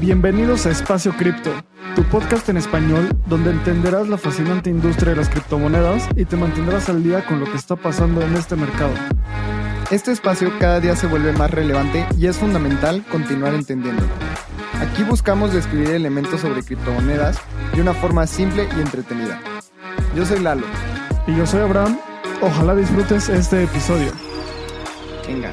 Bienvenidos 0.00 0.64
a 0.64 0.70
Espacio 0.70 1.12
Cripto, 1.12 1.50
tu 1.94 2.02
podcast 2.04 2.48
en 2.48 2.56
español 2.56 3.10
donde 3.26 3.50
entenderás 3.50 4.08
la 4.08 4.16
fascinante 4.16 4.70
industria 4.70 5.10
de 5.10 5.16
las 5.16 5.28
criptomonedas 5.28 6.08
y 6.16 6.24
te 6.24 6.36
mantendrás 6.36 6.88
al 6.88 7.02
día 7.02 7.26
con 7.26 7.40
lo 7.40 7.46
que 7.46 7.56
está 7.56 7.76
pasando 7.76 8.22
en 8.22 8.34
este 8.36 8.56
mercado. 8.56 8.92
Este 9.90 10.12
espacio 10.12 10.52
cada 10.58 10.80
día 10.80 10.96
se 10.96 11.06
vuelve 11.06 11.32
más 11.32 11.50
relevante 11.50 12.06
y 12.16 12.26
es 12.26 12.36
fundamental 12.36 13.04
continuar 13.10 13.54
entendiéndolo. 13.54 14.08
Aquí 14.80 15.02
buscamos 15.02 15.52
describir 15.52 15.90
elementos 15.90 16.40
sobre 16.40 16.62
criptomonedas 16.62 17.38
de 17.78 17.82
una 17.82 17.94
forma 17.94 18.26
simple 18.26 18.68
y 18.76 18.80
entretenida. 18.80 19.40
Yo 20.12 20.26
soy 20.26 20.40
Lalo. 20.40 20.66
Y 21.28 21.36
yo 21.36 21.46
soy 21.46 21.60
Abraham. 21.60 21.96
Ojalá 22.42 22.74
disfrutes 22.74 23.28
este 23.28 23.62
episodio. 23.62 24.10
Venga. 25.28 25.52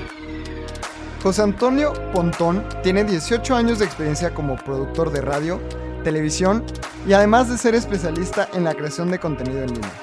José 1.21 1.43
Antonio 1.43 1.93
Pontón 2.13 2.65
tiene 2.81 3.03
18 3.03 3.55
años 3.55 3.77
de 3.77 3.85
experiencia 3.85 4.33
como 4.33 4.55
productor 4.55 5.11
de 5.11 5.21
radio, 5.21 5.61
televisión 6.03 6.63
y 7.07 7.13
además 7.13 7.47
de 7.47 7.59
ser 7.59 7.75
especialista 7.75 8.49
en 8.55 8.63
la 8.63 8.73
creación 8.73 9.11
de 9.11 9.19
contenido 9.19 9.61
en 9.61 9.75
línea. 9.75 9.93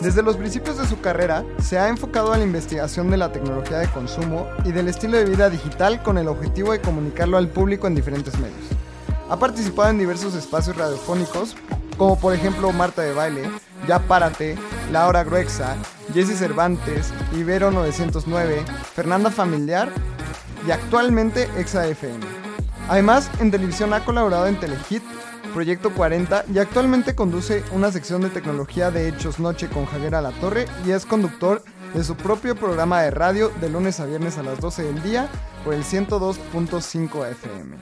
Desde 0.00 0.22
los 0.22 0.38
principios 0.38 0.78
de 0.78 0.86
su 0.86 1.02
carrera, 1.02 1.44
se 1.62 1.78
ha 1.78 1.90
enfocado 1.90 2.32
a 2.32 2.38
la 2.38 2.44
investigación 2.44 3.10
de 3.10 3.18
la 3.18 3.32
tecnología 3.32 3.80
de 3.80 3.88
consumo 3.88 4.48
y 4.64 4.72
del 4.72 4.88
estilo 4.88 5.18
de 5.18 5.26
vida 5.26 5.50
digital 5.50 6.02
con 6.02 6.16
el 6.16 6.28
objetivo 6.28 6.72
de 6.72 6.80
comunicarlo 6.80 7.36
al 7.36 7.48
público 7.48 7.86
en 7.86 7.94
diferentes 7.94 8.34
medios. 8.38 8.75
Ha 9.28 9.36
participado 9.38 9.90
en 9.90 9.98
diversos 9.98 10.34
espacios 10.34 10.76
radiofónicos, 10.76 11.56
como 11.96 12.18
por 12.18 12.32
ejemplo 12.32 12.72
Marta 12.72 13.02
de 13.02 13.12
Baile, 13.12 13.50
Ya 13.88 13.98
Párate, 13.98 14.56
Laura 14.92 15.24
Gruexa, 15.24 15.76
Jesse 16.14 16.38
Cervantes, 16.38 17.12
Ibero 17.34 17.72
909, 17.72 18.64
Fernanda 18.94 19.30
Familiar 19.30 19.90
y 20.66 20.70
actualmente 20.70 21.48
ExaFM. 21.56 22.20
Además, 22.88 23.28
en 23.40 23.50
televisión 23.50 23.92
ha 23.92 24.04
colaborado 24.04 24.46
en 24.46 24.60
Telehit, 24.60 25.02
Proyecto 25.52 25.92
40 25.92 26.44
y 26.52 26.58
actualmente 26.58 27.14
conduce 27.14 27.64
una 27.72 27.90
sección 27.90 28.20
de 28.20 28.28
tecnología 28.28 28.90
de 28.90 29.08
Hechos 29.08 29.40
Noche 29.40 29.68
con 29.68 29.86
Javier 29.86 30.12
Torre 30.40 30.66
y 30.84 30.90
es 30.90 31.06
conductor 31.06 31.64
de 31.94 32.04
su 32.04 32.14
propio 32.14 32.54
programa 32.54 33.00
de 33.00 33.10
radio 33.10 33.50
de 33.60 33.70
lunes 33.70 33.98
a 33.98 34.04
viernes 34.04 34.36
a 34.36 34.42
las 34.42 34.60
12 34.60 34.82
del 34.82 35.02
día 35.02 35.28
por 35.64 35.72
el 35.72 35.82
102.5 35.82 37.30
FM. 37.30 37.76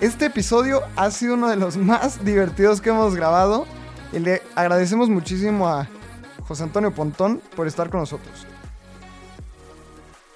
Este 0.00 0.26
episodio 0.26 0.82
ha 0.94 1.10
sido 1.10 1.34
uno 1.34 1.48
de 1.48 1.56
los 1.56 1.78
más 1.78 2.22
divertidos 2.22 2.82
que 2.82 2.90
hemos 2.90 3.14
grabado 3.16 3.66
y 4.12 4.18
le 4.18 4.42
agradecemos 4.54 5.08
muchísimo 5.08 5.68
a 5.68 5.88
José 6.46 6.64
Antonio 6.64 6.94
Pontón 6.94 7.40
por 7.56 7.66
estar 7.66 7.88
con 7.88 8.00
nosotros. 8.00 8.46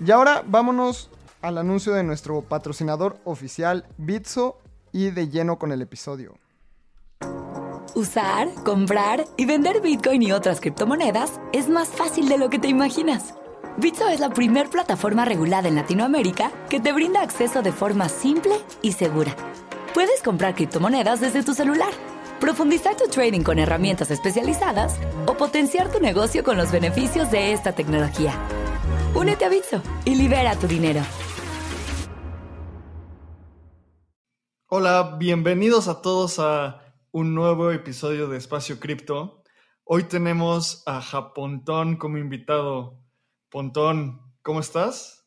Y 0.02 0.11
ahora 0.11 0.42
vámonos 0.47 1.11
al 1.42 1.58
anuncio 1.58 1.92
de 1.92 2.02
nuestro 2.02 2.41
patrocinador 2.41 3.19
oficial 3.25 3.86
Bitso 3.98 4.58
y 4.92 5.11
de 5.11 5.28
lleno 5.28 5.58
con 5.58 5.72
el 5.72 5.83
episodio. 5.83 6.39
Usar, 7.95 8.48
comprar 8.64 9.27
y 9.36 9.45
vender 9.45 9.83
Bitcoin 9.83 10.22
y 10.22 10.33
otras 10.33 10.61
criptomonedas 10.61 11.39
es 11.52 11.69
más 11.69 11.89
fácil 11.89 12.30
de 12.30 12.39
lo 12.39 12.48
que 12.48 12.58
te 12.58 12.69
imaginas. 12.69 13.34
Bitso 13.76 14.08
es 14.08 14.20
la 14.20 14.30
primer 14.30 14.68
plataforma 14.68 15.24
regulada 15.24 15.68
en 15.68 15.76
Latinoamérica 15.76 16.50
que 16.68 16.80
te 16.80 16.92
brinda 16.92 17.22
acceso 17.22 17.62
de 17.62 17.72
forma 17.72 18.08
simple 18.08 18.54
y 18.82 18.92
segura. 18.92 19.34
Puedes 19.94 20.22
comprar 20.22 20.54
criptomonedas 20.54 21.20
desde 21.20 21.44
tu 21.44 21.54
celular, 21.54 21.90
profundizar 22.40 22.96
tu 22.96 23.08
trading 23.08 23.42
con 23.42 23.58
herramientas 23.58 24.10
especializadas 24.10 24.98
o 25.27 25.34
potenciar 25.36 25.90
tu 25.90 26.00
negocio 26.00 26.42
con 26.42 26.56
los 26.56 26.72
beneficios 26.72 27.30
de 27.30 27.52
esta 27.52 27.72
tecnología. 27.72 28.34
Únete 29.14 29.44
a 29.44 29.48
Bitso 29.48 29.80
y 30.05 30.16
libera 30.16 30.56
tu 30.56 30.66
dinero. 30.66 31.00
Hola, 34.66 35.16
bienvenidos 35.18 35.89
a 35.89 36.02
todos 36.02 36.39
a 36.39 36.80
un 37.12 37.34
nuevo 37.34 37.70
episodio 37.70 38.28
de 38.28 38.36
Espacio 38.36 38.78
Cripto. 38.78 39.42
Hoy 39.84 40.05
tenemos 40.05 40.83
a 40.86 41.00
Japontón 41.00 41.96
como 41.96 42.18
invitado. 42.18 42.99
Pontón, 43.50 44.20
¿cómo 44.42 44.61
estás? 44.61 45.27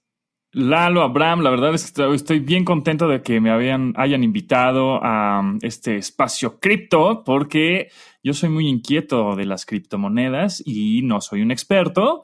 Lalo, 0.53 1.01
Abraham, 1.01 1.41
la 1.41 1.49
verdad 1.49 1.73
es 1.73 1.91
que 1.91 2.13
estoy 2.13 2.39
bien 2.39 2.63
contento 2.63 3.07
de 3.07 3.21
que 3.21 3.41
me 3.41 3.51
habían, 3.51 3.93
hayan 3.97 4.23
invitado 4.23 5.03
a 5.03 5.41
um, 5.41 5.57
este 5.61 5.97
espacio 5.97 6.59
cripto 6.59 7.23
porque 7.25 7.89
yo 8.23 8.33
soy 8.33 8.49
muy 8.49 8.69
inquieto 8.69 9.35
de 9.35 9.45
las 9.45 9.65
criptomonedas 9.65 10.63
y 10.65 11.01
no 11.01 11.19
soy 11.19 11.41
un 11.41 11.51
experto, 11.51 12.23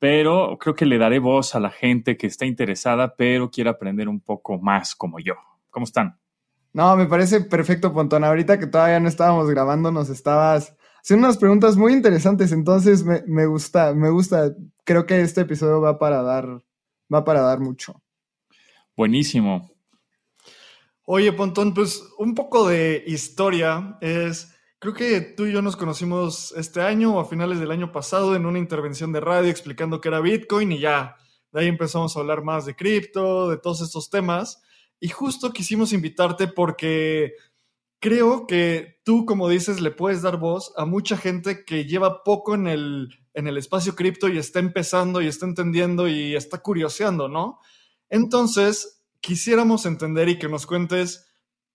pero 0.00 0.56
creo 0.58 0.74
que 0.74 0.86
le 0.86 0.98
daré 0.98 1.20
voz 1.20 1.54
a 1.54 1.60
la 1.60 1.70
gente 1.70 2.16
que 2.16 2.26
está 2.26 2.44
interesada, 2.44 3.14
pero 3.14 3.50
quiere 3.50 3.70
aprender 3.70 4.08
un 4.08 4.20
poco 4.20 4.58
más 4.58 4.96
como 4.96 5.20
yo. 5.20 5.34
¿Cómo 5.70 5.84
están? 5.84 6.18
No, 6.72 6.96
me 6.96 7.06
parece 7.06 7.42
perfecto, 7.42 7.92
Pontón. 7.92 8.24
Ahorita 8.24 8.58
que 8.58 8.66
todavía 8.66 8.98
no 8.98 9.08
estábamos 9.08 9.48
grabando, 9.48 9.92
nos 9.92 10.08
estabas 10.08 10.75
haciendo 11.06 11.28
unas 11.28 11.38
preguntas 11.38 11.76
muy 11.76 11.92
interesantes, 11.92 12.50
entonces 12.50 13.04
me, 13.04 13.46
gusta, 13.46 13.94
me 13.94 14.10
gusta. 14.10 14.52
Creo 14.82 15.06
que 15.06 15.20
este 15.20 15.42
episodio 15.42 15.80
va 15.80 16.00
para 16.00 16.20
dar, 16.20 16.64
va 17.14 17.24
para 17.24 17.42
dar 17.42 17.60
mucho. 17.60 18.02
Buenísimo. 18.96 19.70
Oye, 21.04 21.32
Pontón, 21.32 21.74
pues 21.74 22.02
un 22.18 22.34
poco 22.34 22.68
de 22.68 23.04
historia 23.06 23.98
es, 24.00 24.52
creo 24.80 24.94
que 24.94 25.20
tú 25.20 25.46
y 25.46 25.52
yo 25.52 25.62
nos 25.62 25.76
conocimos 25.76 26.52
este 26.56 26.80
año 26.80 27.14
o 27.14 27.20
a 27.20 27.24
finales 27.24 27.60
del 27.60 27.70
año 27.70 27.92
pasado 27.92 28.34
en 28.34 28.44
una 28.44 28.58
intervención 28.58 29.12
de 29.12 29.20
radio 29.20 29.48
explicando 29.48 30.00
qué 30.00 30.08
era 30.08 30.18
Bitcoin 30.18 30.72
y 30.72 30.80
ya, 30.80 31.14
de 31.52 31.60
ahí 31.60 31.68
empezamos 31.68 32.16
a 32.16 32.20
hablar 32.20 32.42
más 32.42 32.66
de 32.66 32.74
cripto, 32.74 33.48
de 33.48 33.58
todos 33.58 33.80
estos 33.80 34.10
temas. 34.10 34.60
Y 34.98 35.06
justo 35.10 35.52
quisimos 35.52 35.92
invitarte 35.92 36.48
porque 36.48 37.34
creo 38.06 38.46
que 38.46 39.00
tú, 39.04 39.26
como 39.26 39.48
dices, 39.48 39.80
le 39.80 39.90
puedes 39.90 40.22
dar 40.22 40.38
voz 40.38 40.72
a 40.76 40.84
mucha 40.84 41.16
gente 41.16 41.64
que 41.64 41.86
lleva 41.86 42.22
poco 42.22 42.54
en 42.54 42.68
el, 42.68 43.08
en 43.34 43.48
el 43.48 43.58
espacio 43.58 43.96
cripto 43.96 44.28
y 44.28 44.38
está 44.38 44.60
empezando 44.60 45.20
y 45.20 45.26
está 45.26 45.44
entendiendo 45.44 46.06
y 46.06 46.36
está 46.36 46.58
curioseando, 46.58 47.28
¿no? 47.28 47.58
Entonces, 48.08 49.04
quisiéramos 49.20 49.86
entender 49.86 50.28
y 50.28 50.38
que 50.38 50.48
nos 50.48 50.68
cuentes 50.68 51.26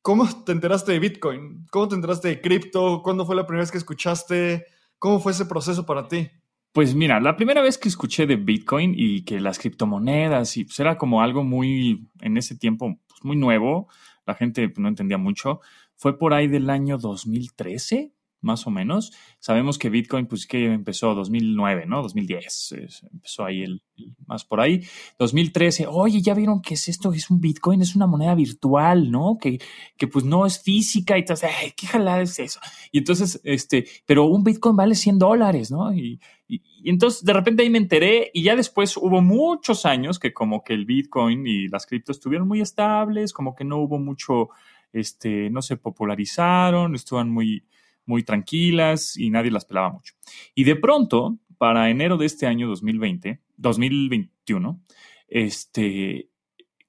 cómo 0.01 0.25
te 0.45 0.53
enteraste 0.53 0.93
de 0.93 0.99
Bitcoin, 0.99 1.65
cómo 1.69 1.89
te 1.89 1.95
enteraste 1.95 2.29
de 2.29 2.39
cripto, 2.39 3.01
cuándo 3.03 3.25
fue 3.25 3.35
la 3.35 3.45
primera 3.45 3.63
vez 3.63 3.71
que 3.71 3.79
escuchaste, 3.79 4.67
cómo 4.99 5.19
fue 5.19 5.33
ese 5.33 5.45
proceso 5.45 5.85
para 5.85 6.07
ti. 6.07 6.31
Pues 6.71 6.95
mira, 6.95 7.19
la 7.19 7.35
primera 7.35 7.61
vez 7.61 7.77
que 7.77 7.89
escuché 7.89 8.25
de 8.25 8.37
Bitcoin 8.37 8.93
y 8.95 9.25
que 9.25 9.41
las 9.41 9.59
criptomonedas 9.59 10.55
y 10.55 10.63
pues 10.63 10.79
era 10.79 10.97
como 10.97 11.21
algo 11.21 11.43
muy, 11.43 12.07
en 12.21 12.37
ese 12.37 12.55
tiempo, 12.55 13.01
muy 13.21 13.35
nuevo, 13.35 13.89
la 14.25 14.35
gente 14.35 14.71
no 14.77 14.87
entendía 14.87 15.17
mucho. 15.17 15.59
Fue 16.01 16.17
por 16.17 16.33
ahí 16.33 16.47
del 16.47 16.71
año 16.71 16.97
2013, 16.97 18.11
más 18.39 18.65
o 18.65 18.71
menos. 18.71 19.11
Sabemos 19.37 19.77
que 19.77 19.91
Bitcoin, 19.91 20.25
pues 20.25 20.47
que 20.47 20.65
empezó 20.65 21.13
2009, 21.13 21.85
¿no? 21.85 22.01
2010, 22.01 22.73
empezó 23.13 23.45
ahí 23.45 23.61
el, 23.61 23.83
más 24.25 24.43
por 24.43 24.61
ahí. 24.61 24.81
2013, 25.19 25.85
oye, 25.85 26.19
ya 26.23 26.33
vieron 26.33 26.59
qué 26.59 26.73
es 26.73 26.87
esto, 26.87 27.13
es 27.13 27.29
un 27.29 27.39
Bitcoin, 27.39 27.83
es 27.83 27.95
una 27.95 28.07
moneda 28.07 28.33
virtual, 28.33 29.11
¿no? 29.11 29.37
Que, 29.39 29.59
que 29.95 30.07
pues 30.07 30.25
no 30.25 30.47
es 30.47 30.59
física 30.59 31.17
y 31.17 31.19
entonces, 31.19 31.51
ay, 31.55 31.73
qué 31.77 31.85
jalada 31.85 32.23
es 32.23 32.39
eso. 32.39 32.59
Y 32.91 32.97
entonces, 32.97 33.39
este, 33.43 33.85
pero 34.07 34.25
un 34.25 34.43
Bitcoin 34.43 34.75
vale 34.75 34.95
100 34.95 35.19
dólares, 35.19 35.69
¿no? 35.69 35.93
Y, 35.93 36.19
y, 36.47 36.63
entonces 36.89 37.23
de 37.23 37.33
repente 37.33 37.61
ahí 37.61 37.69
me 37.69 37.77
enteré 37.77 38.31
y 38.33 38.41
ya 38.41 38.55
después 38.55 38.97
hubo 38.97 39.21
muchos 39.21 39.85
años 39.85 40.17
que 40.17 40.33
como 40.33 40.63
que 40.63 40.73
el 40.73 40.85
Bitcoin 40.85 41.45
y 41.45 41.67
las 41.67 41.85
criptos 41.85 42.17
estuvieron 42.17 42.47
muy 42.47 42.59
estables, 42.59 43.33
como 43.33 43.53
que 43.53 43.63
no 43.63 43.77
hubo 43.77 43.99
mucho, 43.99 44.49
este, 44.93 45.49
no 45.49 45.61
se 45.61 45.77
popularizaron, 45.77 46.95
estaban 46.95 47.29
muy, 47.29 47.65
muy 48.05 48.23
tranquilas 48.23 49.17
y 49.17 49.29
nadie 49.29 49.51
las 49.51 49.65
pelaba 49.65 49.91
mucho. 49.91 50.15
Y 50.55 50.63
de 50.63 50.75
pronto, 50.75 51.37
para 51.57 51.89
enero 51.89 52.17
de 52.17 52.25
este 52.25 52.47
año 52.47 52.67
2020, 52.67 53.39
2021, 53.57 54.81
este, 55.27 56.29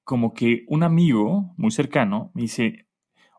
como 0.03 0.33
que 0.33 0.63
un 0.67 0.83
amigo 0.83 1.53
muy 1.57 1.71
cercano 1.71 2.31
me 2.33 2.43
dice, 2.43 2.87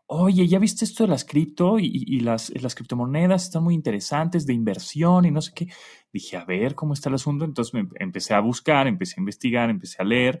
oye, 0.07 0.47
¿ya 0.47 0.59
viste 0.59 0.85
esto 0.85 1.03
de 1.03 1.09
las 1.09 1.25
cripto 1.25 1.79
y, 1.79 2.19
las, 2.19 2.51
las, 2.61 2.75
criptomonedas 2.75 3.45
están 3.45 3.63
muy 3.63 3.73
interesantes 3.73 4.45
de 4.45 4.53
inversión 4.53 5.25
y 5.25 5.31
no 5.31 5.41
sé 5.41 5.51
qué? 5.55 5.67
Dije, 6.13 6.37
a 6.37 6.45
ver 6.45 6.75
cómo 6.75 6.93
está 6.93 7.09
el 7.09 7.15
asunto. 7.15 7.45
Entonces 7.45 7.73
me 7.73 7.87
empecé 7.99 8.33
a 8.33 8.39
buscar, 8.39 8.87
empecé 8.87 9.15
a 9.17 9.21
investigar, 9.21 9.69
empecé 9.69 10.01
a 10.01 10.05
leer. 10.05 10.39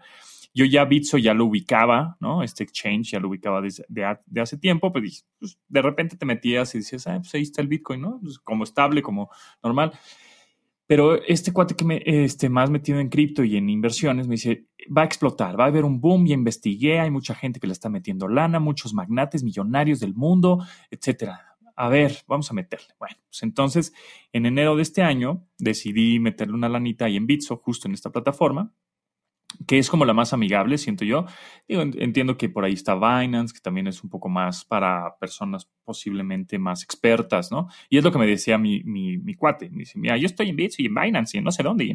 Yo 0.53 0.63
ya 0.63 0.85
Bitso 0.85 1.17
ya 1.17 1.33
lo 1.33 1.45
ubicaba, 1.45 2.15
¿no? 2.21 2.41
Este 2.41 2.63
exchange 2.63 3.11
ya 3.11 3.19
lo 3.19 3.27
ubicaba 3.27 3.59
desde 3.59 3.85
de, 3.89 4.41
hace 4.41 4.57
tiempo, 4.57 4.93
pero 4.93 5.03
dije, 5.03 5.23
pues, 5.37 5.59
de 5.67 5.81
repente 5.81 6.15
te 6.15 6.25
metías 6.25 6.73
y 6.75 6.77
decías, 6.77 7.07
ah, 7.07 7.17
pues 7.17 7.33
ahí 7.35 7.41
está 7.41 7.61
el 7.61 7.67
Bitcoin, 7.67 8.01
¿no? 8.01 8.19
Pues, 8.21 8.39
como 8.39 8.63
estable, 8.63 9.01
como 9.01 9.29
normal. 9.61 9.91
Pero 10.87 11.15
este 11.23 11.51
cuate 11.51 11.75
que 11.75 11.83
me, 11.83 12.01
este, 12.05 12.49
más 12.49 12.69
metido 12.69 12.99
en 12.99 13.09
cripto 13.09 13.43
y 13.43 13.57
en 13.57 13.69
inversiones 13.69 14.27
me 14.27 14.35
dice, 14.35 14.67
va 14.95 15.01
a 15.01 15.05
explotar, 15.05 15.59
va 15.59 15.65
a 15.65 15.67
haber 15.67 15.83
un 15.83 15.99
boom, 15.99 16.27
y 16.27 16.33
investigué, 16.33 16.99
hay 16.99 17.09
mucha 17.09 17.33
gente 17.33 17.59
que 17.59 17.67
le 17.67 17.73
está 17.73 17.89
metiendo 17.89 18.27
lana, 18.27 18.59
muchos 18.59 18.93
magnates 18.93 19.43
millonarios 19.43 19.99
del 19.99 20.13
mundo, 20.13 20.63
etcétera. 20.91 21.57
a 21.75 21.89
ver, 21.89 22.23
vamos 22.27 22.49
a 22.51 22.53
meterle. 22.53 22.93
Bueno, 22.99 23.17
pues 23.27 23.43
entonces 23.43 23.93
en 24.31 24.45
enero 24.45 24.75
de 24.75 24.83
este 24.83 25.01
año 25.01 25.45
decidí 25.57 26.19
meterle 26.19 26.53
una 26.53 26.69
lanita 26.69 27.05
ahí 27.05 27.17
en 27.17 27.27
Bitso, 27.27 27.57
justo 27.57 27.87
en 27.87 27.93
esta 27.93 28.11
plataforma, 28.11 28.71
que 29.67 29.77
es 29.77 29.89
como 29.89 30.05
la 30.05 30.13
más 30.13 30.33
amigable, 30.33 30.77
siento 30.77 31.05
yo. 31.05 31.25
entiendo 31.67 32.37
que 32.37 32.49
por 32.49 32.65
ahí 32.65 32.73
está 32.73 32.95
Binance, 32.95 33.53
que 33.53 33.59
también 33.59 33.87
es 33.87 34.03
un 34.03 34.09
poco 34.09 34.29
más 34.29 34.65
para 34.65 35.17
personas 35.19 35.69
posiblemente 35.83 36.59
más 36.59 36.83
expertas, 36.83 37.51
¿no? 37.51 37.67
Y 37.89 37.97
es 37.97 38.03
lo 38.03 38.11
que 38.11 38.19
me 38.19 38.27
decía 38.27 38.57
mi, 38.57 38.83
mi, 38.83 39.35
cuate. 39.35 39.69
Me 39.69 39.79
dice, 39.79 39.99
mira, 39.99 40.17
yo 40.17 40.25
estoy 40.25 40.49
en 40.49 40.55
Bitso 40.55 40.81
y 40.81 40.87
en 40.87 40.95
Binance 40.95 41.37
y 41.37 41.41
no 41.41 41.51
sé 41.51 41.63
dónde. 41.63 41.93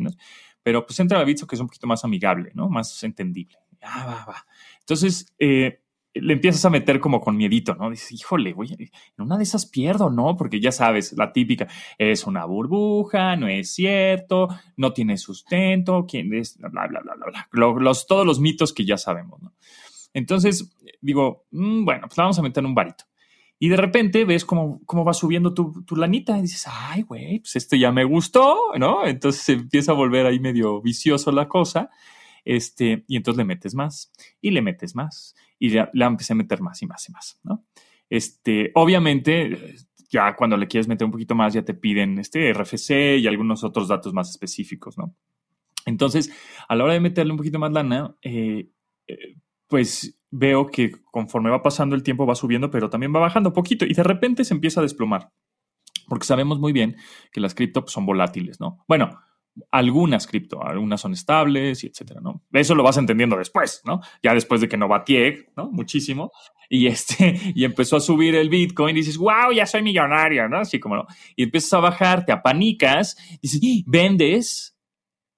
pero 0.63 0.87
pues 0.87 0.99
entra 1.01 1.21
a 1.21 1.25
Bitso 1.25 1.47
que 1.47 1.57
es 1.57 1.61
un 1.61 1.67
poquito 1.67 1.87
más 1.87 2.05
amigable, 2.05 2.51
¿no? 2.55 2.69
Más 2.69 3.03
entendible. 3.03 3.57
Ah, 3.83 4.05
va, 4.07 4.33
va. 4.33 4.47
Entonces, 4.81 5.33
eh, 5.39 5.80
le 6.15 6.33
empiezas 6.33 6.65
a 6.65 6.71
meter 6.71 6.99
como 6.99 7.21
con 7.21 7.37
miedito, 7.37 7.75
¿no? 7.75 7.91
Dices, 7.91 8.13
híjole, 8.13 8.53
güey, 8.53 8.73
en 8.73 9.25
una 9.25 9.37
de 9.37 9.45
esas 9.45 9.67
pierdo, 9.67 10.11
¿no? 10.11 10.37
Porque 10.37 10.61
ya 10.61 10.73
sabes, 10.73 11.13
la 11.17 11.33
típica, 11.33 11.69
es 11.99 12.27
una 12.27 12.45
burbuja, 12.45 13.37
no 13.37 13.47
es 13.47 13.73
cierto, 13.73 14.49
no 14.77 14.93
tiene 14.93 15.17
sustento, 15.17 16.07
quién 16.09 16.35
es, 16.35 16.59
bla, 16.59 16.69
bla, 16.69 17.01
bla, 17.01 17.15
bla, 17.15 17.27
bla. 17.27 17.49
Los, 17.81 18.07
todos 18.07 18.27
los 18.27 18.41
mitos 18.41 18.73
que 18.73 18.85
ya 18.85 18.97
sabemos, 18.97 19.41
¿no? 19.41 19.53
Entonces, 20.13 20.77
digo, 21.01 21.47
mm, 21.53 21.85
bueno, 21.85 22.09
pues 22.09 22.19
la 22.19 22.25
vamos 22.25 22.39
a 22.39 22.43
meter 22.43 22.63
en 22.63 22.67
un 22.71 22.75
varito. 22.75 23.05
Y 23.63 23.69
de 23.69 23.77
repente 23.77 24.25
ves 24.25 24.45
cómo, 24.45 24.81
cómo 24.87 25.05
va 25.05 25.13
subiendo 25.13 25.53
tu, 25.53 25.85
tu 25.85 25.95
lanita 25.95 26.37
y 26.39 26.43
dices, 26.43 26.67
ay, 26.67 27.03
güey, 27.03 27.41
pues 27.41 27.57
esto 27.57 27.77
ya 27.77 27.93
me 27.93 28.05
gustó, 28.05 28.57
¿no? 28.79 29.07
Entonces 29.07 29.47
empieza 29.51 29.93
a 29.93 29.95
volver 29.95 30.27
ahí 30.27 30.41
medio 30.41 30.81
vicioso 30.81 31.31
la 31.31 31.47
cosa. 31.47 31.91
Este, 32.45 33.05
y 33.07 33.17
entonces 33.17 33.39
le 33.39 33.45
metes 33.45 33.75
más 33.75 34.13
y 34.41 34.51
le 34.51 34.63
metes 34.63 34.95
más 34.95 35.35
y 35.59 35.71
la, 35.71 35.91
empecé 35.95 36.33
a 36.33 36.37
meter 36.37 36.61
más 36.61 36.81
y 36.83 36.87
más 36.87 37.09
y 37.09 37.13
más, 37.13 37.41
¿no? 37.45 37.65
Este, 38.09 38.73
obviamente, 38.75 39.77
ya 40.11 40.35
cuando 40.35 40.57
le 40.57 40.67
quieres 40.67 40.89
meter 40.89 41.05
un 41.05 41.13
poquito 41.13 41.35
más, 41.35 41.53
ya 41.55 41.63
te 41.63 41.75
piden 41.75 42.19
este 42.19 42.53
RFC 42.53 43.19
y 43.19 43.27
algunos 43.27 43.63
otros 43.63 43.89
datos 43.89 44.13
más 44.13 44.31
específicos, 44.31 44.99
¿no? 44.99 45.15
Entonces, 45.87 46.33
a 46.69 46.75
la 46.75 46.85
hora 46.85 46.95
de 46.95 47.01
meterle 47.01 47.33
un 47.33 47.39
poquito 47.39 47.59
más 47.59 47.73
lana, 47.73 48.17
eh, 48.23 48.69
eh, 49.07 49.37
pues 49.69 50.19
veo 50.31 50.67
que 50.67 50.93
conforme 51.11 51.51
va 51.51 51.63
pasando 51.63 51.95
el 51.95 52.03
tiempo 52.03 52.27
va 52.27 52.35
subiendo, 52.35 52.71
pero 52.71 52.91
también 52.91 53.15
va 53.15 53.21
bajando 53.21 53.53
poquito 53.53 53.85
y 53.85 53.95
de 53.95 54.03
repente 54.03 54.45
se 54.45 54.55
empieza 54.55 54.81
a 54.81 54.83
desplomar. 54.83 55.31
Porque 56.09 56.27
sabemos 56.27 56.59
muy 56.59 56.73
bien 56.73 56.97
que 57.31 57.41
las 57.41 57.55
cripto 57.55 57.85
son 57.87 58.05
volátiles, 58.05 58.59
¿no? 58.59 58.85
Bueno, 58.89 59.21
algunas 59.71 60.27
cripto, 60.27 60.63
algunas 60.63 61.01
son 61.01 61.13
estables 61.13 61.85
y 61.85 61.89
etcétera, 61.89 62.21
¿no? 62.21 62.43
Eso 62.53 62.75
lo 62.75 62.83
vas 62.83 62.97
entendiendo 62.97 63.37
después, 63.37 63.83
¿no? 63.85 64.01
Ya 64.23 64.35
después 64.35 64.61
de 64.61 64.69
que 64.69 64.77
no 64.77 64.89
batié, 64.89 65.51
¿no? 65.57 65.71
Muchísimo. 65.71 66.33
Y 66.69 66.87
este, 66.87 67.39
y 67.55 67.65
empezó 67.65 67.97
a 67.97 68.01
subir 68.01 68.35
el 68.35 68.49
Bitcoin 68.49 68.97
y 68.97 69.01
dices, 69.01 69.19
wow, 69.19 69.53
ya 69.55 69.67
soy 69.67 69.83
millonario, 69.83 70.49
¿no? 70.49 70.59
Así 70.59 70.79
como, 70.79 70.97
¿no? 70.97 71.07
Y 71.37 71.45
empiezas 71.45 71.73
a 71.75 71.81
bajar, 71.81 72.25
te 72.25 72.33
apanicas, 72.33 73.17
dices, 73.43 73.61
vendes, 73.87 74.77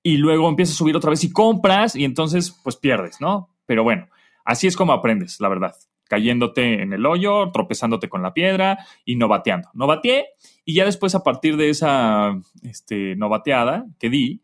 y 0.03 0.17
luego 0.17 0.49
empiezas 0.49 0.75
a 0.75 0.79
subir 0.79 0.97
otra 0.97 1.11
vez 1.11 1.23
y 1.25 1.33
compras, 1.33 1.95
y 1.95 2.05
entonces, 2.05 2.59
pues 2.63 2.77
pierdes, 2.77 3.21
¿no? 3.21 3.55
Pero 3.67 3.85
bueno, 3.85 4.09
así 4.45 4.67
es 4.67 4.77
como 4.77 4.93
aprendes, 4.93 5.41
la 5.41 5.49
verdad 5.49 5.75
cayéndote 6.13 6.83
en 6.83 6.93
el 6.93 7.07
hoyo, 7.07 7.51
tropezándote 7.53 8.11
con 8.11 8.23
la 8.23 8.35
piedra 8.35 8.85
y 9.07 9.17
no 9.17 9.29
bateando. 9.29 9.71
No 9.73 9.87
bateé 9.87 10.27
y 10.63 10.75
ya 10.75 10.85
después 10.85 11.15
a 11.15 11.23
partir 11.23 11.57
de 11.57 11.71
esa 11.71 12.39
este, 12.61 13.17
no 13.17 13.31
bateada 13.31 13.87
que 13.99 14.11
di, 14.11 14.43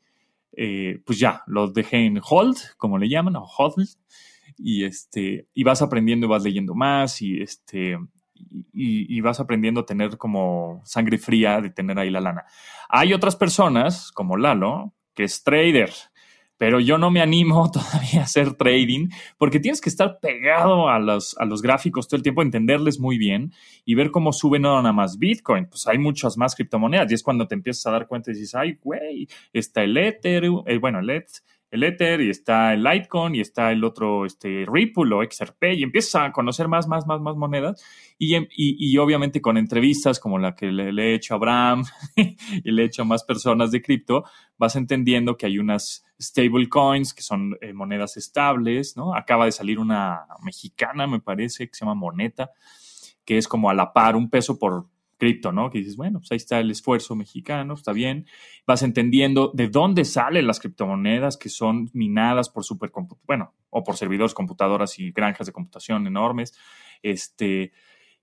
eh, 0.53 1.03
pues 1.05 1.19
ya, 1.19 1.43
lo 1.47 1.69
dejé 1.69 2.07
en 2.07 2.23
hold, 2.27 2.57
como 2.79 2.97
le 2.97 3.11
llaman, 3.11 3.37
o 3.37 3.45
hold, 3.45 3.87
y, 4.57 4.85
este, 4.85 5.47
y 5.53 5.63
vas 5.63 5.83
aprendiendo 5.83 6.25
y 6.25 6.31
vas 6.31 6.43
leyendo 6.43 6.75
más 6.75 7.21
y, 7.21 7.43
este, 7.43 7.99
y, 8.73 9.21
vas 9.21 9.39
aprendiendo 9.39 9.83
a 9.83 9.87
tener 9.87 10.17
como 10.17 10.81
sangre 10.87 11.19
fría 11.19 11.61
de 11.61 11.69
tener 11.69 11.99
ahí 11.99 12.09
la 12.09 12.23
lana. 12.23 12.45
Hay 12.89 13.13
otras 13.13 13.37
personas, 13.37 14.11
como 14.11 14.39
Lalo, 14.39 14.95
que 15.13 15.25
es 15.25 15.45
trader, 15.45 15.91
pero 16.59 16.81
yo 16.81 16.99
no 16.99 17.11
me 17.11 17.23
animo 17.23 17.71
todavía 17.73 18.21
a 18.21 18.25
hacer 18.25 18.55
trading 18.55 19.09
porque 19.39 19.61
tienes 19.61 19.81
que 19.81 19.89
estar 19.89 20.19
pegado 20.21 20.89
a 20.89 20.99
los, 20.99 21.37
a 21.39 21.47
los 21.47 21.63
gráficos 21.63 22.09
todo 22.09 22.17
el 22.17 22.23
tiempo, 22.23 22.43
entenderles 22.43 22.99
muy 23.01 23.17
bien 23.17 23.53
y 23.85 23.95
ver 23.95 24.11
cómo 24.11 24.33
sube 24.33 24.59
no 24.59 24.77
nada 24.77 24.93
más 24.93 25.19
Bitcoin. 25.19 25.67
Pues 25.67 25.87
hay 25.87 25.99
muchas 25.99 26.37
más 26.37 26.55
criptomonedas 26.55 27.11
y 27.11 27.15
es 27.15 27.23
cuando 27.23 27.47
te 27.47 27.55
empiezas 27.55 27.87
a 27.87 27.93
dar 27.93 28.07
cuenta 28.07 28.31
y 28.31 28.35
dices, 28.35 28.55
ay, 28.55 28.79
güey, 28.83 29.29
está 29.53 29.83
el 29.83 29.97
Ether, 29.97 30.45
eh, 30.67 30.79
bueno, 30.79 30.99
el 30.99 31.09
Ether 31.11 31.43
el 31.71 31.83
Ether 31.83 32.21
y 32.21 32.31
está 32.31 32.73
el 32.73 32.83
Litecoin 32.83 33.35
y 33.35 33.41
está 33.41 33.73
el 33.73 33.85
otro 33.85 34.25
este, 34.25 34.65
Ripple 34.67 35.15
o 35.15 35.23
XRP 35.23 35.75
y 35.75 35.83
empiezas 35.83 36.17
a 36.17 36.33
conocer 36.33 36.69
más, 36.69 36.89
más, 36.89 37.07
más, 37.07 37.21
más 37.21 37.37
monedas 37.37 37.83
y, 38.19 38.37
y, 38.37 38.47
y 38.57 38.99
obviamente 38.99 39.43
con 39.43 39.57
entrevistas 39.57 40.19
como 40.19 40.39
la 40.39 40.55
que 40.55 40.73
le, 40.73 40.91
he 40.91 41.15
hecho 41.15 41.35
a 41.35 41.37
Abraham 41.37 41.85
y 42.17 42.71
le 42.71 42.83
he 42.83 42.87
hecho 42.87 43.03
a 43.03 43.05
más 43.05 43.25
personas 43.25 43.71
de 43.71 43.83
cripto, 43.83 44.25
vas 44.57 44.77
entendiendo 44.77 45.37
que 45.37 45.47
hay 45.47 45.59
unas 45.59 46.05
stable 46.21 46.69
coins 46.69 47.15
que 47.15 47.23
son 47.23 47.57
eh, 47.61 47.73
monedas 47.73 48.17
estables, 48.17 48.97
¿no? 48.97 49.15
Acaba 49.15 49.45
de 49.45 49.53
salir 49.53 49.79
una 49.79 50.27
mexicana, 50.43 51.07
me 51.07 51.21
parece, 51.21 51.69
que 51.69 51.75
se 51.75 51.85
llama 51.85 51.95
Moneta, 51.95 52.51
que 53.25 53.39
es 53.39 53.47
como 53.47 53.71
a 53.71 53.75
la 53.75 53.93
par 53.93 54.17
un 54.17 54.31
peso 54.31 54.59
por 54.59 54.87
cripto, 55.19 55.53
¿no? 55.53 55.71
Que 55.71 55.79
dices, 55.79 55.97
bueno, 55.97 56.21
pues 56.21 56.33
ahí 56.33 56.37
está 56.37 56.61
el 56.61 56.71
esfuerzo 56.71 57.15
mexicano, 57.15 57.75
está 57.75 57.93
bien. 57.93 58.27
Vas 58.67 58.83
entendiendo 58.83 59.51
de 59.53 59.69
dónde 59.69 60.05
salen 60.05 60.47
las 60.47 60.61
criptomonedas 60.61 61.37
que 61.37 61.49
son 61.49 61.91
minadas 61.93 62.49
por 62.49 62.65
supercomputadores, 62.65 63.27
bueno, 63.27 63.55
o 63.71 63.85
por 63.85 63.97
servidores, 63.97 64.33
computadoras 64.33 64.99
y 64.99 65.11
granjas 65.11 65.47
de 65.47 65.53
computación 65.53 66.07
enormes, 66.07 66.57
este, 67.03 67.73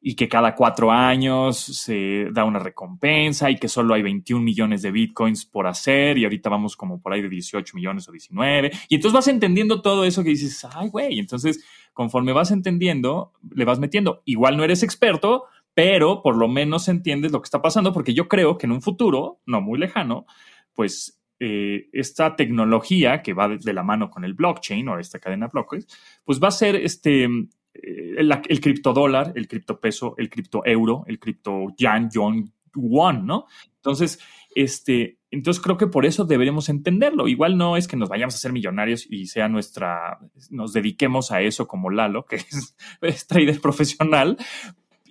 y 0.07 0.15
que 0.15 0.29
cada 0.29 0.53
cuatro 0.53 0.91
años 0.91 1.57
se 1.57 2.27
da 2.31 2.43
una 2.43 2.59
recompensa 2.59 3.49
y 3.49 3.55
que 3.55 3.67
solo 3.67 3.95
hay 3.95 4.03
21 4.03 4.43
millones 4.43 4.83
de 4.83 4.91
bitcoins 4.91 5.45
por 5.45 5.65
hacer 5.65 6.19
y 6.19 6.25
ahorita 6.25 6.47
vamos 6.47 6.77
como 6.77 7.01
por 7.01 7.13
ahí 7.13 7.23
de 7.23 7.29
18 7.29 7.75
millones 7.75 8.07
o 8.07 8.11
19. 8.11 8.71
Y 8.87 8.95
entonces 8.95 9.13
vas 9.15 9.27
entendiendo 9.27 9.81
todo 9.81 10.05
eso 10.05 10.23
que 10.23 10.29
dices, 10.29 10.63
ay, 10.75 10.89
güey, 10.89 11.17
entonces 11.17 11.65
conforme 11.91 12.33
vas 12.33 12.51
entendiendo, 12.51 13.33
le 13.49 13.65
vas 13.65 13.79
metiendo. 13.79 14.21
Igual 14.25 14.57
no 14.57 14.63
eres 14.63 14.83
experto, 14.83 15.45
pero 15.75 16.23
por 16.23 16.37
lo 16.37 16.47
menos 16.47 16.87
entiendes 16.87 17.31
lo 17.31 17.41
que 17.41 17.47
está 17.47 17.61
pasando, 17.61 17.93
porque 17.93 18.15
yo 18.15 18.27
creo 18.27 18.57
que 18.57 18.65
en 18.65 18.71
un 18.71 18.81
futuro, 18.81 19.41
no 19.45 19.61
muy 19.61 19.77
lejano, 19.77 20.25
pues 20.73 21.21
eh, 21.39 21.89
esta 21.91 22.35
tecnología 22.37 23.21
que 23.21 23.33
va 23.33 23.49
de, 23.49 23.73
la 23.73 23.83
mano 23.83 24.09
con 24.09 24.23
el 24.23 24.33
blockchain 24.33 24.87
o 24.87 24.97
esta 24.97 25.19
cadena 25.19 25.47
blockchain, 25.47 25.85
pues 26.23 26.41
va 26.41 26.47
a 26.47 26.51
ser 26.51 26.77
este, 26.77 27.25
eh, 27.25 28.15
el, 28.17 28.31
el 28.47 28.61
criptodólar, 28.61 29.33
el 29.35 29.47
criptopeso, 29.49 30.15
el 30.17 30.29
criptoeuro, 30.29 31.03
el 31.07 31.19
cripto 31.19 31.67
yan, 31.77 32.09
yon, 32.09 32.53
won, 32.73 33.25
¿no? 33.25 33.45
Entonces, 33.75 34.19
este, 34.55 35.19
entonces 35.29 35.61
creo 35.61 35.77
que 35.77 35.87
por 35.87 36.05
eso 36.05 36.23
deberemos 36.23 36.69
entenderlo. 36.69 37.27
Igual 37.27 37.57
no 37.57 37.75
es 37.75 37.89
que 37.89 37.97
nos 37.97 38.07
vayamos 38.07 38.35
a 38.35 38.37
ser 38.37 38.53
millonarios 38.53 39.05
y 39.09 39.25
sea 39.25 39.49
nuestra, 39.49 40.19
nos 40.49 40.71
dediquemos 40.71 41.31
a 41.31 41.41
eso 41.41 41.67
como 41.67 41.89
Lalo, 41.89 42.25
que 42.25 42.37
es 43.01 43.27
trader 43.27 43.59
profesional, 43.59 44.37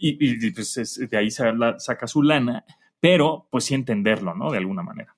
y, 0.06 0.50
pues 0.50 1.08
de 1.10 1.16
ahí 1.16 1.30
saca 1.30 2.06
su 2.06 2.22
lana, 2.22 2.64
pero 3.00 3.48
pues 3.50 3.64
sí 3.64 3.74
entenderlo, 3.74 4.34
¿no? 4.34 4.50
De 4.50 4.58
alguna 4.58 4.82
manera. 4.82 5.16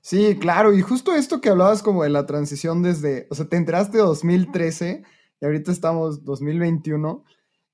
Sí, 0.00 0.36
claro, 0.40 0.72
y 0.72 0.82
justo 0.82 1.14
esto 1.14 1.40
que 1.40 1.50
hablabas 1.50 1.82
como 1.82 2.02
de 2.02 2.08
la 2.08 2.26
transición 2.26 2.82
desde, 2.82 3.28
o 3.30 3.34
sea, 3.34 3.48
te 3.48 3.56
entraste 3.56 3.98
2013 3.98 5.04
y 5.40 5.44
ahorita 5.44 5.70
estamos 5.70 6.24
2021. 6.24 7.24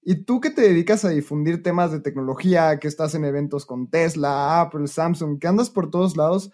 Y 0.03 0.25
tú 0.25 0.41
que 0.41 0.51
te 0.51 0.61
dedicas 0.61 1.05
a 1.07 1.11
difundir 1.11 1.63
temas 1.63 1.93
de 1.93 2.01
tecnología, 2.01 2.79
que 2.79 2.89
estás 2.89 3.15
en 3.15 3.25
eventos 3.25 3.65
con 3.65 3.89
Tesla, 3.89 4.61
Apple, 4.61 4.87
Samsung, 4.87 5.39
que 5.39 5.47
andas 5.47 5.71
por 5.71 5.91
todos 5.91 6.17
lados, 6.17 6.51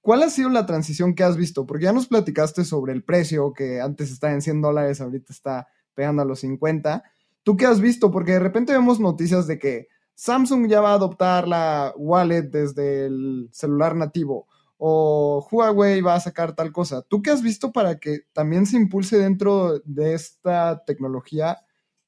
¿cuál 0.00 0.22
ha 0.22 0.30
sido 0.30 0.48
la 0.48 0.64
transición 0.64 1.14
que 1.14 1.24
has 1.24 1.36
visto? 1.36 1.66
Porque 1.66 1.84
ya 1.84 1.92
nos 1.92 2.06
platicaste 2.06 2.64
sobre 2.64 2.94
el 2.94 3.04
precio, 3.04 3.52
que 3.52 3.82
antes 3.82 4.10
estaba 4.10 4.32
en 4.32 4.40
100 4.40 4.62
dólares, 4.62 5.02
ahorita 5.02 5.34
está 5.34 5.68
pegando 5.94 6.22
a 6.22 6.24
los 6.24 6.40
50. 6.40 7.02
¿Tú 7.42 7.56
qué 7.56 7.66
has 7.66 7.80
visto? 7.80 8.10
Porque 8.10 8.32
de 8.32 8.40
repente 8.40 8.72
vemos 8.72 9.00
noticias 9.00 9.46
de 9.46 9.58
que 9.58 9.88
Samsung 10.14 10.68
ya 10.68 10.80
va 10.80 10.90
a 10.90 10.94
adoptar 10.94 11.48
la 11.48 11.92
wallet 11.96 12.42
desde 12.42 13.06
el 13.06 13.48
celular 13.52 13.96
nativo 13.96 14.46
o 14.84 15.46
Huawei 15.48 16.00
va 16.00 16.16
a 16.16 16.20
sacar 16.20 16.56
tal 16.56 16.72
cosa. 16.72 17.02
¿Tú 17.02 17.22
qué 17.22 17.30
has 17.30 17.40
visto 17.40 17.70
para 17.70 18.00
que 18.00 18.22
también 18.32 18.66
se 18.66 18.76
impulse 18.76 19.16
dentro 19.16 19.78
de 19.84 20.14
esta 20.14 20.84
tecnología 20.84 21.58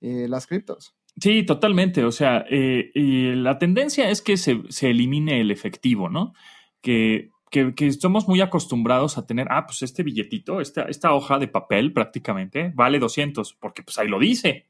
eh, 0.00 0.26
las 0.28 0.48
criptos? 0.48 0.96
Sí, 1.20 1.44
totalmente. 1.44 2.04
O 2.04 2.10
sea, 2.10 2.44
eh, 2.50 2.90
la 3.36 3.58
tendencia 3.58 4.10
es 4.10 4.22
que 4.22 4.36
se, 4.36 4.60
elimine 4.82 5.40
el 5.40 5.52
efectivo, 5.52 6.08
¿no? 6.08 6.32
Que, 6.80 7.30
que, 7.48 7.76
que, 7.76 7.92
somos 7.92 8.26
muy 8.26 8.40
acostumbrados 8.40 9.18
a 9.18 9.24
tener, 9.26 9.46
ah, 9.50 9.66
pues 9.66 9.82
este 9.82 10.02
billetito, 10.02 10.60
esta, 10.60 10.82
esta 10.82 11.14
hoja 11.14 11.38
de 11.38 11.46
papel 11.46 11.92
prácticamente 11.92 12.72
vale 12.74 12.98
200, 12.98 13.54
porque 13.54 13.84
pues 13.84 13.98
ahí 13.98 14.08
lo 14.08 14.18
dice 14.18 14.66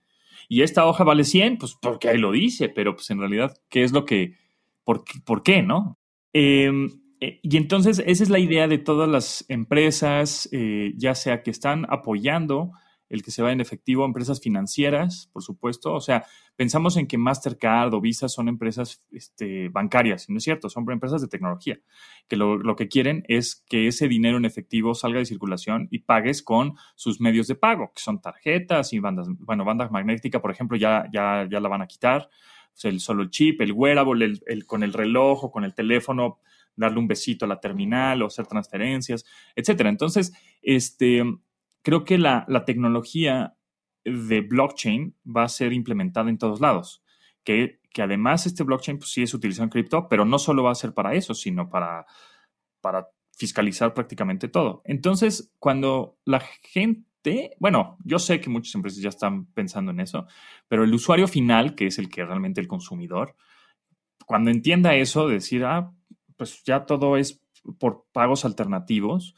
y 0.48 0.62
esta 0.62 0.86
hoja 0.86 1.04
vale 1.04 1.24
100, 1.24 1.58
pues 1.58 1.76
porque 1.80 2.08
ahí 2.08 2.18
lo 2.18 2.32
dice, 2.32 2.68
pero 2.68 2.94
pues 2.94 3.10
en 3.10 3.18
realidad, 3.18 3.56
¿qué 3.68 3.84
es 3.84 3.92
lo 3.92 4.04
que, 4.04 4.34
por, 4.84 5.04
por 5.24 5.42
qué, 5.42 5.62
no? 5.62 5.98
Em, 6.32 6.90
eh, 7.20 7.40
y 7.42 7.56
entonces 7.56 8.02
esa 8.06 8.22
es 8.22 8.30
la 8.30 8.38
idea 8.38 8.68
de 8.68 8.78
todas 8.78 9.08
las 9.08 9.44
empresas, 9.48 10.48
eh, 10.52 10.92
ya 10.96 11.14
sea 11.14 11.42
que 11.42 11.50
están 11.50 11.86
apoyando 11.88 12.72
el 13.08 13.22
que 13.22 13.30
se 13.30 13.42
va 13.42 13.52
en 13.52 13.60
efectivo, 13.60 14.04
empresas 14.04 14.40
financieras, 14.40 15.28
por 15.32 15.42
supuesto. 15.42 15.92
O 15.92 16.00
sea, 16.00 16.24
pensamos 16.56 16.96
en 16.96 17.06
que 17.06 17.18
Mastercard 17.18 17.92
o 17.94 18.00
Visa 18.00 18.28
son 18.28 18.48
empresas 18.48 19.04
este, 19.10 19.68
bancarias, 19.68 20.28
no 20.28 20.38
es 20.38 20.44
cierto, 20.44 20.68
son 20.68 20.90
empresas 20.90 21.20
de 21.20 21.28
tecnología, 21.28 21.78
que 22.28 22.36
lo, 22.36 22.76
que 22.76 22.88
quieren 22.88 23.24
es 23.28 23.64
que 23.68 23.86
ese 23.86 24.08
dinero 24.08 24.38
en 24.38 24.44
efectivo 24.44 24.94
salga 24.94 25.18
de 25.18 25.26
circulación 25.26 25.88
y 25.90 26.00
pagues 26.00 26.42
con 26.42 26.74
sus 26.94 27.20
medios 27.20 27.46
de 27.46 27.54
pago, 27.54 27.92
que 27.94 28.02
son 28.02 28.20
tarjetas 28.20 28.92
y 28.92 28.98
bandas, 28.98 29.28
bueno, 29.38 29.64
bandas 29.64 29.90
magnéticas, 29.90 30.40
por 30.40 30.50
ejemplo, 30.50 30.76
ya, 30.76 31.08
ya, 31.12 31.46
ya 31.50 31.60
la 31.60 31.68
van 31.68 31.82
a 31.82 31.86
quitar. 31.86 32.28
el, 32.82 33.00
solo 33.00 33.22
el 33.22 33.30
chip, 33.30 33.60
el 33.60 33.72
wearable, 33.72 34.40
el, 34.46 34.66
con 34.66 34.82
el 34.82 34.92
reloj 34.92 35.44
o 35.44 35.50
con 35.50 35.64
el 35.64 35.74
teléfono, 35.74 36.40
darle 36.76 36.98
un 36.98 37.06
besito 37.06 37.44
a 37.44 37.48
la 37.48 37.60
terminal 37.60 38.22
o 38.22 38.26
hacer 38.26 38.46
transferencias, 38.46 39.24
etcétera. 39.54 39.90
Entonces, 39.90 40.32
este, 40.60 41.22
creo 41.84 42.04
que 42.04 42.18
la, 42.18 42.46
tecnología 42.66 43.54
de 44.04 44.40
blockchain 44.40 45.14
va 45.24 45.44
a 45.44 45.48
ser 45.48 45.72
implementada 45.72 46.30
en 46.30 46.38
todos 46.38 46.60
lados. 46.60 47.04
Que, 47.44 47.78
que 47.92 48.02
además 48.02 48.46
este 48.46 48.64
blockchain 48.64 48.98
pues, 48.98 49.10
sí 49.10 49.22
es 49.22 49.34
utilizado 49.34 49.64
en 49.64 49.70
cripto, 49.70 50.08
pero 50.08 50.24
no 50.24 50.38
solo 50.38 50.64
va 50.64 50.72
a 50.72 50.74
ser 50.74 50.94
para 50.94 51.14
eso, 51.14 51.34
sino 51.34 51.68
para, 51.68 52.06
para 52.80 53.08
fiscalizar 53.36 53.92
prácticamente 53.92 54.48
todo. 54.48 54.82
Entonces, 54.86 55.52
cuando 55.58 56.16
la 56.24 56.40
gente, 56.40 57.54
bueno, 57.58 57.98
yo 58.02 58.18
sé 58.18 58.40
que 58.40 58.48
muchas 58.48 58.74
empresas 58.74 59.02
ya 59.02 59.10
están 59.10 59.44
pensando 59.46 59.90
en 59.90 60.00
eso, 60.00 60.26
pero 60.68 60.84
el 60.84 60.94
usuario 60.94 61.28
final, 61.28 61.74
que 61.74 61.86
es 61.86 61.98
el 61.98 62.08
que 62.08 62.24
realmente 62.24 62.62
el 62.62 62.68
consumidor, 62.68 63.36
cuando 64.24 64.50
entienda 64.50 64.94
eso, 64.94 65.28
decir, 65.28 65.64
ah, 65.66 65.92
pues 66.38 66.64
ya 66.64 66.86
todo 66.86 67.18
es 67.18 67.42
por 67.78 68.06
pagos 68.12 68.46
alternativos, 68.46 69.34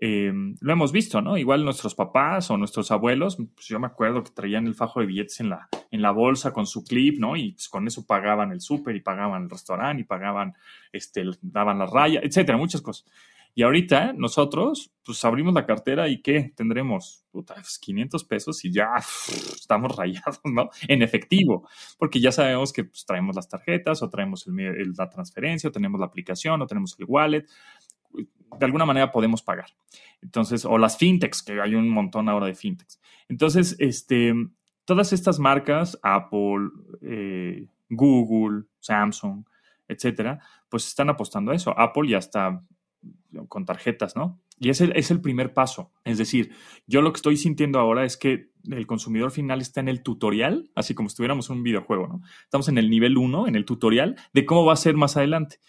eh, 0.00 0.32
lo 0.60 0.72
hemos 0.72 0.92
visto, 0.92 1.20
¿no? 1.20 1.36
Igual 1.36 1.64
nuestros 1.64 1.94
papás 1.94 2.50
o 2.50 2.56
nuestros 2.56 2.90
abuelos, 2.90 3.36
pues 3.54 3.66
yo 3.66 3.78
me 3.80 3.86
acuerdo 3.86 4.22
que 4.22 4.30
traían 4.30 4.66
el 4.66 4.74
fajo 4.74 5.00
de 5.00 5.06
billetes 5.06 5.40
en 5.40 5.50
la, 5.50 5.68
en 5.90 6.02
la 6.02 6.10
bolsa 6.10 6.52
con 6.52 6.66
su 6.66 6.84
clip, 6.84 7.18
¿no? 7.18 7.36
Y 7.36 7.52
pues 7.52 7.68
con 7.68 7.86
eso 7.86 8.06
pagaban 8.06 8.52
el 8.52 8.60
súper 8.60 8.96
y 8.96 9.00
pagaban 9.00 9.44
el 9.44 9.50
restaurante 9.50 10.02
y 10.02 10.04
pagaban, 10.04 10.54
este, 10.92 11.24
daban 11.42 11.78
la 11.78 11.86
raya, 11.86 12.20
etcétera, 12.22 12.58
muchas 12.58 12.82
cosas. 12.82 13.06
Y 13.58 13.62
ahorita 13.64 14.12
nosotros, 14.12 14.92
pues 15.04 15.24
abrimos 15.24 15.52
la 15.52 15.66
cartera 15.66 16.08
y 16.08 16.22
¿qué? 16.22 16.52
Tendremos, 16.54 17.24
puta, 17.32 17.56
500 17.80 18.22
pues, 18.22 18.28
pesos 18.28 18.64
y 18.64 18.72
ya 18.72 18.90
estamos 19.52 19.96
rayados, 19.96 20.40
¿no? 20.44 20.70
En 20.86 21.02
efectivo, 21.02 21.68
porque 21.98 22.20
ya 22.20 22.30
sabemos 22.30 22.72
que 22.72 22.84
pues, 22.84 23.04
traemos 23.04 23.34
las 23.34 23.48
tarjetas 23.48 24.00
o 24.02 24.08
traemos 24.08 24.46
el, 24.46 24.92
la 24.96 25.08
transferencia 25.08 25.70
o 25.70 25.72
tenemos 25.72 25.98
la 25.98 26.06
aplicación 26.06 26.62
o 26.62 26.66
tenemos 26.66 26.94
el 27.00 27.06
wallet 27.08 27.46
de 28.12 28.66
alguna 28.66 28.86
manera 28.86 29.10
podemos 29.10 29.42
pagar. 29.42 29.66
Entonces, 30.22 30.64
o 30.64 30.78
las 30.78 30.96
fintechs, 30.96 31.42
que 31.42 31.60
hay 31.60 31.74
un 31.74 31.88
montón 31.88 32.28
ahora 32.28 32.46
de 32.46 32.54
fintechs. 32.54 33.00
Entonces, 33.28 33.76
este, 33.78 34.34
todas 34.84 35.12
estas 35.12 35.38
marcas, 35.38 35.98
Apple, 36.02 36.70
eh, 37.02 37.68
Google, 37.88 38.64
Samsung, 38.80 39.44
etcétera, 39.86 40.40
pues 40.68 40.86
están 40.86 41.08
apostando 41.08 41.52
a 41.52 41.54
eso. 41.54 41.78
Apple 41.78 42.08
ya 42.08 42.18
está 42.18 42.62
con 43.48 43.64
tarjetas, 43.64 44.16
¿no? 44.16 44.40
Y 44.58 44.70
ese 44.70 44.90
es 44.94 45.10
el 45.10 45.20
primer 45.20 45.54
paso. 45.54 45.92
Es 46.04 46.18
decir, 46.18 46.52
yo 46.86 47.00
lo 47.00 47.12
que 47.12 47.18
estoy 47.18 47.36
sintiendo 47.36 47.78
ahora 47.78 48.04
es 48.04 48.16
que 48.16 48.50
el 48.68 48.86
consumidor 48.86 49.30
final 49.30 49.60
está 49.60 49.80
en 49.80 49.88
el 49.88 50.02
tutorial, 50.02 50.70
así 50.74 50.94
como 50.94 51.06
estuviéramos 51.06 51.48
en 51.48 51.58
un 51.58 51.62
videojuego, 51.62 52.08
¿no? 52.08 52.22
Estamos 52.42 52.68
en 52.68 52.78
el 52.78 52.90
nivel 52.90 53.16
1, 53.16 53.46
en 53.46 53.54
el 53.54 53.64
tutorial 53.64 54.16
de 54.32 54.44
cómo 54.44 54.64
va 54.64 54.72
a 54.72 54.76
ser 54.76 54.96
más 54.96 55.16
adelante 55.16 55.60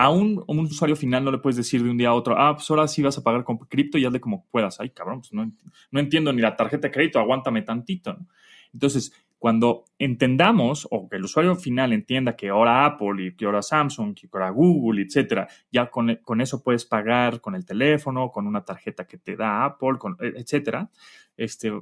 a 0.00 0.08
un, 0.08 0.42
usuario 0.46 0.96
final 0.96 1.22
no 1.22 1.30
le 1.30 1.36
puedes 1.36 1.58
decir 1.58 1.82
de 1.82 1.90
un 1.90 1.98
día 1.98 2.08
a 2.08 2.14
otro, 2.14 2.34
ah, 2.38 2.54
pues 2.54 2.70
ahora 2.70 2.88
sí 2.88 3.02
vas 3.02 3.18
a 3.18 3.22
pagar 3.22 3.44
con 3.44 3.58
cripto 3.58 3.98
y 3.98 4.06
hazle 4.06 4.18
como 4.18 4.46
puedas. 4.46 4.80
Ay, 4.80 4.88
cabrón, 4.88 5.20
pues 5.20 5.34
no, 5.34 5.52
no 5.90 6.00
entiendo 6.00 6.32
ni 6.32 6.40
la 6.40 6.56
tarjeta 6.56 6.88
de 6.88 6.92
crédito, 6.92 7.18
aguántame 7.18 7.60
tantito. 7.60 8.16
Entonces, 8.72 9.12
cuando 9.38 9.84
entendamos 9.98 10.88
o 10.90 11.06
que 11.06 11.16
el 11.16 11.24
usuario 11.24 11.54
final 11.54 11.92
entienda 11.92 12.34
que 12.34 12.48
ahora 12.48 12.86
Apple 12.86 13.26
y 13.26 13.36
que 13.36 13.44
ahora 13.44 13.60
Samsung, 13.60 14.14
que 14.14 14.26
ahora 14.32 14.48
Google, 14.48 15.02
etcétera, 15.02 15.46
ya 15.70 15.90
con, 15.90 16.16
con, 16.22 16.40
eso 16.40 16.62
puedes 16.62 16.86
pagar 16.86 17.42
con 17.42 17.54
el 17.54 17.66
teléfono, 17.66 18.30
con 18.30 18.46
una 18.46 18.64
tarjeta 18.64 19.06
que 19.06 19.18
te 19.18 19.36
da 19.36 19.66
Apple, 19.66 19.98
con, 19.98 20.16
etcétera, 20.18 20.88
este, 21.36 21.72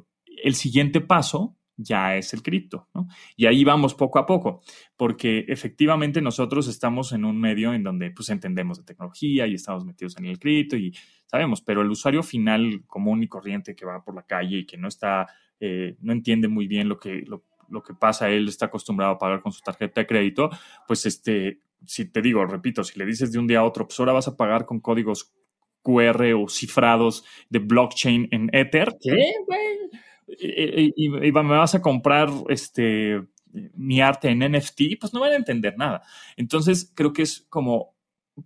el 0.43 0.55
siguiente 0.57 1.01
paso 1.01 1.55
ya 1.79 2.17
es 2.17 2.35
el 2.35 2.43
cripto. 2.43 2.89
¿no? 2.93 3.09
Y 3.37 3.47
ahí 3.47 3.65
vamos 3.65 3.95
poco 3.95 4.19
a 4.19 4.27
poco, 4.27 4.61
porque 4.97 5.47
efectivamente 5.49 6.21
nosotros 6.21 6.69
estamos 6.69 7.13
en 7.13 7.25
un 7.25 7.41
medio 7.41 7.73
en 7.73 7.85
donde 7.85 8.11
pues 8.11 8.29
entendemos 8.29 8.79
de 8.79 8.85
tecnología 8.85 9.47
y 9.47 9.55
estamos 9.55 9.85
metidos 9.85 10.19
en 10.19 10.27
el 10.27 10.39
cripto 10.39 10.77
y 10.77 10.93
sabemos, 11.27 11.63
pero 11.63 11.81
el 11.81 11.91
usuario 11.91 12.23
final 12.23 12.83
común 12.87 13.23
y 13.23 13.29
corriente 13.29 13.75
que 13.75 13.87
va 13.87 14.03
por 14.05 14.15
la 14.15 14.25
calle 14.25 14.59
y 14.59 14.67
que 14.67 14.77
no 14.77 14.89
está, 14.89 15.27
eh, 15.61 15.97
no 16.01 16.13
entiende 16.13 16.49
muy 16.49 16.67
bien 16.67 16.89
lo 16.89 16.99
que, 16.99 17.25
lo, 17.27 17.83
que 17.83 17.95
pasa, 17.95 18.29
él 18.29 18.49
está 18.49 18.67
acostumbrado 18.67 19.13
a 19.13 19.19
pagar 19.19 19.41
con 19.41 19.53
su 19.53 19.61
tarjeta 19.61 20.01
de 20.01 20.07
crédito, 20.07 20.51
pues 20.87 21.07
este, 21.07 21.61
si 21.87 22.07
te 22.07 22.21
digo, 22.21 22.45
repito, 22.45 22.83
si 22.83 22.99
le 22.99 23.07
dices 23.07 23.31
de 23.31 23.39
un 23.39 23.47
día 23.47 23.61
a 23.61 23.65
otro, 23.65 23.87
pues 23.87 24.01
ahora 24.01 24.13
vas 24.13 24.27
a 24.27 24.37
pagar 24.37 24.67
con 24.67 24.81
códigos 24.81 25.33
QR 25.83 26.35
o 26.35 26.49
cifrados 26.49 27.25
de 27.49 27.61
blockchain 27.61 28.29
en 28.31 28.51
Ether. 28.53 28.97
¿Qué, 29.01 29.33
güey? 29.47 29.79
Y, 30.39 31.09
me 31.09 31.31
vas 31.33 31.75
a 31.75 31.83
comprar 31.83 32.29
este, 32.49 33.23
mi 33.75 34.01
arte 34.01 34.29
en 34.29 34.41
NFT, 34.41 34.99
pues 35.01 35.13
no 35.13 35.21
van 35.21 35.33
a 35.33 35.37
entender 35.37 35.77
nada. 35.77 36.03
Entonces, 36.37 36.93
creo 36.95 37.13
que 37.13 37.23
es 37.23 37.47
como 37.49 37.95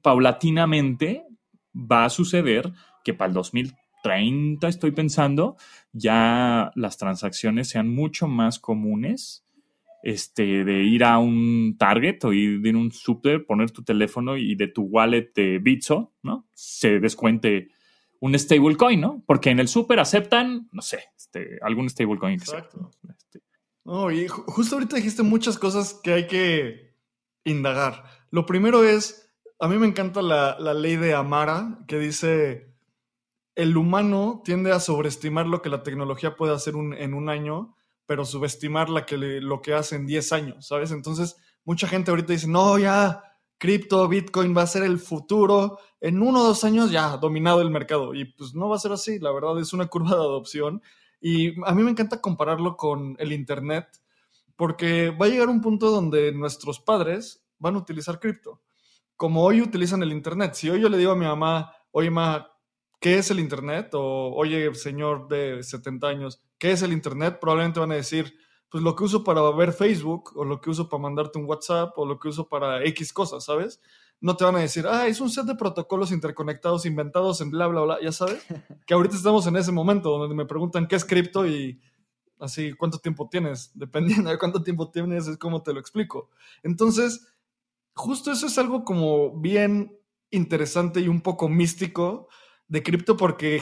paulatinamente 0.00 1.26
va 1.74 2.04
a 2.04 2.10
suceder 2.10 2.72
que 3.04 3.14
para 3.14 3.28
el 3.28 3.34
2030, 3.34 4.68
estoy 4.68 4.92
pensando, 4.92 5.56
ya 5.92 6.70
las 6.74 6.96
transacciones 6.96 7.68
sean 7.68 7.88
mucho 7.88 8.28
más 8.28 8.58
comunes. 8.58 9.44
Este, 10.04 10.64
de 10.64 10.82
ir 10.82 11.04
a 11.04 11.20
un 11.20 11.76
Target 11.78 12.24
o 12.24 12.32
ir 12.32 12.74
a 12.74 12.76
un 12.76 12.90
super, 12.90 13.46
poner 13.46 13.70
tu 13.70 13.84
teléfono 13.84 14.36
y 14.36 14.56
de 14.56 14.66
tu 14.66 14.82
wallet 14.82 15.30
de 15.32 15.60
Bitso, 15.60 16.12
¿no? 16.24 16.48
Se 16.54 16.98
descuente 16.98 17.70
un 18.22 18.38
stablecoin, 18.38 19.00
¿no? 19.00 19.24
Porque 19.26 19.50
en 19.50 19.58
el 19.58 19.66
súper 19.66 19.98
aceptan, 19.98 20.68
no 20.70 20.80
sé, 20.80 21.02
este, 21.16 21.58
algún 21.60 21.90
stablecoin. 21.90 22.34
Exacto. 22.34 22.92
No, 23.84 24.12
y 24.12 24.28
justo 24.28 24.76
ahorita 24.76 24.94
dijiste 24.94 25.24
muchas 25.24 25.58
cosas 25.58 26.00
que 26.04 26.12
hay 26.12 26.26
que 26.28 26.96
indagar. 27.42 28.04
Lo 28.30 28.46
primero 28.46 28.84
es, 28.84 29.28
a 29.58 29.66
mí 29.66 29.76
me 29.76 29.88
encanta 29.88 30.22
la, 30.22 30.56
ley 30.72 30.94
de 30.94 31.14
Amara, 31.14 31.80
que 31.88 31.98
dice, 31.98 32.72
el 33.56 33.76
humano 33.76 34.40
tiende 34.44 34.70
a 34.70 34.78
sobreestimar 34.78 35.48
lo 35.48 35.60
que 35.60 35.68
la 35.68 35.82
tecnología 35.82 36.36
puede 36.36 36.54
hacer 36.54 36.74
en 36.76 37.14
un 37.14 37.28
año, 37.28 37.76
pero 38.06 38.24
subestimar 38.24 38.88
la 38.88 39.04
que 39.04 39.16
lo 39.16 39.60
que 39.62 39.74
hace 39.74 39.96
en 39.96 40.06
10 40.06 40.32
años, 40.32 40.68
¿sabes? 40.68 40.92
Entonces, 40.92 41.36
mucha 41.64 41.88
gente 41.88 42.12
ahorita 42.12 42.32
dice, 42.34 42.46
no, 42.46 42.78
ya, 42.78 43.31
cripto, 43.62 44.08
Bitcoin 44.08 44.56
va 44.56 44.62
a 44.62 44.66
ser 44.66 44.82
el 44.82 44.98
futuro. 44.98 45.78
En 46.00 46.20
uno 46.20 46.40
o 46.40 46.42
dos 46.48 46.64
años 46.64 46.90
ya 46.90 47.12
ha 47.12 47.16
dominado 47.16 47.62
el 47.62 47.70
mercado. 47.70 48.12
Y 48.12 48.24
pues 48.24 48.56
no 48.56 48.68
va 48.68 48.74
a 48.74 48.80
ser 48.80 48.90
así, 48.90 49.20
la 49.20 49.30
verdad 49.30 49.56
es 49.60 49.72
una 49.72 49.86
curva 49.94 50.16
de 50.16 50.16
adopción. 50.16 50.82
Y 51.20 51.50
a 51.64 51.72
mí 51.72 51.84
me 51.84 51.92
encanta 51.92 52.20
compararlo 52.20 52.76
con 52.76 53.14
el 53.20 53.30
Internet, 53.30 53.86
porque 54.56 55.10
va 55.10 55.26
a 55.26 55.28
llegar 55.28 55.48
un 55.48 55.60
punto 55.60 55.92
donde 55.92 56.32
nuestros 56.32 56.80
padres 56.80 57.46
van 57.60 57.76
a 57.76 57.78
utilizar 57.78 58.18
cripto. 58.18 58.60
Como 59.16 59.44
hoy 59.44 59.60
utilizan 59.60 60.02
el 60.02 60.10
Internet. 60.10 60.54
Si 60.54 60.68
hoy 60.68 60.80
yo 60.80 60.88
le 60.88 60.98
digo 60.98 61.12
a 61.12 61.16
mi 61.16 61.26
mamá, 61.26 61.72
oye, 61.92 62.10
ma, 62.10 62.48
¿qué 62.98 63.18
es 63.18 63.30
el 63.30 63.38
Internet? 63.38 63.90
O 63.92 64.32
oye, 64.34 64.74
señor 64.74 65.28
de 65.28 65.62
70 65.62 66.08
años, 66.08 66.42
¿qué 66.58 66.72
es 66.72 66.82
el 66.82 66.92
Internet? 66.92 67.38
Probablemente 67.40 67.78
van 67.78 67.92
a 67.92 67.94
decir, 67.94 68.34
pues 68.72 68.82
lo 68.82 68.96
que 68.96 69.04
uso 69.04 69.22
para 69.22 69.48
ver 69.50 69.74
Facebook 69.74 70.32
o 70.34 70.46
lo 70.46 70.58
que 70.62 70.70
uso 70.70 70.88
para 70.88 71.02
mandarte 71.02 71.38
un 71.38 71.44
WhatsApp 71.44 71.92
o 71.98 72.06
lo 72.06 72.18
que 72.18 72.28
uso 72.28 72.48
para 72.48 72.82
X 72.86 73.12
cosas, 73.12 73.44
¿sabes? 73.44 73.82
No 74.18 74.34
te 74.34 74.44
van 74.44 74.56
a 74.56 74.60
decir, 74.60 74.86
ah, 74.88 75.06
es 75.06 75.20
un 75.20 75.28
set 75.28 75.44
de 75.44 75.56
protocolos 75.56 76.10
interconectados 76.10 76.86
inventados 76.86 77.42
en 77.42 77.50
bla, 77.50 77.66
bla, 77.66 77.82
bla, 77.82 77.98
ya 78.02 78.12
sabes. 78.12 78.42
Que 78.86 78.94
ahorita 78.94 79.14
estamos 79.14 79.46
en 79.46 79.56
ese 79.56 79.72
momento 79.72 80.16
donde 80.16 80.34
me 80.34 80.46
preguntan 80.46 80.88
qué 80.88 80.96
es 80.96 81.04
cripto 81.04 81.46
y 81.46 81.82
así, 82.40 82.72
¿cuánto 82.72 82.98
tiempo 82.98 83.28
tienes? 83.30 83.72
Dependiendo 83.74 84.30
de 84.30 84.38
cuánto 84.38 84.62
tiempo 84.62 84.90
tienes, 84.90 85.28
es 85.28 85.36
como 85.36 85.62
te 85.62 85.74
lo 85.74 85.78
explico. 85.78 86.30
Entonces, 86.62 87.28
justo 87.94 88.32
eso 88.32 88.46
es 88.46 88.56
algo 88.56 88.84
como 88.84 89.38
bien 89.38 90.00
interesante 90.30 91.00
y 91.00 91.08
un 91.08 91.20
poco 91.20 91.50
místico 91.50 92.28
de 92.68 92.82
cripto 92.82 93.18
porque 93.18 93.60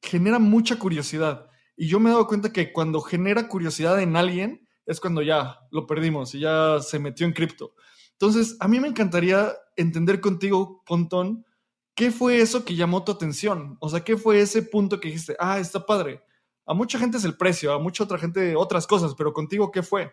genera 0.00 0.38
mucha 0.38 0.78
curiosidad. 0.78 1.50
Y 1.80 1.86
yo 1.86 2.00
me 2.00 2.10
he 2.10 2.12
dado 2.12 2.26
cuenta 2.26 2.52
que 2.52 2.72
cuando 2.72 3.00
genera 3.00 3.46
curiosidad 3.46 4.02
en 4.02 4.16
alguien 4.16 4.68
es 4.84 4.98
cuando 4.98 5.22
ya 5.22 5.60
lo 5.70 5.86
perdimos 5.86 6.34
y 6.34 6.40
ya 6.40 6.80
se 6.80 6.98
metió 6.98 7.24
en 7.24 7.32
cripto. 7.32 7.72
Entonces, 8.12 8.56
a 8.58 8.66
mí 8.66 8.80
me 8.80 8.88
encantaría 8.88 9.52
entender 9.76 10.20
contigo, 10.20 10.82
Pontón, 10.84 11.46
¿qué 11.94 12.10
fue 12.10 12.40
eso 12.40 12.64
que 12.64 12.74
llamó 12.74 13.04
tu 13.04 13.12
atención? 13.12 13.76
O 13.78 13.88
sea, 13.88 14.02
¿qué 14.02 14.16
fue 14.16 14.40
ese 14.40 14.62
punto 14.62 14.98
que 14.98 15.06
dijiste, 15.06 15.36
ah, 15.38 15.60
está 15.60 15.86
padre? 15.86 16.20
A 16.66 16.74
mucha 16.74 16.98
gente 16.98 17.16
es 17.16 17.24
el 17.24 17.36
precio, 17.36 17.72
a 17.72 17.78
mucha 17.78 18.02
otra 18.02 18.18
gente 18.18 18.56
otras 18.56 18.84
cosas, 18.88 19.14
pero 19.16 19.32
contigo, 19.32 19.70
¿qué 19.70 19.84
fue? 19.84 20.12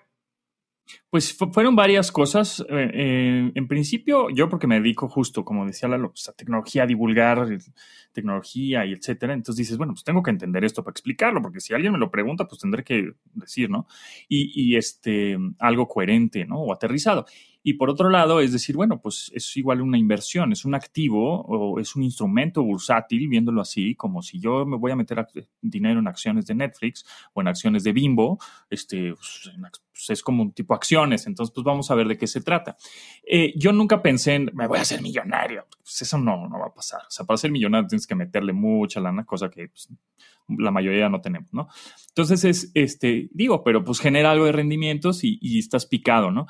Pues 1.09 1.33
fueron 1.33 1.75
varias 1.75 2.11
cosas. 2.11 2.59
Eh, 2.69 2.91
eh, 2.93 3.51
en 3.53 3.67
principio, 3.67 4.29
yo 4.29 4.49
porque 4.49 4.67
me 4.67 4.79
dedico 4.79 5.07
justo, 5.07 5.43
como 5.43 5.65
decía 5.65 5.89
la 5.89 5.97
pues, 5.99 6.29
a 6.29 6.33
tecnología, 6.33 6.85
divulgar 6.85 7.47
tecnología 8.11 8.85
y 8.85 8.93
etcétera. 8.93 9.33
Entonces 9.33 9.57
dices, 9.57 9.77
bueno, 9.77 9.93
pues 9.93 10.03
tengo 10.03 10.23
que 10.23 10.31
entender 10.31 10.63
esto 10.63 10.83
para 10.83 10.93
explicarlo, 10.93 11.41
porque 11.41 11.59
si 11.59 11.73
alguien 11.73 11.93
me 11.93 11.99
lo 11.99 12.09
pregunta, 12.09 12.47
pues 12.47 12.61
tendré 12.61 12.83
que 12.83 13.11
decir, 13.33 13.69
¿no? 13.69 13.87
Y, 14.27 14.51
y 14.55 14.75
este, 14.77 15.37
algo 15.59 15.87
coherente, 15.87 16.45
¿no? 16.45 16.59
O 16.61 16.73
aterrizado. 16.73 17.25
Y 17.67 17.73
por 17.73 17.89
otro 17.89 18.11
lado, 18.11 18.41
es 18.41 18.51
decir, 18.51 18.75
bueno, 18.75 19.01
pues 19.01 19.31
es 19.33 19.57
igual 19.57 19.81
una 19.81 19.97
inversión, 19.97 20.51
es 20.51 20.65
un 20.65 20.75
activo 20.75 21.41
o 21.41 21.79
es 21.79 21.95
un 21.95 22.03
instrumento 22.03 22.61
bursátil, 22.61 23.27
viéndolo 23.27 23.59
así, 23.59 23.95
como 23.95 24.21
si 24.21 24.39
yo 24.39 24.67
me 24.67 24.77
voy 24.77 24.91
a 24.91 24.95
meter 24.95 25.25
dinero 25.63 25.99
en 25.99 26.07
acciones 26.07 26.45
de 26.45 26.53
Netflix 26.53 27.03
o 27.33 27.41
en 27.41 27.47
acciones 27.47 27.83
de 27.83 27.91
Bimbo, 27.91 28.37
este, 28.69 29.15
pues, 29.15 29.49
pues, 29.91 30.09
es 30.11 30.21
como 30.21 30.43
un 30.43 30.51
tipo 30.51 30.75
acciones, 30.75 31.25
entonces 31.25 31.51
pues 31.55 31.65
vamos 31.65 31.89
a 31.89 31.95
ver 31.95 32.07
de 32.07 32.19
qué 32.19 32.27
se 32.27 32.41
trata. 32.41 32.77
Eh, 33.25 33.51
yo 33.57 33.71
nunca 33.71 33.99
pensé 33.99 34.35
en, 34.35 34.51
me 34.53 34.67
voy 34.67 34.77
a 34.77 34.81
hacer 34.81 35.01
millonario, 35.01 35.65
pues 35.81 36.03
eso 36.03 36.19
no, 36.19 36.47
no 36.47 36.59
va 36.59 36.67
a 36.67 36.73
pasar. 36.73 37.01
O 37.07 37.09
sea, 37.09 37.25
para 37.25 37.37
ser 37.37 37.49
millonario 37.49 37.87
tienes 37.87 38.05
que 38.05 38.13
meterle 38.13 38.53
mucha 38.53 38.99
lana, 38.99 39.25
cosa 39.25 39.49
que 39.49 39.69
pues, 39.69 39.89
la 40.49 40.69
mayoría 40.69 41.09
no 41.09 41.19
tenemos, 41.19 41.51
¿no? 41.51 41.67
Entonces 42.09 42.43
es, 42.43 42.71
este, 42.75 43.27
digo, 43.31 43.63
pero 43.63 43.83
pues 43.83 43.99
genera 43.99 44.29
algo 44.29 44.45
de 44.45 44.51
rendimientos 44.51 45.23
y, 45.23 45.39
y 45.41 45.57
estás 45.57 45.87
picado, 45.87 46.29
¿no? 46.29 46.45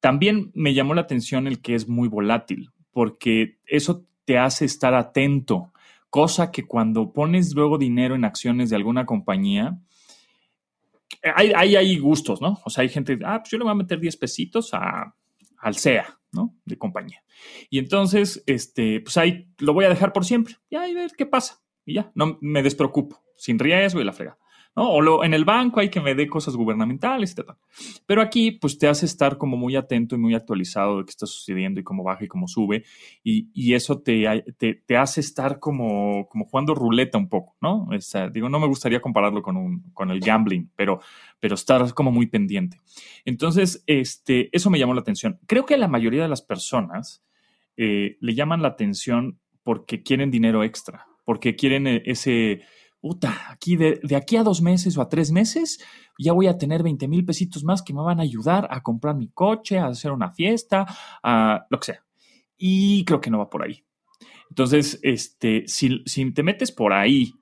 También 0.00 0.50
me 0.54 0.74
llamó 0.74 0.94
la 0.94 1.02
atención 1.02 1.46
el 1.46 1.60
que 1.60 1.74
es 1.74 1.88
muy 1.88 2.08
volátil, 2.08 2.70
porque 2.92 3.58
eso 3.66 4.06
te 4.24 4.38
hace 4.38 4.64
estar 4.64 4.94
atento, 4.94 5.72
cosa 6.08 6.50
que 6.50 6.66
cuando 6.66 7.12
pones 7.12 7.54
luego 7.54 7.78
dinero 7.78 8.14
en 8.14 8.24
acciones 8.24 8.70
de 8.70 8.76
alguna 8.76 9.06
compañía, 9.06 9.78
hay, 11.22 11.98
gustos, 11.98 12.40
¿no? 12.40 12.60
O 12.64 12.70
sea, 12.70 12.82
hay 12.82 12.88
gente, 12.88 13.18
ah, 13.24 13.40
pues 13.40 13.50
yo 13.50 13.58
le 13.58 13.64
voy 13.64 13.72
a 13.72 13.76
meter 13.76 14.00
10 14.00 14.16
pesitos 14.16 14.72
a, 14.72 15.14
al 15.58 15.76
SEA, 15.76 16.18
¿no? 16.32 16.56
De 16.64 16.78
compañía. 16.78 17.22
Y 17.68 17.78
entonces, 17.78 18.42
este, 18.46 19.00
pues 19.00 19.16
ahí 19.16 19.48
lo 19.58 19.74
voy 19.74 19.84
a 19.84 19.90
dejar 19.90 20.12
por 20.12 20.24
siempre. 20.24 20.56
Y 20.68 20.76
ahí 20.76 20.94
ver 20.94 21.12
qué 21.16 21.26
pasa. 21.26 21.60
Y 21.84 21.94
ya, 21.94 22.10
no 22.14 22.38
me 22.40 22.62
despreocupo, 22.62 23.22
sin 23.36 23.58
riesgo 23.58 24.00
y 24.00 24.04
la 24.04 24.12
O 24.74 25.00
lo, 25.00 25.24
en 25.24 25.34
el 25.34 25.44
banco 25.44 25.80
hay 25.80 25.90
que 25.90 26.00
me 26.00 26.14
dé 26.14 26.28
cosas 26.28 26.54
gubernamentales, 26.54 27.36
etc. 27.36 27.50
Pero 28.06 28.22
aquí, 28.22 28.52
pues 28.52 28.78
te 28.78 28.86
hace 28.86 29.04
estar 29.04 29.36
como 29.36 29.56
muy 29.56 29.74
atento 29.74 30.14
y 30.14 30.18
muy 30.18 30.34
actualizado 30.34 30.98
de 30.98 31.04
qué 31.04 31.10
está 31.10 31.26
sucediendo 31.26 31.80
y 31.80 31.82
cómo 31.82 32.04
baja 32.04 32.24
y 32.24 32.28
cómo 32.28 32.46
sube. 32.46 32.84
Y, 33.24 33.50
y 33.52 33.74
eso 33.74 34.00
te, 34.00 34.44
te, 34.58 34.96
hace 34.96 35.20
estar 35.20 35.58
como, 35.58 36.28
como 36.28 36.44
jugando 36.44 36.74
ruleta 36.74 37.18
un 37.18 37.28
poco, 37.28 37.56
¿no? 37.60 37.88
digo, 38.32 38.48
no 38.48 38.60
me 38.60 38.66
gustaría 38.68 39.00
compararlo 39.00 39.42
con, 39.42 39.56
un, 39.56 39.90
con 39.92 40.10
el 40.10 40.20
gambling, 40.20 40.70
pero, 40.76 41.00
pero 41.40 41.56
estar 41.56 41.92
como 41.92 42.12
muy 42.12 42.26
pendiente. 42.26 42.78
Entonces, 43.24 43.82
este, 43.86 44.54
eso 44.56 44.70
me 44.70 44.78
llamó 44.78 44.94
la 44.94 45.00
atención. 45.00 45.40
Creo 45.46 45.66
que 45.66 45.76
la 45.76 45.88
mayoría 45.88 46.22
de 46.22 46.28
las 46.28 46.42
personas 46.42 47.24
eh, 47.76 48.18
le 48.20 48.34
llaman 48.34 48.62
la 48.62 48.68
atención 48.68 49.40
porque 49.62 50.02
quieren 50.02 50.30
dinero 50.30 50.62
extra, 50.64 51.06
porque 51.24 51.56
quieren 51.56 51.86
eh, 51.86 52.02
ese 52.06 52.62
puta, 53.00 53.50
aquí 53.50 53.76
de, 53.76 54.00
aquí 54.14 54.36
a 54.36 54.42
dos 54.42 54.60
meses 54.60 54.96
o 54.96 55.02
a 55.02 55.08
tres 55.08 55.32
meses 55.32 55.82
ya 56.18 56.32
voy 56.32 56.46
a 56.46 56.58
tener 56.58 56.82
20 56.82 57.08
mil 57.08 57.24
pesitos 57.24 57.64
más 57.64 57.82
que 57.82 57.94
me 57.94 58.02
van 58.02 58.20
a 58.20 58.24
ayudar 58.24 58.68
a 58.70 58.82
comprar 58.82 59.16
mi 59.16 59.28
coche, 59.28 59.78
a 59.78 59.86
hacer 59.86 60.12
una 60.12 60.30
fiesta, 60.30 60.86
a 61.22 61.66
lo 61.70 61.80
que 61.80 61.86
sea. 61.86 62.04
Y 62.56 63.04
creo 63.04 63.20
que 63.20 63.30
no 63.30 63.38
va 63.38 63.48
por 63.48 63.62
ahí. 63.62 63.82
Entonces, 64.50 64.98
este, 65.02 65.64
si, 65.66 66.04
te 66.32 66.42
metes 66.42 66.72
por 66.72 66.92
ahí 66.92 67.32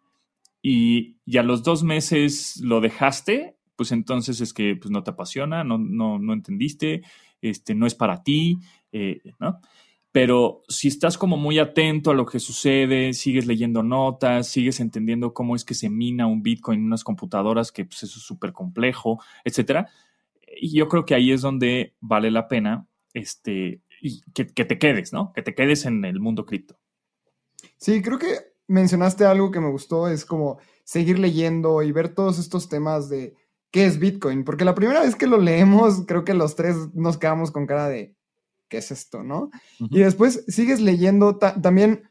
y, 0.63 1.17
a 1.37 1.43
los 1.43 1.63
dos 1.63 1.83
meses 1.83 2.61
lo 2.63 2.81
dejaste, 2.81 3.57
pues 3.75 3.93
entonces 3.93 4.41
es 4.41 4.53
que 4.53 4.77
pues, 4.77 4.91
no 4.91 5.03
te 5.03 5.11
apasiona, 5.11 5.65
no, 5.65 5.79
no, 5.79 6.19
no 6.19 6.33
entendiste, 6.33 7.03
este, 7.41 7.75
no 7.75 7.87
es 7.87 7.95
para 7.95 8.23
ti, 8.23 8.59
eh, 8.93 9.21
¿no? 9.41 9.61
Pero 10.13 10.63
si 10.69 10.89
estás 10.89 11.19
como 11.19 11.37
muy 11.37 11.59
atento 11.59 12.11
a 12.11 12.15
lo 12.15 12.27
que 12.27 12.41
sucede, 12.41 13.13
sigues 13.13 13.47
leyendo 13.47 13.83
notas, 13.83 14.49
sigues 14.49 14.81
entendiendo 14.81 15.35
cómo 15.35 15.55
es 15.55 15.65
que 15.65 15.75
se 15.75 15.91
mina 15.91 16.27
un 16.27 16.43
Bitcoin 16.43 16.81
en 16.81 16.87
unas 16.87 17.05
computadoras, 17.05 17.73
que 17.73 17.85
pues 17.85 18.03
eso 18.03 18.19
es 18.19 18.25
súper 18.25 18.53
complejo, 18.53 19.23
etcétera, 19.45 19.89
y 20.61 20.77
yo 20.77 20.89
creo 20.89 21.05
que 21.05 21.15
ahí 21.15 21.31
es 21.31 21.43
donde 21.43 21.95
vale 22.01 22.31
la 22.31 22.49
pena 22.49 22.87
este, 23.13 23.83
que, 24.35 24.47
que 24.47 24.65
te 24.65 24.79
quedes, 24.79 25.13
¿no? 25.13 25.33
Que 25.35 25.43
te 25.43 25.55
quedes 25.55 25.85
en 25.85 26.05
el 26.05 26.21
mundo 26.21 26.47
cripto. 26.47 26.79
Sí, 27.77 28.03
creo 28.03 28.19
que 28.19 28.39
mencionaste 28.67 29.25
algo 29.25 29.51
que 29.51 29.61
me 29.61 29.71
gustó, 29.71 30.09
es 30.09 30.25
como 30.25 30.59
seguir 30.85 31.19
leyendo 31.19 31.83
y 31.83 31.93
ver 31.93 32.09
todos 32.09 32.39
estos 32.39 32.69
temas 32.69 33.09
de 33.09 33.35
qué 33.71 33.85
es 33.85 33.99
Bitcoin, 33.99 34.45
porque 34.45 34.65
la 34.65 34.75
primera 34.75 35.03
vez 35.03 35.17
que 35.17 35.27
lo 35.27 35.39
leemos, 35.39 36.05
creo 36.07 36.25
que 36.25 36.35
los 36.35 36.57
tres 36.57 36.77
nos 36.95 37.19
quedamos 37.19 37.51
con 37.51 37.67
cara 37.67 37.89
de, 37.89 38.15
¿qué 38.69 38.79
es 38.79 38.91
esto, 38.91 39.23
no? 39.23 39.51
Y 39.79 40.01
después 40.01 40.45
sigues 40.49 40.81
leyendo, 40.81 41.39
también 41.39 42.09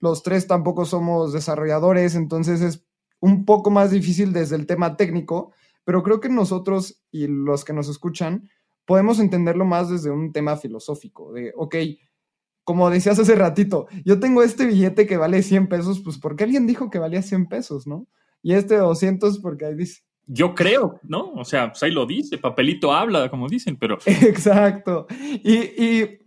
los 0.00 0.22
tres 0.22 0.46
tampoco 0.46 0.84
somos 0.84 1.32
desarrolladores, 1.32 2.14
entonces 2.14 2.60
es 2.60 2.86
un 3.20 3.44
poco 3.44 3.70
más 3.70 3.90
difícil 3.90 4.32
desde 4.32 4.56
el 4.56 4.66
tema 4.66 4.96
técnico, 4.96 5.52
pero 5.84 6.02
creo 6.02 6.20
que 6.20 6.28
nosotros 6.28 7.02
y 7.10 7.26
los 7.26 7.64
que 7.64 7.72
nos 7.72 7.88
escuchan 7.88 8.48
podemos 8.84 9.18
entenderlo 9.18 9.64
más 9.64 9.90
desde 9.90 10.10
un 10.10 10.32
tema 10.32 10.56
filosófico, 10.56 11.32
de, 11.32 11.52
ok, 11.56 11.76
como 12.62 12.90
decías 12.90 13.18
hace 13.18 13.34
ratito, 13.36 13.86
yo 14.04 14.18
tengo 14.18 14.42
este 14.42 14.66
billete 14.66 15.06
que 15.06 15.16
vale 15.16 15.42
100 15.42 15.68
pesos, 15.68 16.00
pues 16.02 16.18
porque 16.18 16.44
alguien 16.44 16.66
dijo 16.66 16.90
que 16.90 16.98
valía 16.98 17.22
100 17.22 17.46
pesos, 17.46 17.86
¿no? 17.86 18.06
Y 18.42 18.54
este 18.54 18.76
200 18.76 19.38
porque 19.38 19.66
ahí 19.66 19.74
dice, 19.74 20.02
yo 20.26 20.54
creo, 20.54 21.00
¿no? 21.04 21.32
O 21.34 21.44
sea, 21.44 21.70
pues 21.70 21.82
ahí 21.82 21.92
lo 21.92 22.04
dice, 22.04 22.38
papelito 22.38 22.92
habla, 22.92 23.30
como 23.30 23.48
dicen, 23.48 23.76
pero... 23.76 23.98
Exacto. 24.06 25.06
Y, 25.44 26.18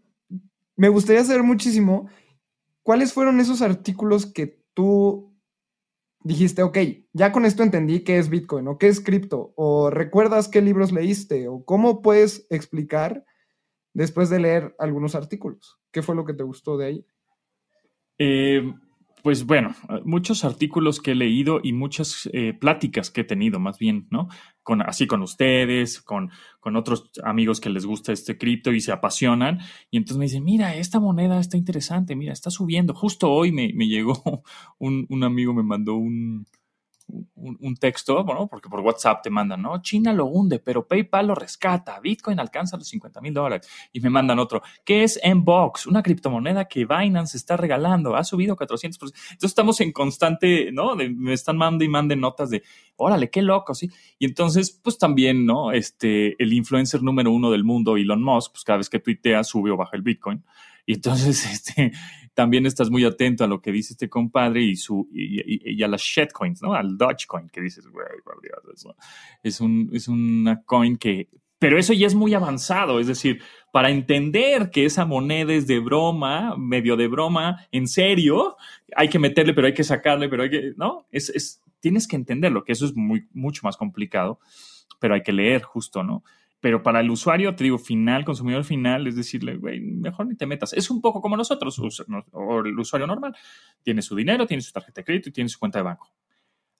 me 0.75 0.87
gustaría 0.87 1.23
saber 1.25 1.43
muchísimo, 1.43 2.09
¿cuáles 2.83 3.11
fueron 3.11 3.41
esos 3.41 3.61
artículos 3.61 4.25
que 4.25 4.61
tú 4.73 5.35
dijiste, 6.23 6.63
ok, 6.63 6.77
ya 7.11 7.33
con 7.33 7.45
esto 7.45 7.63
entendí 7.63 8.05
qué 8.05 8.17
es 8.17 8.29
Bitcoin 8.29 8.65
o 8.69 8.77
qué 8.77 8.87
es 8.87 9.01
cripto, 9.01 9.51
o 9.57 9.89
recuerdas 9.89 10.47
qué 10.47 10.61
libros 10.61 10.93
leíste, 10.93 11.49
o 11.49 11.65
cómo 11.65 12.01
puedes 12.01 12.47
explicar 12.49 13.25
después 13.93 14.29
de 14.29 14.39
leer 14.39 14.75
algunos 14.79 15.15
artículos? 15.15 15.79
¿Qué 15.91 16.01
fue 16.01 16.15
lo 16.15 16.23
que 16.23 16.33
te 16.33 16.43
gustó 16.43 16.77
de 16.77 16.85
ahí? 16.85 17.05
Eh, 18.17 18.73
pues 19.23 19.45
bueno, 19.45 19.75
muchos 20.03 20.45
artículos 20.45 20.99
que 20.99 21.11
he 21.11 21.15
leído 21.15 21.59
y 21.63 21.73
muchas 21.73 22.29
eh, 22.33 22.53
pláticas 22.53 23.11
que 23.11 23.21
he 23.21 23.23
tenido, 23.23 23.59
más 23.59 23.77
bien, 23.77 24.07
¿no? 24.09 24.29
Con, 24.63 24.81
así 24.81 25.07
con 25.07 25.21
ustedes, 25.21 26.01
con, 26.01 26.31
con 26.59 26.75
otros 26.75 27.09
amigos 27.23 27.59
que 27.59 27.69
les 27.69 27.85
gusta 27.85 28.11
este 28.11 28.37
cripto 28.37 28.71
y 28.71 28.81
se 28.81 28.91
apasionan. 28.91 29.59
Y 29.89 29.97
entonces 29.97 30.17
me 30.17 30.25
dicen, 30.25 30.43
mira, 30.43 30.75
esta 30.75 30.99
moneda 30.99 31.39
está 31.39 31.57
interesante, 31.57 32.15
mira, 32.15 32.33
está 32.33 32.49
subiendo. 32.49 32.93
Justo 32.93 33.31
hoy 33.31 33.51
me, 33.51 33.73
me 33.73 33.87
llegó 33.87 34.21
un, 34.77 35.05
un 35.09 35.23
amigo, 35.23 35.53
me 35.53 35.63
mandó 35.63 35.95
un, 35.95 36.45
un, 37.35 37.75
texto, 37.77 38.23
bueno, 38.23 38.47
porque 38.47 38.69
por 38.69 38.81
WhatsApp 38.81 39.23
te 39.23 39.29
mandan, 39.29 39.61
¿no? 39.61 39.81
China 39.81 40.13
lo 40.13 40.25
hunde, 40.25 40.59
pero 40.59 40.87
PayPal 40.87 41.27
lo 41.27 41.35
rescata, 41.35 41.99
Bitcoin 41.99 42.39
alcanza 42.39 42.77
los 42.77 42.87
50 42.87 43.21
mil 43.21 43.33
dólares. 43.33 43.67
Y 43.91 43.99
me 43.99 44.09
mandan 44.09 44.39
otro, 44.39 44.61
¿qué 44.83 45.03
es 45.03 45.19
Mbox? 45.23 45.87
Una 45.87 46.03
criptomoneda 46.03 46.65
que 46.65 46.85
Binance 46.85 47.37
está 47.37 47.57
regalando, 47.57 48.15
ha 48.15 48.23
subido 48.23 48.55
400%. 48.55 48.85
Entonces 48.85 49.13
estamos 49.41 49.79
en 49.81 49.91
constante, 49.91 50.71
¿no? 50.71 50.95
me 50.95 51.33
están 51.33 51.57
mandando 51.57 51.85
y 51.85 51.89
manden 51.89 52.19
notas 52.19 52.49
de, 52.49 52.63
órale, 52.95 53.29
qué 53.29 53.41
loco, 53.41 53.73
¿sí? 53.73 53.89
Y 54.17 54.25
entonces, 54.25 54.71
pues 54.71 54.97
también, 54.97 55.45
¿no? 55.45 55.71
Este, 55.71 56.41
el 56.41 56.53
influencer 56.53 57.01
número 57.01 57.31
uno 57.31 57.51
del 57.51 57.63
mundo, 57.63 57.97
Elon 57.97 58.23
Musk, 58.23 58.51
pues 58.51 58.63
cada 58.63 58.77
vez 58.77 58.89
que 58.89 58.99
tuitea, 58.99 59.43
sube 59.43 59.71
o 59.71 59.77
baja 59.77 59.95
el 59.95 60.01
Bitcoin. 60.01 60.43
Y 60.85 60.93
entonces, 60.93 61.45
este, 61.51 61.91
también 62.33 62.65
estás 62.65 62.89
muy 62.89 63.03
atento 63.03 63.43
a 63.43 63.47
lo 63.47 63.61
que 63.61 63.71
dice 63.71 63.93
este 63.93 64.09
compadre 64.09 64.63
y, 64.63 64.75
su, 64.75 65.09
y, 65.11 65.83
a 65.83 65.87
las 65.87 66.01
shitcoins, 66.01 66.61
¿no? 66.61 66.73
Al 66.73 66.97
Dogecoin, 66.97 67.49
que 67.49 67.61
dices, 67.61 67.85
güey, 67.87 68.05
es, 69.43 69.59
un, 69.61 69.89
es 69.93 70.07
una 70.07 70.63
coin 70.63 70.97
que... 70.97 71.29
Pero 71.57 71.77
eso 71.77 71.91
ya 71.91 72.07
es 72.07 72.15
muy 72.15 72.33
avanzado, 72.33 73.01
es 73.01 73.07
decir, 73.07 73.41
para 73.73 73.89
entender 73.89 74.69
que 74.71 74.85
esa 74.85 75.05
moneda 75.05 75.51
es 75.51 75.67
de 75.67 75.79
broma, 75.79 76.55
medio 76.55 76.95
de 76.95 77.09
broma, 77.09 77.67
en 77.73 77.85
serio, 77.87 78.55
hay 78.95 79.09
que 79.09 79.19
meterle, 79.19 79.53
pero 79.53 79.67
hay 79.67 79.73
que 79.73 79.83
sacarle, 79.83 80.29
pero 80.29 80.43
hay 80.43 80.49
que, 80.49 80.71
¿no? 80.77 81.05
Es, 81.11 81.29
es, 81.29 81.61
tienes 81.81 82.07
que 82.07 82.15
entenderlo, 82.15 82.63
que 82.63 82.71
eso 82.71 82.85
es 82.85 82.95
muy, 82.95 83.27
mucho 83.33 83.61
más 83.63 83.75
complicado, 83.75 84.39
pero 85.01 85.13
hay 85.15 85.23
que 85.23 85.33
leer 85.33 85.63
justo, 85.63 86.03
¿no? 86.03 86.23
Pero 86.61 86.83
para 86.83 86.99
el 86.99 87.09
usuario, 87.09 87.55
te 87.55 87.63
digo, 87.63 87.77
final, 87.77 88.25
consumidor 88.25 88.63
final, 88.63 89.07
es 89.07 89.15
decirle, 89.15 89.55
güey, 89.55 89.79
mejor 89.79 90.27
ni 90.27 90.35
te 90.35 90.45
metas. 90.45 90.73
Es 90.73 90.89
un 90.89 91.01
poco 91.01 91.21
como 91.21 91.37
nosotros, 91.37 91.79
o 92.31 92.59
el 92.59 92.77
usuario 92.77 93.07
normal. 93.07 93.35
Tiene 93.81 94.01
su 94.01 94.15
dinero, 94.15 94.45
tiene 94.45 94.61
su 94.61 94.71
tarjeta 94.71 95.01
de 95.01 95.05
crédito 95.05 95.29
y 95.29 95.31
tiene 95.31 95.49
su 95.49 95.57
cuenta 95.57 95.79
de 95.79 95.83
banco. 95.83 96.11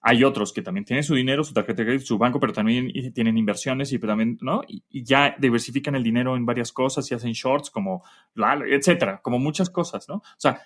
Hay 0.02 0.24
otros 0.24 0.52
que 0.52 0.62
también 0.62 0.84
tienen 0.86 1.04
su 1.04 1.14
dinero, 1.14 1.44
su 1.44 1.52
tarjeta 1.52 1.82
de 1.82 1.86
crédito, 1.86 2.06
su 2.06 2.16
banco, 2.16 2.40
pero 2.40 2.54
también 2.54 2.90
tienen 3.12 3.36
inversiones 3.36 3.92
y 3.92 3.98
también, 3.98 4.38
¿no? 4.40 4.62
Y, 4.66 4.82
ya 5.04 5.36
diversifican 5.38 5.94
el 5.94 6.02
dinero 6.02 6.36
en 6.36 6.46
varias 6.46 6.72
cosas 6.72 7.10
y 7.10 7.14
hacen 7.14 7.32
shorts 7.32 7.70
como, 7.70 8.02
etcétera, 8.34 9.20
como 9.22 9.38
muchas 9.38 9.68
cosas, 9.68 10.08
¿no? 10.08 10.16
O 10.16 10.38
sea, 10.38 10.62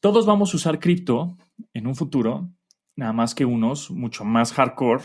todos 0.00 0.24
vamos 0.24 0.54
a 0.54 0.56
usar 0.56 0.78
cripto 0.78 1.36
en 1.74 1.86
un 1.86 1.94
futuro, 1.94 2.48
nada 2.96 3.12
más 3.12 3.34
que 3.34 3.44
unos 3.44 3.90
mucho 3.90 4.24
más 4.24 4.52
hardcore 4.52 5.04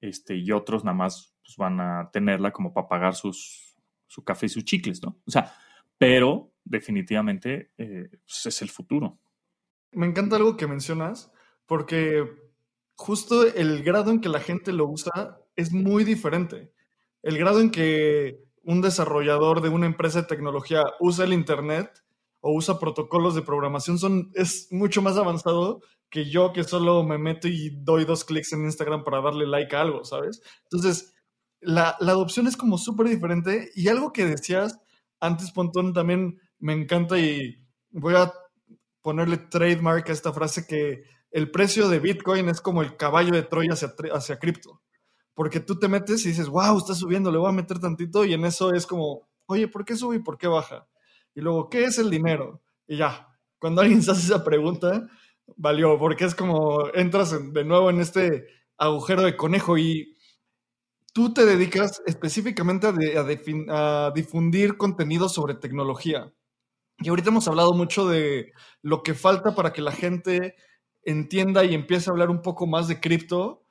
este, 0.00 0.36
y 0.36 0.50
otros 0.50 0.84
nada 0.84 0.96
más 0.96 1.35
pues 1.46 1.56
van 1.56 1.80
a 1.80 2.10
tenerla 2.12 2.52
como 2.52 2.74
para 2.74 2.88
pagar 2.88 3.14
sus, 3.14 3.76
su 4.08 4.24
café 4.24 4.46
y 4.46 4.48
sus 4.48 4.64
chicles, 4.64 5.00
¿no? 5.02 5.16
O 5.24 5.30
sea, 5.30 5.54
pero 5.96 6.52
definitivamente 6.64 7.70
eh, 7.78 8.08
pues, 8.10 8.46
es 8.46 8.62
el 8.62 8.68
futuro. 8.68 9.18
Me 9.92 10.06
encanta 10.06 10.36
algo 10.36 10.56
que 10.56 10.66
mencionas, 10.66 11.32
porque 11.66 12.24
justo 12.96 13.46
el 13.46 13.84
grado 13.84 14.10
en 14.10 14.20
que 14.20 14.28
la 14.28 14.40
gente 14.40 14.72
lo 14.72 14.86
usa 14.88 15.38
es 15.54 15.72
muy 15.72 16.02
diferente. 16.04 16.72
El 17.22 17.38
grado 17.38 17.60
en 17.60 17.70
que 17.70 18.44
un 18.64 18.82
desarrollador 18.82 19.60
de 19.60 19.68
una 19.68 19.86
empresa 19.86 20.22
de 20.22 20.26
tecnología 20.26 20.84
usa 20.98 21.24
el 21.24 21.32
Internet 21.32 22.02
o 22.40 22.52
usa 22.52 22.80
protocolos 22.80 23.34
de 23.34 23.42
programación 23.42 23.98
son, 23.98 24.30
es 24.34 24.68
mucho 24.72 25.02
más 25.02 25.16
avanzado 25.16 25.80
que 26.10 26.28
yo 26.28 26.52
que 26.52 26.64
solo 26.64 27.02
me 27.04 27.18
meto 27.18 27.48
y 27.48 27.70
doy 27.70 28.04
dos 28.04 28.24
clics 28.24 28.52
en 28.52 28.64
Instagram 28.64 29.04
para 29.04 29.20
darle 29.20 29.46
like 29.46 29.74
a 29.74 29.82
algo, 29.82 30.04
¿sabes? 30.04 30.42
Entonces, 30.64 31.15
la, 31.60 31.96
la 32.00 32.12
adopción 32.12 32.46
es 32.46 32.56
como 32.56 32.78
súper 32.78 33.08
diferente 33.08 33.70
y 33.74 33.88
algo 33.88 34.12
que 34.12 34.26
decías 34.26 34.78
antes, 35.20 35.50
Pontón, 35.50 35.92
también 35.92 36.40
me 36.58 36.72
encanta 36.72 37.18
y 37.18 37.56
voy 37.90 38.14
a 38.14 38.32
ponerle 39.02 39.38
trademark 39.38 40.08
a 40.08 40.12
esta 40.12 40.32
frase 40.32 40.66
que 40.66 41.04
el 41.30 41.50
precio 41.50 41.88
de 41.88 42.00
Bitcoin 42.00 42.48
es 42.48 42.60
como 42.60 42.82
el 42.82 42.96
caballo 42.96 43.32
de 43.32 43.42
Troya 43.42 43.72
hacia, 43.72 43.94
hacia 44.12 44.38
cripto. 44.38 44.82
Porque 45.34 45.60
tú 45.60 45.78
te 45.78 45.88
metes 45.88 46.24
y 46.24 46.30
dices, 46.30 46.48
wow, 46.48 46.78
está 46.78 46.94
subiendo, 46.94 47.30
le 47.30 47.38
voy 47.38 47.48
a 47.48 47.52
meter 47.52 47.78
tantito 47.78 48.24
y 48.24 48.32
en 48.32 48.44
eso 48.44 48.72
es 48.72 48.86
como, 48.86 49.28
oye, 49.46 49.68
¿por 49.68 49.84
qué 49.84 49.94
sube 49.96 50.16
y 50.16 50.20
por 50.20 50.38
qué 50.38 50.48
baja? 50.48 50.88
Y 51.34 51.40
luego, 51.42 51.68
¿qué 51.68 51.84
es 51.84 51.98
el 51.98 52.10
dinero? 52.10 52.62
Y 52.86 52.96
ya, 52.96 53.28
cuando 53.58 53.82
alguien 53.82 54.02
se 54.02 54.12
hace 54.12 54.22
esa 54.22 54.42
pregunta, 54.42 55.06
valió, 55.56 55.98
porque 55.98 56.24
es 56.24 56.34
como 56.34 56.88
entras 56.94 57.52
de 57.52 57.64
nuevo 57.64 57.90
en 57.90 58.00
este 58.00 58.46
agujero 58.78 59.22
de 59.22 59.36
conejo 59.36 59.76
y 59.78 60.15
tú 61.16 61.32
te 61.32 61.46
dedicas 61.46 62.02
específicamente 62.04 62.86
a, 62.86 64.10
difundir 64.14 64.76
contenido 64.76 65.30
sobre 65.30 65.54
tecnología. 65.54 66.30
Y 66.98 67.08
ahorita 67.08 67.30
hemos 67.30 67.48
hablado 67.48 67.72
mucho 67.72 68.06
de 68.06 68.52
lo 68.82 69.02
que 69.02 69.14
falta 69.14 69.54
para 69.54 69.72
que 69.72 69.80
la 69.80 69.92
gente 69.92 70.56
entienda 71.04 71.64
y 71.64 71.72
empiece 71.72 72.10
a 72.10 72.12
hablar 72.12 72.28
un 72.28 72.42
poco 72.42 72.66
más 72.66 72.86
de 72.86 73.00
cripto. 73.00 73.64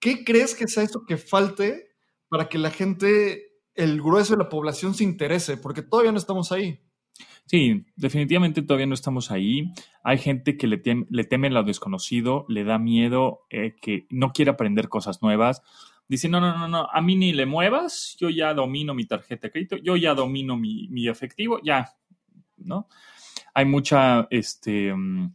¿Qué 0.00 0.24
crees 0.24 0.56
que 0.56 0.66
sea 0.66 0.82
eso 0.82 1.04
que 1.06 1.18
falte 1.18 1.92
para 2.28 2.48
que 2.48 2.58
la 2.58 2.72
gente, 2.72 3.46
el 3.76 4.02
grueso 4.02 4.32
de 4.32 4.42
la 4.42 4.48
población 4.48 4.92
se 4.94 5.04
interese? 5.04 5.56
Porque 5.56 5.82
todavía 5.82 6.10
no 6.10 6.18
estamos 6.18 6.50
ahí. 6.50 6.80
Sí, 7.46 7.86
definitivamente 7.94 8.62
todavía 8.62 8.86
no 8.86 8.94
estamos 8.94 9.30
ahí. 9.30 9.72
Hay 10.02 10.18
gente 10.18 10.56
que 10.56 10.66
le, 10.66 10.78
teme, 10.78 11.50
lo 11.50 11.62
desconocido, 11.62 12.44
le 12.48 12.64
da 12.64 12.80
miedo, 12.80 13.46
eh, 13.50 13.76
que 13.80 14.08
no 14.10 14.32
quiere 14.32 14.50
aprender 14.50 14.88
cosas 14.88 15.22
nuevas 15.22 15.62
dice, 16.08 16.28
no, 16.28 16.40
no, 16.40 16.56
no, 16.56 16.68
no, 16.68 16.88
a 16.90 17.00
mí 17.00 17.16
ni 17.16 17.32
le 17.32 17.46
muevas, 17.46 18.16
yo 18.18 18.30
ya 18.30 18.54
domino 18.54 18.94
mi 18.94 19.04
tarjeta 19.04 19.48
de 19.48 19.52
crédito, 19.52 19.76
yo 19.76 19.96
ya 19.96 20.14
domino 20.14 20.56
mi, 20.56 21.08
efectivo, 21.08 21.60
ya, 21.62 21.94
¿no? 22.56 22.88
Hay 23.54 23.66
mucha, 23.66 24.26
este, 24.30 24.94
mm, 24.94 25.34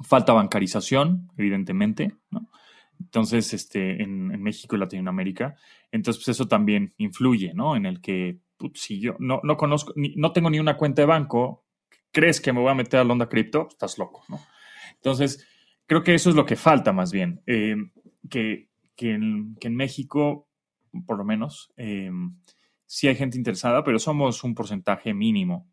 falta 0.00 0.32
bancarización, 0.32 1.30
evidentemente, 1.36 2.14
¿no? 2.30 2.50
Entonces, 2.98 3.52
este, 3.52 4.02
en, 4.02 4.42
México 4.42 4.76
y 4.76 4.78
Latinoamérica, 4.78 5.56
entonces, 5.92 6.24
pues 6.24 6.36
eso 6.36 6.48
también 6.48 6.94
influye, 6.96 7.52
¿no? 7.52 7.76
En 7.76 7.84
el 7.84 8.00
que, 8.00 8.38
si 8.74 9.00
yo 9.00 9.16
no, 9.18 9.40
no 9.42 9.56
conozco, 9.56 9.92
no 9.96 10.32
tengo 10.32 10.48
ni 10.48 10.58
una 10.58 10.76
cuenta 10.78 11.02
de 11.02 11.06
banco, 11.06 11.66
¿crees 12.10 12.40
que 12.40 12.52
me 12.52 12.60
voy 12.60 12.70
a 12.70 12.74
meter 12.74 13.00
a 13.00 13.04
la 13.04 13.12
onda 13.12 13.28
cripto? 13.28 13.68
Estás 13.70 13.98
loco, 13.98 14.24
¿no? 14.28 14.40
Entonces, 14.94 15.46
creo 15.86 16.02
que 16.02 16.14
eso 16.14 16.30
es 16.30 16.36
lo 16.36 16.46
que 16.46 16.56
falta 16.56 16.92
más 16.92 17.12
bien, 17.12 17.42
eh, 17.46 17.76
que 18.30 18.70
que 18.96 19.12
en, 19.12 19.76
México, 19.76 20.48
por 21.06 21.18
lo 21.18 21.24
menos, 21.24 21.72
eh, 21.76 22.10
sí 22.86 23.08
hay 23.08 23.16
gente 23.16 23.36
interesada, 23.36 23.84
pero 23.84 23.98
somos 23.98 24.42
un 24.44 24.54
porcentaje 24.54 25.14
mínimo. 25.14 25.68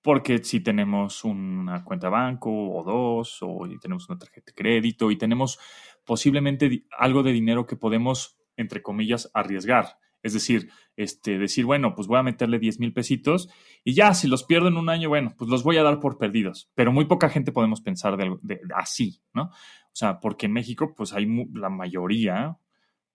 Porque 0.00 0.42
si 0.42 0.60
tenemos 0.60 1.22
una 1.22 1.84
cuenta 1.84 2.08
de 2.08 2.12
banco 2.12 2.50
o 2.50 2.82
dos, 2.82 3.38
o 3.42 3.68
tenemos 3.80 4.08
una 4.08 4.18
tarjeta 4.18 4.50
de 4.50 4.54
crédito 4.54 5.10
y 5.12 5.16
tenemos 5.16 5.60
posiblemente 6.04 6.86
algo 6.98 7.22
de 7.22 7.32
dinero 7.32 7.66
que 7.66 7.76
podemos, 7.76 8.36
entre 8.56 8.82
comillas, 8.82 9.30
arriesgar. 9.32 9.98
Es 10.22 10.32
decir, 10.34 10.70
este, 10.96 11.38
decir, 11.38 11.64
bueno, 11.64 11.94
pues 11.94 12.06
voy 12.06 12.18
a 12.18 12.22
meterle 12.22 12.58
10 12.58 12.78
mil 12.78 12.92
pesitos 12.92 13.48
y 13.84 13.94
ya, 13.94 14.14
si 14.14 14.28
los 14.28 14.44
pierdo 14.44 14.68
en 14.68 14.76
un 14.76 14.88
año, 14.88 15.08
bueno, 15.08 15.34
pues 15.36 15.50
los 15.50 15.64
voy 15.64 15.76
a 15.78 15.82
dar 15.82 16.00
por 16.00 16.18
perdidos. 16.18 16.70
Pero 16.74 16.92
muy 16.92 17.06
poca 17.06 17.28
gente 17.28 17.52
podemos 17.52 17.80
pensar 17.80 18.16
de, 18.16 18.36
de, 18.42 18.60
así, 18.76 19.20
¿no? 19.34 19.44
O 19.44 19.94
sea, 19.94 20.20
porque 20.20 20.46
en 20.46 20.52
México, 20.52 20.94
pues 20.96 21.12
hay 21.12 21.26
la 21.54 21.70
mayoría 21.70 22.58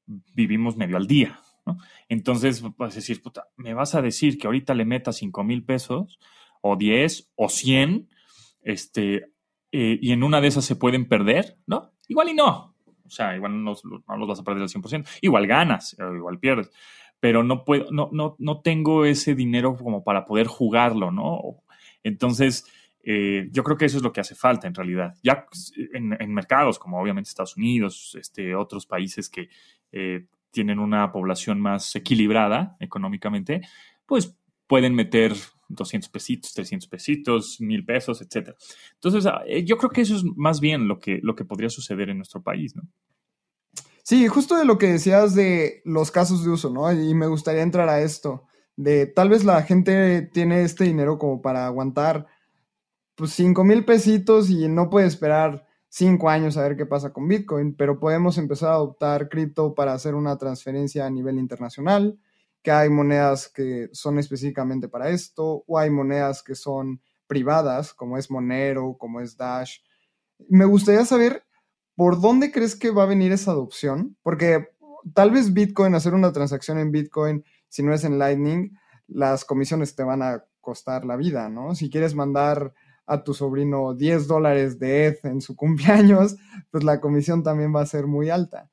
vivimos 0.08 0.78
medio 0.78 0.98
al 0.98 1.08
día, 1.08 1.40
¿no? 1.66 1.78
Entonces, 2.08 2.62
vas 2.78 2.94
a 2.94 2.96
decir, 2.96 3.22
puta, 3.22 3.48
me 3.58 3.74
vas 3.74 3.96
a 3.96 4.02
decir 4.02 4.38
que 4.38 4.48
ahorita 4.48 4.74
le 4.74 4.86
meta 4.86 5.12
5 5.12 5.44
mil 5.44 5.64
pesos 5.64 6.20
o 6.62 6.76
10 6.76 7.32
o 7.36 7.50
100, 7.50 8.10
este, 8.62 9.34
eh, 9.72 10.00
y 10.02 10.12
en 10.12 10.24
una 10.24 10.42
de 10.42 10.48
esas 10.48 10.66
se 10.66 10.76
pueden 10.76 11.08
perder, 11.08 11.58
¿no? 11.66 11.94
Igual 12.08 12.30
y 12.30 12.34
no, 12.34 12.77
o 13.08 13.10
sea, 13.10 13.36
igual 13.36 13.64
no, 13.64 13.74
los 13.74 14.28
vas 14.28 14.40
a 14.40 14.44
perder 14.44 14.64
al 14.64 14.70
100%. 14.70 15.08
Igual 15.22 15.48
ganas, 15.48 15.96
igual 16.00 16.40
pierdes. 16.40 16.70
Pero 17.20 17.44
no 17.44 17.66
puedo, 17.66 17.92
no, 17.92 18.10
no, 18.12 18.36
no 18.38 18.62
tengo 18.62 19.06
ese 19.06 19.34
dinero 19.34 19.76
como 19.76 20.04
para 20.04 20.26
poder 20.26 20.48
jugarlo, 20.48 21.12
¿no? 21.12 21.64
Entonces, 22.04 22.66
eh, 23.10 23.48
yo 23.52 23.64
creo 23.64 23.78
que 23.78 23.86
eso 23.86 23.98
es 23.98 24.04
lo 24.04 24.12
que 24.12 24.20
hace 24.20 24.36
falta 24.36 24.68
en 24.68 24.76
realidad. 24.76 25.16
Ya 25.24 25.48
en, 25.94 26.34
mercados 26.34 26.78
como 26.78 27.02
obviamente 27.02 27.30
Estados 27.30 27.56
Unidos, 27.56 28.18
este, 28.20 28.54
otros 28.54 28.86
países 28.86 29.30
que 29.30 29.50
eh, 29.94 30.26
tienen 30.52 30.78
una 30.78 31.12
población 31.12 31.62
más 31.62 31.96
equilibrada 31.96 32.76
económicamente, 32.82 33.62
pues 34.06 34.38
pueden 34.68 34.94
meter 34.94 35.34
200 35.70 36.10
pesitos, 36.10 36.54
300 36.54 36.88
pesitos, 36.88 37.58
mil 37.60 37.86
pesos, 37.86 38.22
etc. 38.22 38.56
Entonces, 38.94 39.26
ah, 39.26 39.42
eh, 39.48 39.64
yo 39.66 39.78
creo 39.78 39.90
que 39.90 40.02
eso 40.02 40.16
es 40.16 40.24
más 40.36 40.60
bien 40.60 40.88
lo 40.88 41.00
que, 41.00 41.20
lo 41.22 41.36
que 41.36 41.46
podría 41.46 41.70
suceder 41.70 42.10
en 42.10 42.18
nuestro 42.18 42.42
país, 42.42 42.76
¿no? 42.76 42.84
Sí, 44.04 44.26
justo 44.28 44.56
de 44.56 44.64
lo 44.64 44.78
que 44.78 44.88
decías 44.88 45.36
de 45.36 45.82
los 45.84 46.12
casos 46.12 46.46
de 46.46 46.52
uso, 46.52 46.70
¿no? 46.70 46.90
Y 46.94 47.14
me 47.14 47.28
gustaría 47.28 47.62
entrar 47.62 47.90
a 47.90 48.00
esto, 48.00 48.46
de 48.78 49.06
tal 49.06 49.28
vez 49.28 49.44
la 49.44 49.64
gente 49.64 50.22
tiene 50.34 50.62
este 50.62 50.86
dinero 50.86 51.18
como 51.18 51.42
para 51.42 51.66
aguantar 51.66 52.28
pues 53.16 53.32
5 53.32 53.64
mil 53.64 53.84
pesitos 53.84 54.50
y 54.50 54.70
no 54.70 54.90
puede 54.90 55.08
esperar 55.08 55.66
5 55.90 56.30
años 56.30 56.56
a 56.56 56.62
ver 56.62 56.78
qué 56.78 56.86
pasa 56.86 57.12
con 57.12 57.28
Bitcoin, 57.28 57.76
pero 57.76 58.00
podemos 58.00 58.38
empezar 58.38 58.70
a 58.70 58.76
adoptar 58.76 59.28
cripto 59.28 59.76
para 59.76 59.94
hacer 59.94 60.16
una 60.16 60.38
transferencia 60.38 61.06
a 61.06 61.10
nivel 61.10 61.38
internacional 61.40 62.18
que 62.68 62.72
hay 62.72 62.90
monedas 62.90 63.48
que 63.48 63.88
son 63.94 64.20
específicamente 64.20 64.90
para 64.90 65.08
esto, 65.08 65.64
o 65.66 65.80
hay 65.80 65.90
monedas 65.90 66.44
que 66.44 66.54
son 66.54 67.02
privadas, 67.26 67.94
como 67.94 68.18
es 68.18 68.30
Monero, 68.30 68.98
como 69.00 69.22
es 69.22 69.38
Dash. 69.38 69.78
Me 70.50 70.66
gustaría 70.66 71.06
saber 71.06 71.46
por 71.96 72.20
dónde 72.20 72.52
crees 72.52 72.76
que 72.76 72.92
va 72.92 73.04
a 73.04 73.06
venir 73.06 73.32
esa 73.32 73.52
adopción, 73.52 74.18
porque 74.22 74.68
tal 75.14 75.32
vez 75.32 75.54
Bitcoin, 75.54 75.96
hacer 75.96 76.14
una 76.14 76.34
transacción 76.34 76.78
en 76.78 76.92
Bitcoin, 76.92 77.46
si 77.70 77.84
no 77.84 77.94
es 77.94 78.04
en 78.04 78.20
Lightning, 78.20 78.78
las 79.08 79.46
comisiones 79.46 79.96
te 79.96 80.04
van 80.04 80.22
a 80.22 80.44
costar 80.60 81.06
la 81.06 81.16
vida, 81.16 81.48
¿no? 81.48 81.74
Si 81.74 81.90
quieres 81.90 82.16
mandar 82.16 82.74
a 83.06 83.24
tu 83.24 83.34
sobrino 83.34 83.94
10 83.94 84.28
dólares 84.28 84.78
de 84.78 85.08
ETH 85.08 85.24
en 85.24 85.40
su 85.40 85.56
cumpleaños, 85.56 86.36
pues 86.70 86.84
la 86.84 87.00
comisión 87.00 87.44
también 87.44 87.74
va 87.74 87.80
a 87.80 87.86
ser 87.86 88.08
muy 88.08 88.30
alta. 88.30 88.70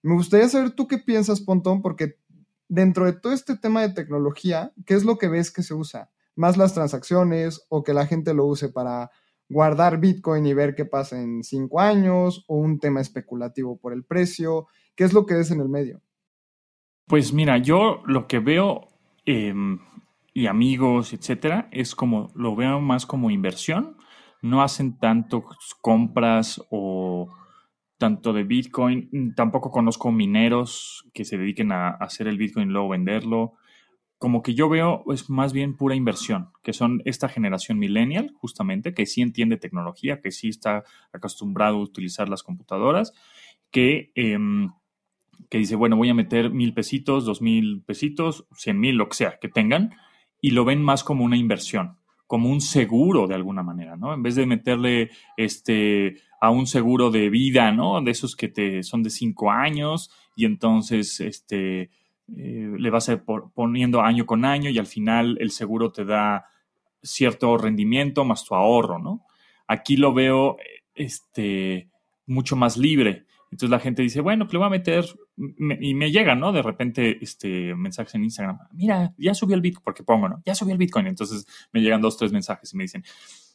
Me 0.00 0.14
gustaría 0.14 0.48
saber 0.48 0.70
tú 0.70 0.88
qué 0.88 0.96
piensas, 0.96 1.42
Pontón, 1.42 1.82
porque 1.82 2.18
dentro 2.68 3.06
de 3.06 3.12
todo 3.12 3.32
este 3.32 3.56
tema 3.56 3.82
de 3.82 3.94
tecnología, 3.94 4.72
¿qué 4.86 4.94
es 4.94 5.04
lo 5.04 5.18
que 5.18 5.28
ves 5.28 5.50
que 5.50 5.62
se 5.62 5.74
usa? 5.74 6.10
¿Más 6.36 6.56
las 6.56 6.74
transacciones 6.74 7.64
o 7.68 7.82
que 7.82 7.94
la 7.94 8.06
gente 8.06 8.34
lo 8.34 8.46
use 8.46 8.68
para 8.68 9.10
guardar 9.48 10.00
Bitcoin 10.00 10.46
y 10.46 10.54
ver 10.54 10.74
qué 10.74 10.84
pasa 10.84 11.20
en 11.20 11.44
cinco 11.44 11.80
años 11.80 12.44
o 12.48 12.56
un 12.56 12.78
tema 12.78 13.00
especulativo 13.00 13.78
por 13.78 13.92
el 13.92 14.04
precio? 14.04 14.66
¿Qué 14.96 15.04
es 15.04 15.12
lo 15.12 15.26
que 15.26 15.34
ves 15.34 15.50
en 15.50 15.60
el 15.60 15.68
medio? 15.68 16.00
Pues 17.06 17.32
mira, 17.32 17.58
yo 17.58 18.02
lo 18.06 18.26
que 18.26 18.38
veo 18.38 18.88
em, 19.26 19.78
y 20.32 20.46
amigos, 20.46 21.12
etcétera, 21.12 21.68
es 21.70 21.94
como 21.94 22.30
lo 22.34 22.56
veo 22.56 22.80
más 22.80 23.06
como 23.06 23.30
inversión. 23.30 23.96
No 24.42 24.62
hacen 24.62 24.98
tanto 24.98 25.44
compras 25.80 26.60
o 26.70 27.28
tanto 27.98 28.32
de 28.32 28.44
Bitcoin. 28.44 29.08
Mm, 29.12 29.34
tampoco 29.34 29.70
conozco 29.70 30.10
mineros 30.12 31.04
que 31.12 31.24
se 31.24 31.38
dediquen 31.38 31.72
a 31.72 31.90
hacer 31.90 32.28
el 32.28 32.38
Bitcoin 32.38 32.68
y 32.68 32.72
luego 32.72 32.88
venderlo. 32.88 33.54
Como 34.18 34.42
que 34.42 34.54
yo 34.54 34.68
veo 34.68 35.04
es 35.12 35.28
más 35.28 35.52
bien 35.52 35.76
pura 35.76 35.94
inversión, 35.94 36.50
que 36.62 36.72
son 36.72 37.02
esta 37.04 37.28
generación 37.28 37.78
millennial, 37.78 38.32
justamente, 38.34 38.94
que 38.94 39.06
sí 39.06 39.22
entiende 39.22 39.56
tecnología, 39.56 40.20
que 40.20 40.30
sí 40.30 40.48
está 40.48 40.84
acostumbrado 41.12 41.76
a 41.76 41.82
utilizar 41.82 42.28
las 42.28 42.42
computadoras, 42.42 43.12
que, 43.70 44.12
em, 44.14 44.70
que 45.50 45.58
dice, 45.58 45.76
bueno, 45.76 45.96
voy 45.96 46.08
a 46.10 46.14
meter 46.14 46.50
mil 46.50 46.74
pesitos, 46.74 47.24
dos 47.24 47.42
mil 47.42 47.82
pesitos, 47.84 48.46
cien 48.52 48.80
mil, 48.80 48.96
lo 48.96 49.08
que 49.08 49.16
sea, 49.16 49.38
que 49.40 49.48
tengan, 49.48 49.94
y 50.40 50.50
lo 50.52 50.64
ven 50.64 50.82
más 50.82 51.04
como 51.04 51.24
una 51.24 51.36
inversión 51.36 51.98
como 52.26 52.48
un 52.48 52.60
seguro 52.60 53.26
de 53.26 53.34
alguna 53.34 53.62
manera, 53.62 53.96
¿no? 53.96 54.14
En 54.14 54.22
vez 54.22 54.34
de 54.34 54.46
meterle 54.46 55.10
este, 55.36 56.16
a 56.44 56.50
un 56.50 56.66
seguro 56.66 57.10
de 57.10 57.30
vida, 57.30 57.72
¿no? 57.72 58.02
De 58.02 58.10
esos 58.10 58.36
que 58.36 58.48
te 58.48 58.82
son 58.82 59.02
de 59.02 59.08
cinco 59.08 59.50
años 59.50 60.10
y 60.36 60.44
entonces 60.44 61.20
este, 61.20 61.90
eh, 62.36 62.70
le 62.78 62.90
vas 62.90 63.08
a 63.08 63.24
poniendo 63.24 64.02
año 64.02 64.26
con 64.26 64.44
año 64.44 64.68
y 64.68 64.78
al 64.78 64.86
final 64.86 65.38
el 65.40 65.50
seguro 65.50 65.90
te 65.90 66.04
da 66.04 66.44
cierto 67.02 67.56
rendimiento 67.56 68.26
más 68.26 68.44
tu 68.44 68.54
ahorro, 68.54 68.98
¿no? 68.98 69.24
Aquí 69.66 69.96
lo 69.96 70.12
veo 70.12 70.58
este, 70.94 71.88
mucho 72.26 72.56
más 72.56 72.76
libre. 72.76 73.24
Entonces 73.50 73.70
la 73.70 73.80
gente 73.80 74.02
dice, 74.02 74.20
bueno, 74.20 74.44
pues 74.44 74.52
le 74.52 74.58
voy 74.58 74.66
a 74.66 74.70
meter, 74.70 75.06
y 75.80 75.94
me 75.94 76.10
llega, 76.10 76.34
¿no? 76.34 76.52
De 76.52 76.60
repente, 76.60 77.18
este, 77.22 77.74
mensajes 77.74 78.14
en 78.16 78.24
Instagram, 78.24 78.58
mira, 78.72 79.14
ya 79.16 79.32
subió 79.32 79.54
el 79.54 79.62
Bitcoin, 79.62 79.84
porque 79.84 80.02
pongo, 80.02 80.28
¿no? 80.28 80.42
Ya 80.44 80.54
subió 80.54 80.72
el 80.72 80.78
Bitcoin. 80.78 81.06
Entonces 81.06 81.46
me 81.72 81.80
llegan 81.80 82.02
dos, 82.02 82.18
tres 82.18 82.32
mensajes 82.32 82.74
y 82.74 82.76
me 82.76 82.84
dicen, 82.84 83.04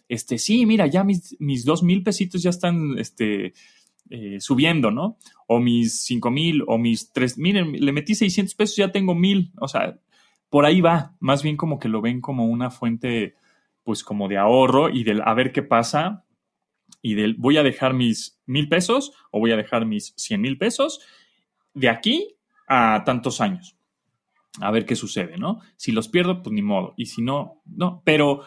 este, 0.09 0.37
sí, 0.37 0.65
mira, 0.65 0.87
ya 0.87 1.05
mis, 1.05 1.37
mis 1.39 1.63
dos 1.63 1.83
mil 1.83 2.03
pesitos 2.03 2.43
ya 2.43 2.49
están, 2.49 2.97
este, 2.99 3.53
eh, 4.09 4.39
subiendo, 4.39 4.89
¿no? 4.89 5.17
O 5.45 5.59
mis 5.59 6.01
cinco 6.01 6.31
mil, 6.31 6.63
o 6.65 6.79
mis 6.79 7.11
tres, 7.13 7.37
miren, 7.37 7.73
le 7.73 7.91
metí 7.91 8.15
600 8.15 8.55
pesos, 8.55 8.75
ya 8.75 8.91
tengo 8.91 9.13
mil. 9.13 9.51
O 9.59 9.67
sea, 9.67 9.99
por 10.49 10.65
ahí 10.65 10.81
va. 10.81 11.13
Más 11.19 11.43
bien 11.43 11.57
como 11.57 11.77
que 11.77 11.89
lo 11.89 12.01
ven 12.01 12.19
como 12.19 12.47
una 12.47 12.71
fuente, 12.71 13.35
pues 13.83 14.03
como 14.03 14.27
de 14.27 14.37
ahorro 14.37 14.89
y 14.89 15.03
del 15.03 15.21
a 15.23 15.33
ver 15.35 15.51
qué 15.51 15.61
pasa 15.61 16.25
y 17.03 17.13
del 17.13 17.35
voy 17.35 17.57
a 17.57 17.63
dejar 17.63 17.93
mis 17.93 18.39
mil 18.47 18.67
pesos 18.67 19.13
o 19.29 19.39
voy 19.39 19.51
a 19.51 19.57
dejar 19.57 19.85
mis 19.85 20.13
cien 20.17 20.41
mil 20.41 20.57
pesos 20.57 21.01
de 21.75 21.89
aquí 21.89 22.35
a 22.67 23.03
tantos 23.05 23.41
años. 23.41 23.75
A 24.59 24.71
ver 24.71 24.87
qué 24.87 24.95
sucede, 24.95 25.37
¿no? 25.37 25.59
Si 25.77 25.91
los 25.91 26.07
pierdo, 26.07 26.41
pues 26.41 26.51
ni 26.51 26.63
modo. 26.63 26.95
Y 26.97 27.05
si 27.05 27.21
no, 27.21 27.61
no. 27.65 28.01
Pero 28.03 28.41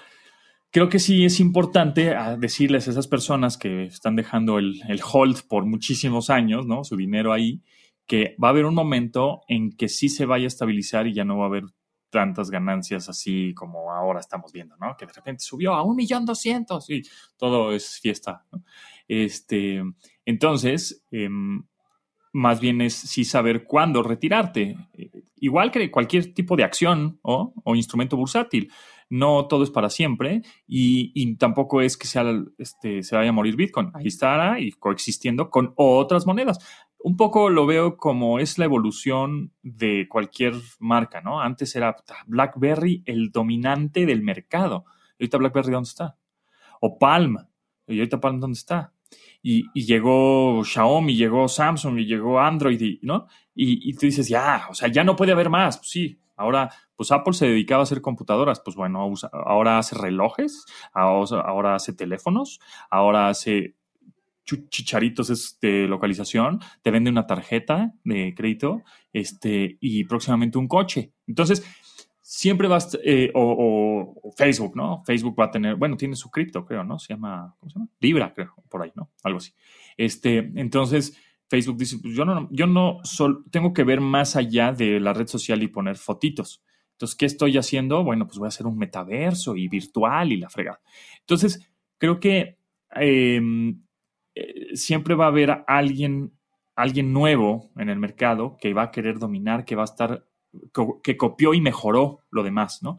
creo 0.73 0.89
que 0.89 0.99
sí 0.99 1.25
es 1.25 1.39
importante 1.39 2.15
ah, 2.15 2.37
decirles 2.37 2.89
a 2.89 2.91
esas 2.91 3.07
personas 3.07 3.57
que 3.57 3.85
están 3.85 4.17
dejando 4.17 4.59
el, 4.59 4.81
el, 4.89 5.01
hold 5.01 5.47
por 5.47 5.65
muchísimos 5.65 6.31
años, 6.31 6.67
¿no? 6.67 6.83
Su 6.83 6.97
dinero 6.97 7.33
ahí, 7.33 7.63
que 8.07 8.35
va 8.43 8.49
a 8.49 8.51
haber 8.51 8.65
un 8.65 8.75
momento 8.75 9.43
en 9.47 9.71
que 9.77 9.89
sí 9.89 10.09
se 10.09 10.27
vaya 10.27 10.47
a 10.47 10.49
estabilizar 10.49 11.07
y 11.07 11.15
ya 11.15 11.25
no 11.25 11.39
va 11.39 11.45
a 11.45 11.49
haber 11.49 11.65
tantas 12.11 12.51
ganancias 12.51 13.09
así 13.09 13.55
como 13.55 13.91
ahora 13.91 14.21
estamos 14.21 14.53
viendo, 14.53 14.77
¿no? 14.77 14.97
Que 14.97 15.07
de 15.07 15.13
repente 15.13 15.43
subió 15.43 15.75
a 15.75 15.83
un 15.83 15.97
millón 15.97 16.27
doscientos 16.27 16.89
y 16.91 17.03
todo 17.37 17.73
es 17.73 17.99
fiesta. 18.01 18.45
Este, 19.09 19.83
entonces, 20.25 21.05
em, 21.11 21.65
más 22.33 22.61
bien 22.61 22.81
es 22.81 22.95
sí 22.95 23.25
saber 23.25 23.65
cuándo 23.65 24.03
retirarte. 24.03 24.77
Igual 25.37 25.71
que 25.71 25.91
cualquier 25.91 26.33
tipo 26.35 26.57
de 26.57 26.65
acción 26.65 27.19
o, 27.23 27.53
instrumento 27.75 28.17
bursátil. 28.17 28.71
No 29.13 29.47
todo 29.47 29.63
es 29.63 29.71
para 29.71 29.91
siempre 29.91 30.41
y, 30.67 31.37
tampoco 31.37 31.83
es 31.83 31.99
que 31.99 32.07
sea, 32.07 32.25
este, 32.57 33.03
se 33.03 33.15
vaya 33.15 33.29
a 33.29 33.33
morir 33.33 33.57
Bitcoin. 33.57 33.91
Ahí 33.93 34.07
estará 34.07 34.59
y 34.59 34.73
coexistiendo 34.73 35.51
con 35.51 35.75
otras 35.77 36.27
monedas 36.27 36.59
un 37.03 37.17
poco 37.17 37.51
lo 37.51 37.67
veo 37.67 37.97
como 37.97 38.39
es 38.39 38.59
la 38.59 38.65
evolución 38.65 39.53
de 39.63 40.07
cualquier 40.09 40.55
marca, 40.79 41.21
¿no? 41.21 41.41
Antes 41.41 41.75
era 41.75 41.97
BlackBerry 42.27 43.03
el 43.07 43.31
dominante 43.31 44.07
del 44.07 44.23
mercado. 44.23 44.85
Y 45.19 45.25
ahorita 45.25 45.39
BlackBerry, 45.39 45.73
¿dónde 45.73 45.89
está? 45.89 46.17
O 46.81 46.99
Palm. 46.99 47.39
Y 47.87 47.99
ahorita 47.99 48.21
Palm, 48.21 48.41
¿dónde 48.41 48.57
está? 48.57 48.93
Y, 49.43 49.69
llegó 49.75 50.63
Xiaomi, 50.65 51.17
llegó 51.17 51.49
Samsung 51.49 51.99
y 51.99 52.07
llegó 52.07 52.39
Android, 52.39 52.99
¿no? 53.03 53.27
Y, 53.55 53.93
tú 53.95 54.07
dices, 54.07 54.29
ya, 54.29 54.67
o 54.71 54.75
sea, 54.75 54.89
ya 54.89 55.03
no 55.03 55.17
puede 55.17 55.33
haber 55.33 55.51
más. 55.51 55.79
Pues 55.79 55.91
sí, 55.91 56.21
ahora, 56.43 56.71
pues 56.97 57.11
Apple 57.13 57.33
se 57.33 57.47
dedicaba 57.47 57.81
a 57.81 57.85
hacer 57.85 58.01
computadoras, 58.01 58.61
pues 58.61 58.77
bueno, 58.77 59.13
ahora 59.33 59.79
hace 59.79 59.97
relojes, 59.97 60.65
ahora 60.93 61.75
hace 61.75 61.93
teléfonos, 61.93 62.61
ahora 62.91 63.29
hace 63.29 63.75
chicharitos 64.45 65.59
de 65.61 65.87
localización, 65.87 66.61
te 66.83 66.91
vende 66.91 67.11
una 67.11 67.27
tarjeta 67.27 67.93
de 68.05 68.35
crédito 68.35 68.83
este, 69.13 69.79
y 69.81 70.05
próximamente 70.05 70.59
un 70.59 70.69
coche. 70.69 71.13
Entonces, 71.27 71.65
siempre 72.21 72.69
vas, 72.69 72.99
eh, 73.05 73.31
o, 73.35 74.15
Facebook, 74.37 74.77
¿no? 74.77 75.03
Facebook 75.05 75.39
va 75.39 75.47
a 75.47 75.51
tener, 75.51 75.77
bueno, 75.77 75.97
tiene 75.97 76.17
su 76.17 76.31
cripto, 76.31 76.65
creo, 76.65 76.85
¿no? 76.85 76.99
Se 76.99 77.15
llama, 77.15 77.55
¿cómo 77.59 77.71
se 77.71 77.79
llama? 77.79 77.91
Libra, 78.01 78.33
creo, 78.35 78.55
por 78.69 78.83
ahí, 78.83 78.93
¿no? 78.95 79.11
Algo 79.23 79.39
así. 79.39 79.53
Este, 79.97 80.39
entonces, 80.57 81.17
Facebook 81.53 81.77
dice, 81.77 81.99
pues 81.99 82.15
yo 82.15 82.25
no, 82.25 82.49
yo 82.51 82.67
no 82.67 83.03
tengo 83.51 83.75
que 83.75 83.85
ver 83.85 84.01
más 84.01 84.37
allá 84.37 84.73
de 84.73 84.99
la 84.99 85.13
red 85.13 85.27
social 85.27 85.63
y 85.63 85.69
poner 85.69 85.99
fotitos. 85.99 86.65
Entonces, 86.93 87.15
¿qué 87.15 87.27
estoy 87.27 87.59
haciendo? 87.59 88.03
Bueno, 88.03 88.27
pues 88.27 88.39
voy 88.39 88.47
a 88.47 88.49
hacer 88.49 88.67
un 88.67 88.79
metaverso 88.79 89.55
y 89.55 89.69
virtual 89.69 90.33
y 90.33 90.39
la 90.39 90.49
fregada. 90.49 90.81
Entonces, 91.21 91.71
creo 91.99 92.21
que 92.21 92.57
em, 92.93 93.83
eh, 94.35 94.75
siempre 94.75 95.15
va 95.15 95.27
a 95.27 95.29
haber 95.29 95.63
alguien, 95.67 96.33
alguien 96.75 97.13
nuevo 97.13 97.71
en 97.77 97.91
el 97.91 97.99
mercado 97.99 98.57
que 98.59 98.73
va 98.73 98.85
a 98.85 98.91
querer 98.91 99.19
dominar, 99.19 99.67
que 99.67 99.77
va 99.77 99.83
a 99.83 99.85
estar, 99.85 100.27
que 101.03 101.19
copió 101.19 101.53
y 101.53 101.61
mejoró 101.61 102.21
lo 102.31 102.45
demás, 102.45 102.83
¿no? 102.83 102.97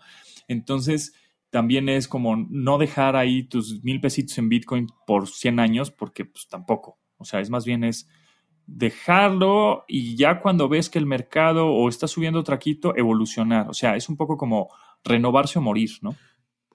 Entonces, 0.47 1.15
también 1.49 1.89
es 1.89 2.07
como 2.07 2.35
no 2.35 2.77
dejar 2.77 3.15
ahí 3.15 3.45
tus 3.45 3.83
mil 3.83 3.99
pesitos 3.99 4.37
en 4.37 4.49
Bitcoin 4.49 4.89
por 5.07 5.27
100 5.27 5.59
años, 5.59 5.89
porque 5.89 6.23
pues 6.23 6.47
tampoco. 6.47 6.99
O 7.17 7.25
sea, 7.25 7.39
es 7.39 7.49
más 7.49 7.65
bien 7.65 7.83
es 7.83 8.07
dejarlo 8.65 9.85
y 9.87 10.15
ya 10.15 10.39
cuando 10.41 10.69
ves 10.69 10.89
que 10.89 10.99
el 10.99 11.05
mercado 11.05 11.67
o 11.67 11.89
está 11.89 12.07
subiendo 12.07 12.43
traquito, 12.43 12.95
evolucionar. 12.95 13.69
O 13.69 13.73
sea, 13.73 13.95
es 13.95 14.09
un 14.09 14.17
poco 14.17 14.37
como 14.37 14.69
renovarse 15.03 15.59
o 15.59 15.61
morir, 15.61 15.91
¿no? 16.01 16.15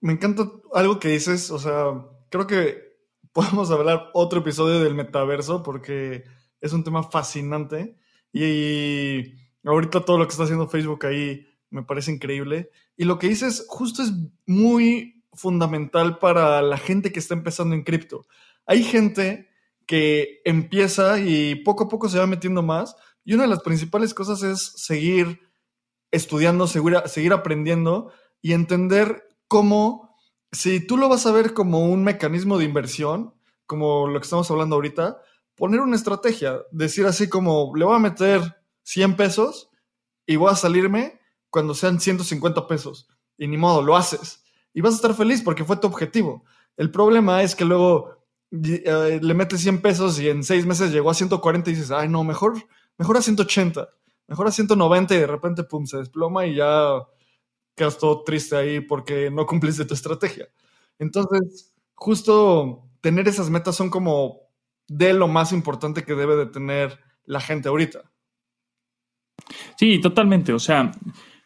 Me 0.01 0.13
encanta 0.13 0.51
algo 0.75 0.99
que 0.99 1.09
dices, 1.09 1.51
o 1.51 1.59
sea, 1.59 2.07
creo 2.31 2.47
que 2.47 2.97
podemos 3.33 3.71
hablar 3.71 4.11
otro 4.15 4.41
episodio 4.41 4.81
del 4.81 4.95
metaverso 4.95 5.63
porque 5.63 6.25
es 6.61 6.73
un 6.73 6.85
tema 6.85 7.03
fascinante 7.03 7.97
y 8.33 9.35
ahorita 9.65 10.05
todo 10.05 10.19
lo 10.19 10.27
que 10.27 10.33
está 10.33 10.45
haciendo 10.45 10.69
Facebook 10.69 11.07
ahí 11.07 11.47
me 11.71 11.83
parece 11.83 12.13
increíble. 12.13 12.71
Y 12.97 13.05
lo 13.05 13.19
que 13.19 13.29
dices 13.29 13.67
justo 13.69 14.03
es 14.03 14.13
muy 14.47 15.25
fundamental 15.33 16.19
para 16.19 16.61
la 16.63 16.79
gente 16.79 17.13
que 17.13 17.21
está 17.21 17.35
empezando 17.35 17.75
en 17.75 17.85
cripto. 17.85 18.27
Hay 18.67 18.83
gente 18.83 19.48
que 19.89 20.43
empieza 20.45 21.19
y 21.19 21.55
poco 21.57 21.85
a 21.85 21.89
poco 21.89 22.11
se 22.11 22.19
va 22.19 22.27
metiendo 22.27 22.63
más 22.63 22.95
y 23.25 23.33
una 23.33 23.45
de 23.45 23.49
las 23.49 23.61
principales 23.61 24.13
cosas 24.13 24.43
es 24.43 24.61
seguir 24.77 25.41
estudiando, 26.11 26.67
seguir, 26.67 27.33
aprendiendo 27.33 28.13
y 28.43 28.53
entender 28.53 29.27
cómo 29.49 30.15
si 30.53 30.87
tú 30.87 30.99
lo 30.99 31.09
vas 31.09 31.25
a 31.25 31.33
ver 31.33 31.55
como 31.55 31.89
un 31.89 32.05
mecanismo 32.05 32.59
de 32.59 32.67
inversión, 32.67 33.35
como 33.65 34.09
lo 34.09 34.21
que 34.21 34.25
estamos 34.25 34.51
hablando 34.51 34.77
ahorita, 34.77 35.23
poner 35.55 35.81
una 35.81 35.97
estrategia, 35.97 36.61
decir 36.71 37.07
así 37.07 37.31
como, 37.31 37.73
le 37.75 37.87
voy 37.87 37.97
a 37.97 37.99
meter 37.99 38.63
100 38.83 39.17
pesos 39.17 39.71
y 40.27 40.37
voy 40.37 40.53
a 40.53 40.57
salirme 40.57 41.19
cuando 41.49 41.75
sean 41.75 41.99
150 41.99 42.67
pesos. 42.67 43.09
Y 43.39 43.49
ni 43.49 43.57
modo, 43.57 43.81
lo 43.81 43.97
haces. 43.97 44.45
Y 44.75 44.83
vas 44.83 44.93
a 44.93 44.97
estar 44.97 45.15
feliz 45.15 45.41
porque 45.41 45.65
fue 45.65 45.79
tu 45.79 45.87
objetivo. 45.87 46.45
El 46.77 46.91
problema 46.91 47.43
es 47.43 47.55
que 47.55 47.65
luego 47.65 48.18
le 48.51 49.35
metes 49.35 49.61
100 49.61 49.83
pesos 49.83 50.19
y 50.21 50.29
en 50.29 50.43
seis 50.43 50.65
meses 50.67 50.93
llegó 50.93 51.11
a 51.11 51.15
140 51.15 51.71
y 51.71 51.75
dices, 51.75 51.91
ay, 51.91 52.09
no, 52.09 52.25
mejor, 52.25 52.55
mejor 52.97 53.17
a 53.17 53.23
180, 53.23 53.89
mejor 54.27 54.47
a 54.47 54.51
190 54.51 55.15
y 55.15 55.19
de 55.19 55.27
repente, 55.27 55.65
pum, 55.65 55.87
se 55.87 55.99
desploma 55.99 56.47
y 56.47 56.57
ya 56.57 56.93
quedas 57.75 57.99
todo 57.99 58.25
triste 58.25 58.57
ahí 58.57 58.81
porque 58.81 59.31
no 59.31 59.47
cumpliste 59.47 59.85
tu 59.85 59.95
estrategia. 59.95 60.49
Entonces, 60.99 61.75
justo 61.95 62.89
tener 63.01 63.29
esas 63.29 63.51
metas 63.51 63.77
son 63.77 63.91
como 63.91 64.41
de 64.89 65.13
lo 65.13 65.29
más 65.29 65.53
importante 65.53 66.03
que 66.03 66.15
debe 66.15 66.37
de 66.37 66.47
tener 66.47 66.99
la 67.25 67.41
gente 67.41 67.69
ahorita. 67.69 68.11
Sí, 69.79 70.01
totalmente. 70.01 70.53
O 70.53 70.59
sea, 70.59 70.91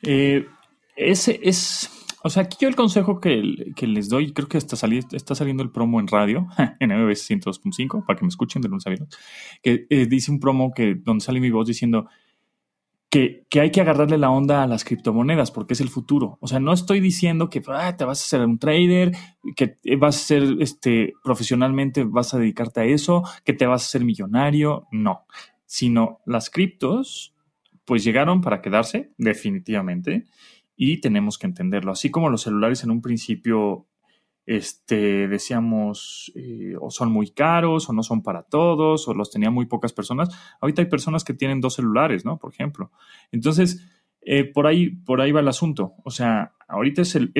eh, 0.02 0.46
ese 0.96 1.40
es, 1.42 1.90
o 2.24 2.30
sea, 2.30 2.44
aquí 2.44 2.56
yo 2.60 2.68
el 2.68 2.76
consejo 2.76 3.20
que, 3.20 3.42
les 3.80 4.08
doy, 4.08 4.32
creo 4.32 4.48
que 4.48 4.58
está, 4.58 4.76
está 5.12 5.34
saliendo 5.34 5.62
el 5.62 5.70
promo 5.70 6.00
en 6.00 6.08
radio, 6.08 6.48
en 6.80 6.90
MBS 6.90 7.30
102.5, 7.30 8.04
para 8.06 8.18
que 8.18 8.24
me 8.24 8.28
escuchen 8.28 8.62
de 8.62 8.68
lunes 8.68 8.86
a 8.86 8.90
que 9.62 9.86
eh, 9.88 10.06
dice 10.06 10.30
un 10.30 10.40
promo 10.40 10.72
que 10.74 10.94
donde 10.94 11.24
sale 11.24 11.40
mi 11.40 11.50
voz 11.50 11.66
diciendo, 11.66 12.08
que, 13.12 13.44
hay 13.60 13.70
que 13.70 13.82
agarrarle 13.82 14.16
la 14.16 14.30
onda 14.30 14.62
a 14.62 14.66
las 14.66 14.84
criptomonedas 14.84 15.50
porque 15.50 15.74
es 15.74 15.82
el 15.82 15.90
futuro. 15.90 16.38
O 16.40 16.46
sea, 16.46 16.60
no 16.60 16.72
estoy 16.72 17.00
diciendo 17.00 17.50
que 17.50 17.62
ah, 17.68 17.94
te 17.94 18.06
vas 18.06 18.22
a 18.22 18.26
ser 18.26 18.40
un 18.40 18.58
trader, 18.58 19.12
que 19.54 19.76
vas 19.98 20.16
a 20.16 20.18
ser 20.18 20.56
este, 20.60 21.12
profesionalmente, 21.22 22.04
vas 22.04 22.32
a 22.32 22.38
dedicarte 22.38 22.80
a 22.80 22.84
eso, 22.84 23.22
que 23.44 23.52
te 23.52 23.66
vas 23.66 23.84
a 23.84 23.88
ser 23.88 24.02
millonario. 24.02 24.86
No, 24.92 25.26
sino 25.66 26.20
las 26.24 26.48
criptos, 26.48 27.34
pues 27.84 28.02
llegaron 28.02 28.40
para 28.40 28.62
quedarse, 28.62 29.12
definitivamente, 29.18 30.24
y 30.84 31.00
tenemos 31.00 31.38
que 31.38 31.46
entenderlo. 31.46 31.92
Así 31.92 32.10
como 32.10 32.28
los 32.28 32.42
celulares 32.42 32.82
en 32.82 32.90
un 32.90 33.00
principio 33.00 33.86
este, 34.46 35.28
decíamos, 35.28 36.32
eh, 36.34 36.74
o 36.80 36.90
son 36.90 37.12
muy 37.12 37.30
caros, 37.30 37.88
o 37.88 37.92
no 37.92 38.02
son 38.02 38.24
para 38.24 38.42
todos, 38.42 39.06
o 39.06 39.14
los 39.14 39.30
tenía 39.30 39.52
muy 39.52 39.66
pocas 39.66 39.92
personas. 39.92 40.28
Ahorita 40.60 40.82
hay 40.82 40.88
personas 40.88 41.22
que 41.22 41.34
tienen 41.34 41.60
dos 41.60 41.74
celulares, 41.74 42.24
¿no? 42.24 42.36
Por 42.40 42.52
ejemplo. 42.52 42.90
Entonces, 43.30 43.86
eh, 44.22 44.42
por, 44.42 44.66
ahí, 44.66 44.90
por 44.90 45.20
ahí 45.20 45.30
va 45.30 45.38
el 45.38 45.46
asunto. 45.46 45.94
O 46.04 46.10
sea, 46.10 46.52
ahorita 46.66 47.02
es 47.02 47.14
el, 47.14 47.30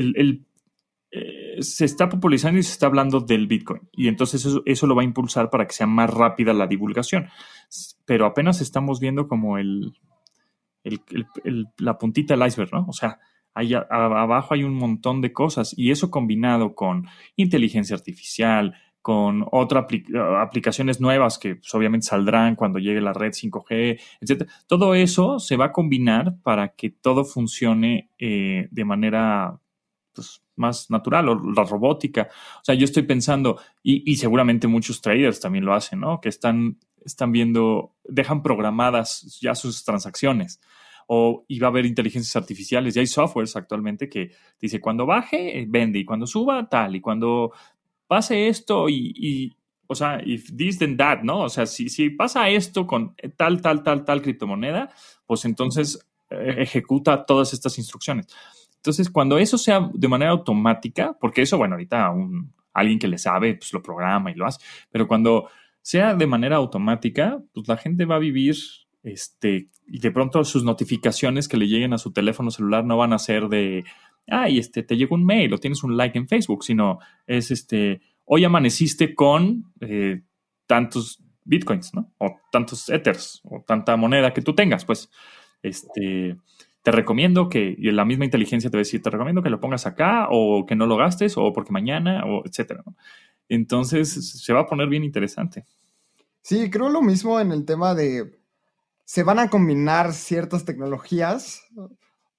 eh, 1.11 1.57
se 1.61 1.85
está 1.85 2.09
popularizando 2.09 2.61
y 2.61 2.62
se 2.62 2.70
está 2.70 2.87
hablando 2.87 3.18
del 3.18 3.48
Bitcoin. 3.48 3.88
Y 3.90 4.07
entonces 4.07 4.46
eso, 4.64 4.87
lo 4.87 4.94
va 4.94 5.02
a 5.02 5.05
impulsar 5.05 5.50
para 5.50 5.66
que 5.66 5.74
sea 5.74 5.88
más 5.88 6.14
rápida 6.14 6.52
la 6.52 6.68
divulgación. 6.68 7.26
Pero 8.05 8.24
apenas 8.24 8.61
estamos 8.61 9.00
viendo 9.00 9.26
como 9.26 9.59
el, 9.59 9.94
la 11.78 11.98
puntita 11.98 12.37
del 12.37 12.46
iceberg, 12.46 12.72
¿no? 12.72 12.87
O 12.88 12.92
sea, 12.92 13.18
abajo 13.54 14.54
hay 14.54 14.64
un 14.64 14.74
montón 14.74 15.20
de 15.20 15.32
cosas 15.32 15.74
y 15.76 15.90
eso 15.90 16.10
combinado 16.10 16.74
con 16.74 17.06
inteligencia 17.36 17.96
artificial, 17.96 18.74
con 19.02 19.44
otras 19.50 19.86
aplicaciones 20.38 21.00
nuevas 21.00 21.38
que 21.38 21.56
pues, 21.56 21.74
obviamente 21.74 22.06
saldrán 22.06 22.54
cuando 22.54 22.78
llegue 22.78 23.00
la 23.00 23.12
red 23.12 23.32
5G, 23.32 24.00
etc. 24.20 24.48
Todo 24.66 24.94
eso 24.94 25.40
se 25.40 25.56
va 25.56 25.66
a 25.66 25.72
combinar 25.72 26.36
para 26.42 26.68
que 26.68 26.90
todo 26.90 27.24
funcione 27.24 28.10
eh, 28.18 28.68
de 28.70 28.84
manera 28.84 29.58
pues, 30.14 30.42
más 30.54 30.88
natural 30.90 31.28
o 31.28 31.52
la 31.52 31.64
robótica. 31.64 32.28
O 32.60 32.64
sea, 32.64 32.76
yo 32.76 32.84
estoy 32.84 33.02
pensando, 33.02 33.60
y, 33.82 34.16
seguramente 34.16 34.68
muchos 34.68 35.00
traders 35.00 35.40
también 35.40 35.64
lo 35.64 35.74
hacen, 35.74 36.00
¿no? 36.00 36.20
Que 36.20 36.28
están, 36.28 36.78
están 37.04 37.32
viendo, 37.32 37.96
dejan 38.04 38.42
programadas 38.42 39.38
ya 39.40 39.56
sus 39.56 39.84
transacciones. 39.84 40.60
O 41.14 41.44
va 41.61 41.66
a 41.66 41.70
haber 41.70 41.85
inteligencias 41.85 42.35
artificiales. 42.37 42.94
Ya 42.94 43.01
hay 43.01 43.07
softwares 43.07 43.55
actualmente 43.55 44.09
que 44.09 44.31
dice 44.59 44.81
cuando 44.81 45.05
baje, 45.05 45.66
vende, 45.68 45.98
y 45.98 46.05
cuando 46.07 46.27
suba, 46.27 46.66
tal, 46.70 46.96
y 46.96 47.01
cuando 47.03 47.53
pase 48.07 48.48
esto, 48.48 48.88
y, 48.88 49.55
o 49.87 49.94
sea, 49.94 50.22
if 50.25 50.57
this 50.57 50.79
then 50.79 50.96
that, 50.96 51.22
¿no? 51.22 51.40
O 51.40 51.48
sea, 51.51 51.66
si, 51.66 51.90
si 51.90 52.09
pasa 52.11 52.48
esto 52.48 52.87
con 52.87 53.14
tal, 53.37 53.61
tal, 53.61 53.83
tal, 53.83 54.07
tal 54.07 54.22
criptomoneda, 54.22 54.88
pues 55.27 55.44
entonces 55.44 55.98
eh, 56.31 56.55
ejecuta 56.59 57.27
todas 57.27 57.53
estas 57.53 57.77
instrucciones. 57.77 58.27
Entonces, 58.77 59.11
cuando 59.11 59.37
eso 59.38 59.59
sea 59.59 59.90
de 59.92 60.09
manera 60.09 60.31
automática, 60.31 61.16
porque 61.20 61.42
eso, 61.42 61.59
bueno, 61.59 61.75
ahorita 61.75 62.11
un, 62.11 62.55
alguien 62.72 62.98
que 62.98 63.09
le 63.09 63.18
sabe, 63.18 63.55
pues 63.55 63.72
lo 63.72 63.83
programa 63.83 64.31
y 64.31 64.35
lo 64.35 64.46
hace, 64.46 64.61
pero 64.90 65.07
cuando 65.07 65.48
sea 65.83 66.14
de 66.14 66.27
manera 66.27 66.57
automática, 66.57 67.38
pues 67.53 67.68
la 67.68 67.77
gente 67.77 68.05
va 68.05 68.16
a 68.16 68.20
vivir, 68.20 68.57
este, 69.02 69.68
y 69.86 69.98
de 69.98 70.10
pronto 70.10 70.44
sus 70.44 70.64
notificaciones 70.64 71.48
que 71.48 71.56
le 71.56 71.68
lleguen 71.68 71.92
a 71.92 71.98
su 71.98 72.12
teléfono 72.12 72.50
celular 72.50 72.84
no 72.84 72.96
van 72.96 73.12
a 73.12 73.18
ser 73.18 73.48
de, 73.48 73.84
ay, 74.26 74.58
este, 74.58 74.82
te 74.82 74.96
llegó 74.96 75.14
un 75.14 75.24
mail 75.24 75.52
o 75.52 75.58
tienes 75.58 75.82
un 75.82 75.96
like 75.96 76.16
en 76.16 76.28
Facebook, 76.28 76.64
sino 76.64 76.98
es, 77.26 77.50
este, 77.50 78.00
hoy 78.24 78.44
amaneciste 78.44 79.14
con 79.14 79.72
eh, 79.80 80.22
tantos 80.66 81.22
bitcoins, 81.44 81.92
¿no? 81.94 82.12
O 82.18 82.36
tantos 82.50 82.88
ethers, 82.88 83.40
o 83.44 83.64
tanta 83.66 83.96
moneda 83.96 84.32
que 84.32 84.42
tú 84.42 84.54
tengas, 84.54 84.84
pues, 84.84 85.10
este, 85.62 86.36
te 86.82 86.90
recomiendo 86.90 87.48
que, 87.48 87.74
y 87.76 87.90
la 87.90 88.04
misma 88.04 88.24
inteligencia 88.24 88.70
te 88.70 88.76
va 88.76 88.80
a 88.80 88.86
decir, 88.86 89.02
te 89.02 89.10
recomiendo 89.10 89.42
que 89.42 89.50
lo 89.50 89.60
pongas 89.60 89.86
acá 89.86 90.28
o 90.30 90.66
que 90.66 90.74
no 90.74 90.86
lo 90.86 90.96
gastes 90.96 91.36
o 91.36 91.52
porque 91.52 91.72
mañana 91.72 92.24
o 92.26 92.42
etcétera. 92.44 92.82
Entonces 93.48 94.42
se 94.42 94.52
va 94.52 94.60
a 94.60 94.66
poner 94.66 94.88
bien 94.88 95.04
interesante. 95.04 95.64
Sí, 96.42 96.70
creo 96.70 96.88
lo 96.88 97.02
mismo 97.02 97.38
en 97.38 97.52
el 97.52 97.64
tema 97.64 97.94
de 97.94 98.41
se 99.04 99.22
van 99.22 99.38
a 99.38 99.50
combinar 99.50 100.12
ciertas 100.12 100.64
tecnologías 100.64 101.62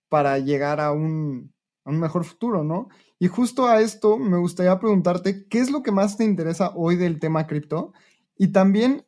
para 0.09 0.39
llegar 0.39 0.79
a 0.79 0.91
un, 0.91 1.53
un 1.85 1.99
mejor 1.99 2.23
futuro, 2.25 2.63
¿no? 2.63 2.89
Y 3.19 3.27
justo 3.27 3.67
a 3.67 3.81
esto 3.81 4.17
me 4.17 4.37
gustaría 4.37 4.79
preguntarte, 4.79 5.47
¿qué 5.47 5.59
es 5.59 5.71
lo 5.71 5.83
que 5.83 5.91
más 5.91 6.17
te 6.17 6.23
interesa 6.23 6.71
hoy 6.75 6.95
del 6.95 7.19
tema 7.19 7.47
cripto? 7.47 7.93
Y 8.37 8.51
también, 8.51 9.05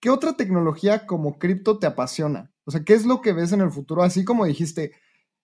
¿qué 0.00 0.10
otra 0.10 0.36
tecnología 0.36 1.06
como 1.06 1.38
cripto 1.38 1.78
te 1.78 1.86
apasiona? 1.86 2.52
O 2.64 2.70
sea, 2.70 2.84
¿qué 2.84 2.94
es 2.94 3.06
lo 3.06 3.20
que 3.20 3.32
ves 3.32 3.52
en 3.52 3.60
el 3.60 3.70
futuro? 3.70 4.02
Así 4.02 4.24
como 4.24 4.44
dijiste, 4.44 4.92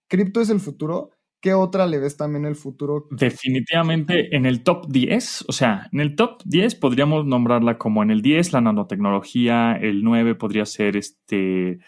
cripto 0.08 0.40
es 0.40 0.50
el 0.50 0.60
futuro, 0.60 1.10
¿qué 1.44 1.52
otra 1.52 1.86
le 1.86 1.98
ves 1.98 2.16
también 2.16 2.46
el 2.46 2.56
futuro? 2.56 3.06
Definitivamente 3.10 4.34
en 4.34 4.46
el 4.46 4.62
top 4.62 4.86
10, 4.88 5.44
o 5.46 5.52
sea, 5.52 5.90
en 5.92 6.00
el 6.00 6.16
top 6.16 6.40
10 6.46 6.74
podríamos 6.76 7.26
nombrarla 7.26 7.76
como 7.76 8.02
en 8.02 8.10
el 8.10 8.22
10 8.22 8.54
la 8.54 8.62
nanotecnología, 8.62 9.74
el 9.74 10.02
9 10.02 10.36
podría 10.36 10.64
ser 10.64 10.96
este, 10.96 11.80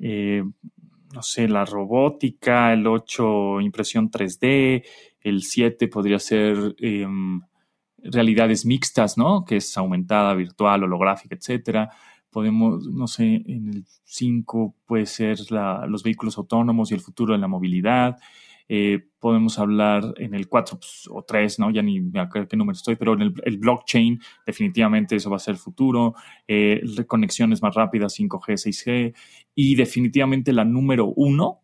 eh, 0.00 0.42
no 1.14 1.22
sé, 1.22 1.46
la 1.46 1.64
robótica, 1.64 2.72
el 2.72 2.84
8 2.84 3.60
impresión 3.60 4.10
3D, 4.10 4.84
el 5.20 5.42
7 5.44 5.86
podría 5.86 6.18
ser 6.18 6.74
em, 6.78 7.42
realidades 7.98 8.66
mixtas, 8.66 9.16
¿no? 9.16 9.44
Que 9.44 9.58
es 9.58 9.76
aumentada, 9.76 10.34
virtual, 10.34 10.82
holográfica, 10.82 11.36
etcétera 11.36 11.90
podemos, 12.30 12.86
no 12.86 13.08
sé, 13.08 13.42
en 13.46 13.68
el 13.68 13.84
5 14.04 14.76
puede 14.86 15.06
ser 15.06 15.38
los 15.50 16.02
vehículos 16.02 16.38
autónomos 16.38 16.90
y 16.90 16.94
el 16.94 17.00
futuro 17.00 17.34
de 17.34 17.40
la 17.40 17.48
movilidad. 17.48 18.18
Eh, 18.72 19.04
podemos 19.18 19.58
hablar 19.58 20.14
en 20.18 20.32
el 20.32 20.46
4 20.46 20.78
pues, 20.78 21.08
o 21.10 21.24
3, 21.24 21.58
¿no? 21.58 21.72
Ya 21.72 21.82
ni 21.82 22.00
me 22.00 22.20
acuerdo 22.20 22.46
qué 22.46 22.56
número 22.56 22.76
estoy, 22.76 22.94
pero 22.94 23.14
en 23.14 23.22
el, 23.22 23.58
blockchain 23.58 24.20
definitivamente 24.46 25.16
eso 25.16 25.28
va 25.28 25.38
a 25.38 25.40
ser 25.40 25.54
el 25.54 25.58
futuro. 25.58 26.14
Eh, 26.46 26.80
conexiones 27.08 27.62
más 27.62 27.74
rápidas, 27.74 28.16
5G, 28.16 28.56
6G. 28.56 29.14
Y 29.56 29.74
definitivamente 29.74 30.52
la 30.52 30.64
número 30.64 31.06
uno 31.06 31.62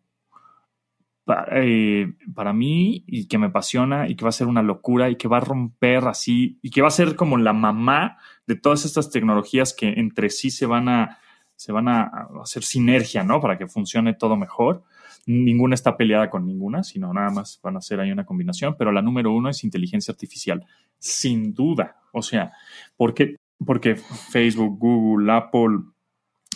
eh, 1.53 2.11
para 2.35 2.51
mí 2.51 3.05
y 3.07 3.29
que 3.29 3.37
me 3.37 3.47
apasiona 3.47 4.09
y 4.09 4.17
que 4.17 4.25
va 4.25 4.29
a 4.29 4.33
ser 4.33 4.47
una 4.47 4.61
locura 4.61 5.09
y 5.09 5.15
que 5.15 5.29
va 5.29 5.37
a 5.37 5.41
romper 5.41 6.03
así 6.09 6.59
y 6.61 6.71
que 6.71 6.81
va 6.81 6.89
a 6.89 6.91
ser 6.91 7.15
como 7.15 7.37
la 7.37 7.53
mamá 7.53 8.17
de 8.47 8.55
todas 8.55 8.83
estas 8.83 9.09
tecnologías 9.11 9.73
que 9.73 9.93
entre 9.93 10.29
sí 10.29 10.51
se 10.51 10.65
van 10.65 10.89
a, 10.89 11.19
se 11.55 11.71
van 11.71 11.87
a 11.87 12.27
hacer 12.43 12.63
sinergia, 12.63 13.23
¿no? 13.23 13.39
Para 13.39 13.57
que 13.57 13.67
funcione 13.67 14.13
todo 14.13 14.35
mejor. 14.35 14.83
Ninguna 15.27 15.75
está 15.75 15.97
peleada 15.97 16.29
con 16.29 16.45
ninguna, 16.45 16.83
sino 16.83 17.13
nada 17.13 17.29
más 17.29 17.59
van 17.61 17.77
a 17.77 17.81
ser 17.81 17.99
ahí 17.99 18.11
una 18.11 18.25
combinación, 18.25 18.75
pero 18.79 18.91
la 18.91 19.01
número 19.01 19.31
uno 19.33 19.49
es 19.49 19.63
inteligencia 19.63 20.11
artificial, 20.11 20.65
sin 20.97 21.53
duda. 21.53 21.97
O 22.13 22.21
sea, 22.21 22.53
¿por 22.95 23.13
qué? 23.13 23.35
Porque 23.63 23.95
Facebook, 23.95 24.79
Google, 24.79 25.31
Apple, 25.31 25.79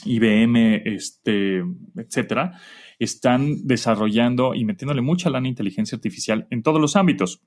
IBM, 0.05 0.81
este, 0.85 1.63
etcétera, 1.95 2.59
están 2.97 3.67
desarrollando 3.67 4.55
y 4.55 4.65
metiéndole 4.65 5.01
mucha 5.01 5.29
lana 5.29 5.47
inteligencia 5.47 5.95
artificial 5.95 6.47
en 6.49 6.63
todos 6.63 6.81
los 6.81 6.95
ámbitos. 6.95 7.41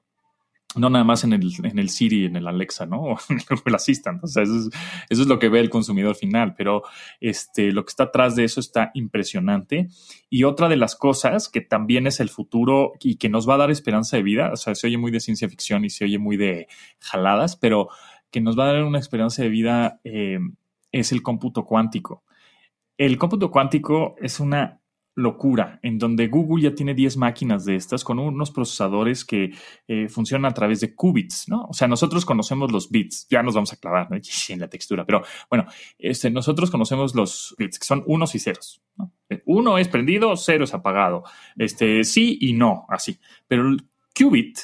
No 0.77 0.91
nada 0.91 1.05
más 1.05 1.25
en 1.25 1.33
el, 1.33 1.53
en 1.63 1.79
el 1.79 1.89
Siri, 1.89 2.25
en 2.25 2.37
el 2.37 2.47
Alexa, 2.47 2.87
¿no? 2.87 3.03
O 3.15 3.19
en 3.29 3.39
el 3.67 3.75
Assistant. 3.75 4.23
O 4.25 4.27
sea, 4.27 4.43
eso 4.43 4.71
es, 5.09 5.19
lo 5.27 5.39
que 5.39 5.49
ve 5.49 5.61
el 5.61 5.71
consumidor 5.71 6.15
final. 6.15 6.55
Pero 6.57 6.83
este, 7.21 7.73
lo 7.73 7.85
que 7.85 7.91
está 7.91 8.05
atrás 8.05 8.37
de 8.37 8.45
eso 8.45 8.61
está 8.61 8.91
impresionante. 8.95 9.89
Y 10.31 10.45
otra 10.45 10.69
de 10.69 10.77
las 10.77 10.97
cosas 10.97 11.49
que 11.49 11.61
también 11.61 12.07
es 12.07 12.21
el 12.21 12.29
futuro 12.29 12.93
y 13.01 13.17
que 13.17 13.29
nos 13.29 13.49
va 13.49 13.55
a 13.55 13.59
dar 13.59 13.71
esperanza 13.71 14.17
de 14.17 14.23
vida, 14.23 14.51
o 14.53 14.57
sea, 14.57 14.75
se 14.75 14.87
oye 14.87 14.99
muy 14.99 15.11
de 15.11 15.21
ciencia 15.21 15.49
ficción 15.49 15.85
y 15.85 15.91
se 15.91 16.05
oye 16.05 16.19
muy 16.19 16.37
de 16.37 16.69
jaladas, 17.01 17.57
pero 17.57 17.89
que 18.31 18.41
nos 18.41 18.59
va 18.59 18.65
a 18.65 18.73
dar 18.73 18.83
una 18.85 18.99
esperanza 18.99 19.43
de 19.43 19.49
vida 19.49 20.01
eh, 20.05 20.39
es 20.91 21.13
el 21.13 21.23
cómputo 21.23 21.65
cuántico. 21.65 22.25
El 22.97 23.19
cómputo 23.19 23.51
cuántico 23.51 24.15
es 24.21 24.41
una 24.41 24.81
locura, 25.17 25.79
en 25.83 25.99
donde 25.99 26.27
Google 26.27 26.63
ya 26.63 26.75
tiene 26.75 26.95
10 26.95 27.17
máquinas 27.17 27.65
de 27.65 27.77
estas 27.77 28.03
con 28.03 28.19
unos 28.19 28.51
procesadores 28.51 29.25
que 29.25 29.53
eh, 29.87 30.09
funcionan 30.09 30.51
a 30.51 30.55
través 30.55 30.81
de 30.81 30.95
qubits, 30.95 31.49
¿no? 31.49 31.67
O 31.67 31.73
sea, 31.73 31.87
nosotros 31.87 32.25
conocemos 32.25 32.73
los 32.73 32.91
bits, 32.91 33.29
ya 33.31 33.43
nos 33.43 33.55
vamos 33.55 33.73
a 33.73 33.77
clavar 33.77 34.09
en 34.49 34.61
la 34.61 34.69
textura, 34.69 35.05
pero 35.05 35.23
bueno, 35.49 35.67
este, 35.99 36.31
nosotros 36.31 36.71
conocemos 36.71 37.15
los 37.15 37.55
bits, 37.59 37.79
que 37.79 37.85
son 37.85 38.03
unos 38.07 38.35
y 38.35 38.41
ceros, 38.41 38.83
¿no? 38.97 39.13
Eh, 39.29 39.43
uno 39.47 39.79
es 39.79 39.89
prendido, 39.89 40.37
cero 40.37 40.65
es 40.65 40.75
apagado, 40.75 41.23
este, 41.57 42.03
sí 42.05 42.39
y 42.41 42.53
no, 42.53 42.87
así. 42.89 43.19
Pero 43.47 43.69
el 43.69 43.89
qubit 44.19 44.59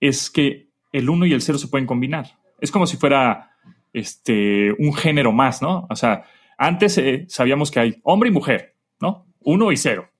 es 0.00 0.30
que 0.30 0.70
el 0.92 1.10
uno 1.10 1.26
y 1.26 1.32
el 1.32 1.42
cero 1.42 1.58
se 1.58 1.68
pueden 1.68 1.86
combinar. 1.86 2.38
Es 2.60 2.70
como 2.70 2.86
si 2.86 2.96
fuera 2.96 3.50
este, 3.92 4.72
un 4.78 4.94
género 4.94 5.32
más, 5.32 5.62
¿no? 5.62 5.86
O 5.90 5.96
sea, 5.96 6.24
antes 6.58 6.96
eh, 6.98 7.26
sabíamos 7.28 7.70
que 7.70 7.80
hay 7.80 8.00
hombre 8.02 8.30
y 8.30 8.32
mujer, 8.32 8.76
¿no? 9.00 9.26
Uno 9.46 9.72
y 9.72 9.76
cero. 9.76 10.10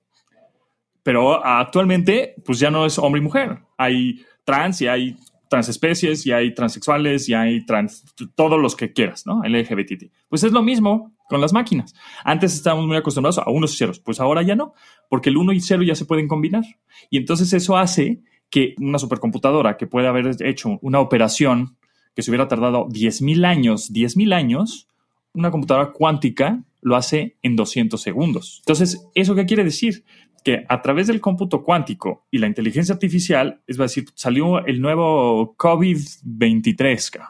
Pero 1.02 1.44
actualmente, 1.44 2.34
pues 2.44 2.58
ya 2.58 2.70
no 2.70 2.86
es 2.86 2.98
hombre 2.98 3.20
y 3.20 3.24
mujer. 3.24 3.58
Hay 3.76 4.24
trans 4.44 4.80
y 4.80 4.88
hay 4.88 5.16
transespecies 5.48 6.26
y 6.26 6.32
hay 6.32 6.54
transexuales 6.54 7.28
y 7.28 7.34
hay 7.34 7.64
trans, 7.64 8.04
todos 8.34 8.60
los 8.60 8.74
que 8.74 8.92
quieras, 8.92 9.26
¿no? 9.26 9.42
LGBT. 9.44 10.10
Pues 10.28 10.42
es 10.42 10.52
lo 10.52 10.62
mismo 10.62 11.12
con 11.28 11.40
las 11.40 11.52
máquinas. 11.52 11.94
Antes 12.24 12.54
estábamos 12.54 12.86
muy 12.86 12.96
acostumbrados 12.96 13.38
a 13.38 13.50
unos 13.50 13.74
y 13.74 13.76
ceros, 13.76 14.00
pues 14.00 14.20
ahora 14.20 14.42
ya 14.42 14.56
no, 14.56 14.74
porque 15.08 15.28
el 15.28 15.36
uno 15.36 15.52
y 15.52 15.60
cero 15.60 15.82
ya 15.82 15.94
se 15.94 16.04
pueden 16.04 16.28
combinar. 16.28 16.64
Y 17.10 17.18
entonces 17.18 17.52
eso 17.52 17.76
hace 17.76 18.20
que 18.50 18.74
una 18.78 18.98
supercomputadora 18.98 19.76
que 19.76 19.86
puede 19.86 20.08
haber 20.08 20.36
hecho 20.44 20.78
una 20.82 21.00
operación 21.00 21.76
que 22.14 22.22
se 22.22 22.30
hubiera 22.30 22.48
tardado 22.48 22.86
10.000 22.88 23.44
años, 23.44 23.92
10.000 23.92 24.32
años, 24.34 24.88
una 25.36 25.50
computadora 25.50 25.92
cuántica 25.92 26.64
lo 26.80 26.96
hace 26.96 27.36
en 27.42 27.56
200 27.56 28.00
segundos. 28.00 28.58
Entonces, 28.60 29.06
¿eso 29.14 29.34
qué 29.34 29.46
quiere 29.46 29.64
decir? 29.64 30.04
Que 30.42 30.64
a 30.68 30.82
través 30.82 31.06
del 31.06 31.20
cómputo 31.20 31.62
cuántico 31.62 32.26
y 32.30 32.38
la 32.38 32.46
inteligencia 32.46 32.94
artificial, 32.94 33.60
es 33.66 33.76
decir, 33.76 34.06
salió 34.14 34.64
el 34.64 34.80
nuevo 34.80 35.56
COVID-23. 35.56 37.20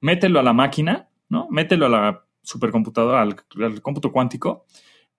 Mételo 0.00 0.40
a 0.40 0.42
la 0.42 0.52
máquina, 0.52 1.08
¿no? 1.28 1.48
Mételo 1.50 1.86
a 1.86 1.88
la 1.88 2.24
supercomputadora, 2.42 3.20
al, 3.20 3.36
al 3.62 3.82
cómputo 3.82 4.10
cuántico, 4.10 4.64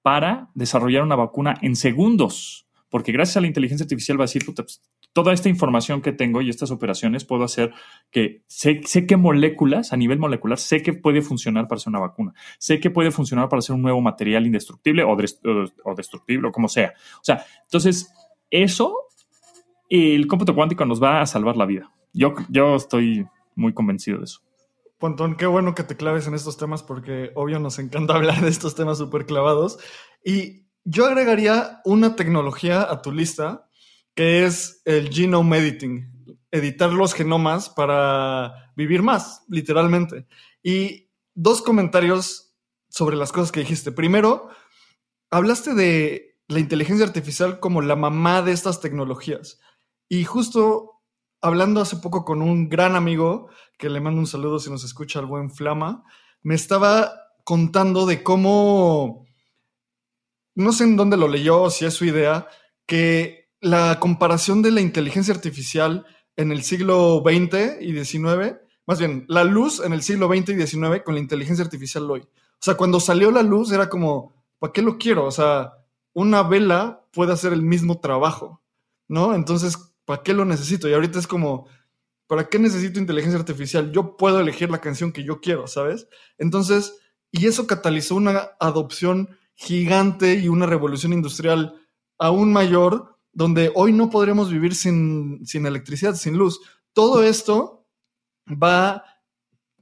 para 0.01 0.49
desarrollar 0.55 1.03
una 1.03 1.15
vacuna 1.15 1.55
en 1.61 1.75
segundos. 1.75 2.65
Porque 2.89 3.11
gracias 3.11 3.37
a 3.37 3.41
la 3.41 3.47
inteligencia 3.47 3.83
artificial 3.83 4.19
va 4.19 4.23
a 4.23 4.27
decir, 4.27 4.43
pues, 4.45 4.81
toda 5.13 5.33
esta 5.33 5.49
información 5.49 6.01
que 6.01 6.11
tengo 6.11 6.41
y 6.41 6.49
estas 6.49 6.71
operaciones 6.71 7.25
puedo 7.25 7.43
hacer 7.43 7.73
que 8.11 8.43
sé, 8.47 8.81
sé 8.85 9.05
qué 9.05 9.17
moléculas 9.17 9.91
a 9.91 9.97
nivel 9.97 10.19
molecular, 10.19 10.57
sé 10.57 10.81
que 10.81 10.93
puede 10.93 11.21
funcionar 11.21 11.67
para 11.67 11.77
hacer 11.77 11.89
una 11.89 11.99
vacuna, 11.99 12.33
sé 12.57 12.79
que 12.79 12.89
puede 12.89 13.11
funcionar 13.11 13.49
para 13.49 13.59
hacer 13.59 13.75
un 13.75 13.81
nuevo 13.81 14.01
material 14.01 14.45
indestructible 14.45 15.03
o, 15.03 15.15
destructible 15.95 16.49
o 16.49 16.51
como 16.51 16.67
sea. 16.67 16.93
O 17.15 17.23
sea, 17.23 17.43
entonces 17.63 18.13
eso, 18.49 18.95
el 19.89 20.27
cómputo 20.27 20.55
cuántico 20.55 20.85
nos 20.85 21.01
va 21.01 21.21
a 21.21 21.25
salvar 21.25 21.57
la 21.57 21.65
vida. 21.65 21.91
Yo, 22.13 22.33
yo 22.49 22.75
estoy 22.75 23.25
muy 23.55 23.73
convencido 23.73 24.19
de 24.19 24.25
eso. 24.25 24.41
Pontón, 24.97 25.37
qué 25.37 25.45
bueno 25.45 25.75
que 25.75 25.83
te 25.83 25.95
claves 25.95 26.27
en 26.27 26.33
estos 26.33 26.57
temas 26.57 26.83
porque 26.83 27.31
obvio 27.35 27.59
nos 27.59 27.79
encanta 27.79 28.13
hablar 28.15 28.41
de 28.41 28.49
estos 28.49 28.75
temas 28.75 28.97
súper 28.97 29.25
clavados. 29.25 29.79
Y 30.23 30.65
yo 30.83 31.05
agregaría 31.05 31.81
una 31.85 32.15
tecnología 32.15 32.81
a 32.81 33.01
tu 33.01 33.11
lista 33.11 33.68
que 34.19 34.43
es 34.43 34.81
el 34.83 35.11
genome 35.11 35.59
editing, 35.59 36.35
editar 36.51 36.91
los 36.91 37.13
genomas 37.13 37.69
para 37.69 38.73
vivir 38.75 39.01
más, 39.01 39.45
literalmente. 39.47 40.27
Y 40.61 41.09
dos 41.35 41.61
comentarios 41.61 42.53
sobre 42.89 43.15
las 43.15 43.31
cosas 43.31 43.53
que 43.53 43.61
dijiste. 43.61 43.93
Primero, 43.93 44.49
hablaste 45.29 45.73
de 45.73 46.37
la 46.49 46.59
inteligencia 46.59 47.05
artificial 47.05 47.61
como 47.61 47.81
la 47.81 47.95
mamá 47.95 48.41
de 48.41 48.51
estas 48.51 48.81
tecnologías. 48.81 49.61
Y 50.09 50.25
justo 50.25 51.01
hablando 51.39 51.79
hace 51.79 51.95
poco 51.95 52.25
con 52.25 52.41
un 52.41 52.67
gran 52.67 52.97
amigo, 52.97 53.47
que 53.77 53.87
le 53.87 54.01
mando 54.01 54.19
un 54.19 54.27
saludo 54.27 54.59
si 54.59 54.69
nos 54.69 54.83
escucha 54.83 55.21
el 55.21 55.27
buen 55.27 55.49
Flama, 55.49 56.03
me 56.41 56.55
estaba 56.55 57.13
contando 57.45 58.05
de 58.05 58.21
cómo, 58.21 59.25
no 60.55 60.73
sé 60.73 60.83
en 60.83 60.97
dónde 60.97 61.15
lo 61.15 61.29
leyó 61.29 61.69
si 61.69 61.85
es 61.85 61.93
su 61.93 62.03
idea, 62.03 62.49
que 62.85 63.48
la 63.61 63.99
comparación 63.99 64.61
de 64.61 64.71
la 64.71 64.81
inteligencia 64.81 65.33
artificial 65.33 66.05
en 66.35 66.51
el 66.51 66.63
siglo 66.63 67.23
XX 67.25 67.81
y 67.81 67.93
XIX, 67.93 68.55
más 68.85 68.99
bien, 68.99 69.25
la 69.27 69.43
luz 69.43 69.81
en 69.81 69.93
el 69.93 70.01
siglo 70.01 70.27
XX 70.27 70.49
y 70.49 70.65
XIX 70.65 71.01
con 71.03 71.13
la 71.13 71.19
inteligencia 71.19 71.63
artificial 71.63 72.09
hoy. 72.09 72.21
O 72.21 72.61
sea, 72.61 72.75
cuando 72.75 72.99
salió 72.99 73.31
la 73.31 73.43
luz 73.43 73.71
era 73.71 73.89
como, 73.89 74.33
¿para 74.57 74.73
qué 74.73 74.81
lo 74.81 74.97
quiero? 74.97 75.25
O 75.25 75.31
sea, 75.31 75.73
una 76.13 76.43
vela 76.43 77.05
puede 77.11 77.33
hacer 77.33 77.53
el 77.53 77.61
mismo 77.61 77.99
trabajo, 77.99 78.61
¿no? 79.07 79.35
Entonces, 79.35 79.77
¿para 80.05 80.23
qué 80.23 80.33
lo 80.33 80.45
necesito? 80.45 80.89
Y 80.89 80.93
ahorita 80.93 81.19
es 81.19 81.27
como, 81.27 81.67
¿para 82.27 82.47
qué 82.47 82.59
necesito 82.59 82.99
inteligencia 82.99 83.39
artificial? 83.39 83.91
Yo 83.91 84.17
puedo 84.17 84.39
elegir 84.39 84.69
la 84.69 84.81
canción 84.81 85.11
que 85.11 85.23
yo 85.23 85.41
quiero, 85.41 85.67
¿sabes? 85.67 86.07
Entonces, 86.37 86.95
y 87.31 87.47
eso 87.47 87.67
catalizó 87.67 88.15
una 88.15 88.49
adopción 88.59 89.37
gigante 89.55 90.35
y 90.35 90.47
una 90.47 90.65
revolución 90.65 91.13
industrial 91.13 91.75
aún 92.17 92.51
mayor, 92.51 93.18
donde 93.39 93.71
hoy 93.73 93.93
no 93.93 94.09
podremos 94.09 94.51
vivir 94.51 94.75
sin, 94.75 95.45
sin 95.45 95.65
electricidad, 95.65 96.13
sin 96.15 96.37
luz. 96.37 96.59
Todo 96.91 97.23
esto 97.23 97.87
va 98.45 99.05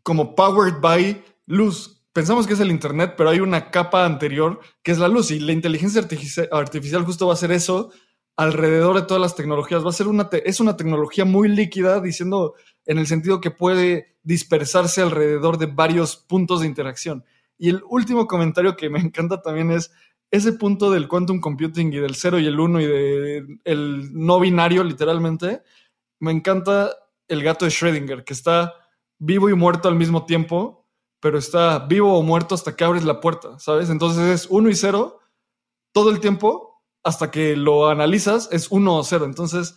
como 0.03 0.35
powered 0.35 0.75
by 0.79 1.25
luz. 1.47 2.05
Pensamos 2.13 2.45
que 2.45 2.53
es 2.53 2.59
el 2.59 2.69
Internet, 2.69 3.15
pero 3.17 3.31
hay 3.31 3.39
una 3.39 3.71
capa 3.71 4.05
anterior 4.05 4.59
que 4.83 4.91
es 4.91 4.99
la 4.99 5.07
luz 5.07 5.31
y 5.31 5.39
la 5.39 5.53
inteligencia 5.53 5.99
artificial 6.51 7.03
justo 7.03 7.25
va 7.25 7.33
a 7.33 7.33
hacer 7.33 7.51
eso 7.51 7.89
alrededor 8.35 8.95
de 8.95 9.07
todas 9.07 9.21
las 9.21 9.35
tecnologías. 9.35 9.83
Va 9.83 9.89
a 9.89 9.93
ser 9.93 10.07
una, 10.07 10.29
es 10.31 10.59
una 10.59 10.77
tecnología 10.77 11.25
muy 11.25 11.49
líquida, 11.49 11.99
diciendo 11.99 12.53
en 12.85 12.99
el 12.99 13.07
sentido 13.07 13.41
que 13.41 13.49
puede 13.49 14.17
dispersarse 14.21 15.01
alrededor 15.01 15.57
de 15.57 15.65
varios 15.65 16.15
puntos 16.15 16.61
de 16.61 16.67
interacción. 16.67 17.25
Y 17.57 17.69
el 17.69 17.81
último 17.89 18.27
comentario 18.27 18.75
que 18.75 18.91
me 18.91 18.99
encanta 18.99 19.41
también 19.41 19.71
es 19.71 19.89
ese 20.31 20.53
punto 20.53 20.91
del 20.91 21.07
quantum 21.07 21.39
computing 21.39 21.93
y 21.93 21.97
del 21.97 22.15
0 22.15 22.39
y 22.39 22.47
el 22.47 22.59
1 22.59 22.81
y 22.81 22.85
del 22.85 23.59
el 23.63 24.09
no 24.13 24.39
binario, 24.39 24.83
literalmente. 24.83 25.61
Me 26.19 26.31
encanta 26.31 26.91
el 27.27 27.43
gato 27.43 27.65
de 27.65 27.71
Schrödinger, 27.71 28.23
que 28.23 28.33
está 28.33 28.73
vivo 29.19 29.49
y 29.49 29.53
muerto 29.53 29.87
al 29.87 29.95
mismo 29.95 30.25
tiempo, 30.25 30.85
pero 31.19 31.37
está 31.37 31.79
vivo 31.79 32.17
o 32.17 32.23
muerto 32.23 32.55
hasta 32.55 32.75
que 32.75 32.83
abres 32.83 33.03
la 33.03 33.19
puerta, 33.19 33.57
¿sabes? 33.59 33.89
Entonces 33.89 34.23
es 34.23 34.47
1 34.49 34.69
y 34.69 34.75
0 34.75 35.19
todo 35.91 36.11
el 36.11 36.19
tiempo 36.19 36.67
hasta 37.03 37.31
que 37.31 37.55
lo 37.55 37.87
analizas 37.87 38.49
es 38.51 38.69
uno 38.69 38.97
o 38.97 39.03
cero. 39.03 39.25
Entonces, 39.25 39.75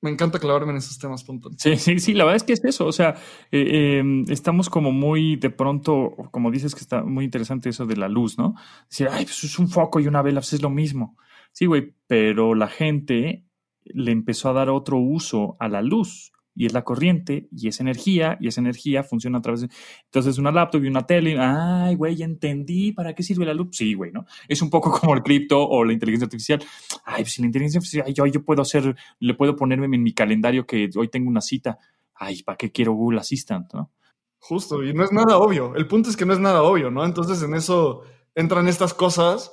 me 0.00 0.10
encanta 0.10 0.38
clavarme 0.38 0.72
en 0.72 0.78
esos 0.78 0.98
temas 0.98 1.24
puntuales. 1.24 1.60
Sí, 1.60 1.76
sí, 1.76 1.98
sí, 1.98 2.14
la 2.14 2.24
verdad 2.24 2.36
es 2.36 2.44
que 2.44 2.52
es 2.52 2.64
eso. 2.64 2.86
O 2.86 2.92
sea, 2.92 3.16
eh, 3.50 3.98
em, 3.98 4.24
estamos 4.28 4.70
como 4.70 4.92
muy 4.92 5.36
de 5.36 5.50
pronto, 5.50 6.14
como 6.30 6.50
dices 6.50 6.74
que 6.74 6.80
está 6.80 7.02
muy 7.02 7.24
interesante 7.24 7.68
eso 7.68 7.86
de 7.86 7.96
la 7.96 8.08
luz, 8.08 8.38
¿no? 8.38 8.54
Decir, 8.88 9.08
ay, 9.10 9.24
pues 9.24 9.42
es 9.44 9.58
un 9.58 9.68
foco 9.68 10.00
y 10.00 10.06
una 10.06 10.22
vela, 10.22 10.40
pues 10.40 10.52
es 10.52 10.62
lo 10.62 10.70
mismo. 10.70 11.16
Sí, 11.52 11.66
güey, 11.66 11.94
pero 12.06 12.54
la 12.54 12.68
gente 12.68 13.44
le 13.84 14.12
empezó 14.12 14.50
a 14.50 14.52
dar 14.52 14.70
otro 14.70 14.98
uso 14.98 15.56
a 15.58 15.68
la 15.68 15.82
luz 15.82 16.32
y 16.58 16.66
es 16.66 16.72
la 16.72 16.82
corriente 16.82 17.46
y 17.52 17.68
es 17.68 17.78
energía 17.78 18.36
y 18.40 18.48
esa 18.48 18.60
energía 18.60 19.04
funciona 19.04 19.38
a 19.38 19.40
través 19.40 19.60
de... 19.60 19.68
Entonces 20.06 20.38
una 20.38 20.50
laptop 20.50 20.82
y 20.82 20.88
una 20.88 21.06
tele, 21.06 21.36
ay, 21.38 21.94
güey, 21.94 22.16
ya 22.16 22.24
entendí 22.24 22.90
para 22.90 23.14
qué 23.14 23.22
sirve 23.22 23.46
la 23.46 23.54
luz. 23.54 23.68
Sí, 23.70 23.94
güey, 23.94 24.10
¿no? 24.10 24.26
Es 24.48 24.60
un 24.60 24.68
poco 24.68 24.90
como 25.00 25.14
el 25.14 25.22
cripto 25.22 25.64
o 25.64 25.84
la 25.84 25.92
inteligencia 25.92 26.24
artificial. 26.24 26.60
Ay, 27.04 27.22
pues 27.22 27.38
la 27.38 27.46
inteligencia 27.46 27.78
artificial, 27.78 28.12
yo, 28.12 28.26
yo 28.26 28.44
puedo 28.44 28.62
hacer, 28.62 28.96
le 29.20 29.34
puedo 29.34 29.54
ponerme 29.54 29.86
en 29.86 30.02
mi 30.02 30.12
calendario 30.12 30.66
que 30.66 30.90
hoy 30.96 31.06
tengo 31.06 31.30
una 31.30 31.42
cita. 31.42 31.78
Ay, 32.12 32.42
¿para 32.42 32.58
qué 32.58 32.72
quiero 32.72 32.92
Google 32.92 33.20
Assistant, 33.20 33.72
no? 33.74 33.92
Justo, 34.40 34.82
y 34.82 34.92
no 34.92 35.04
es 35.04 35.12
nada 35.12 35.38
obvio. 35.38 35.76
El 35.76 35.86
punto 35.86 36.10
es 36.10 36.16
que 36.16 36.26
no 36.26 36.32
es 36.32 36.40
nada 36.40 36.64
obvio, 36.64 36.90
¿no? 36.90 37.04
Entonces 37.04 37.40
en 37.40 37.54
eso 37.54 38.02
entran 38.34 38.66
estas 38.66 38.94
cosas 38.94 39.52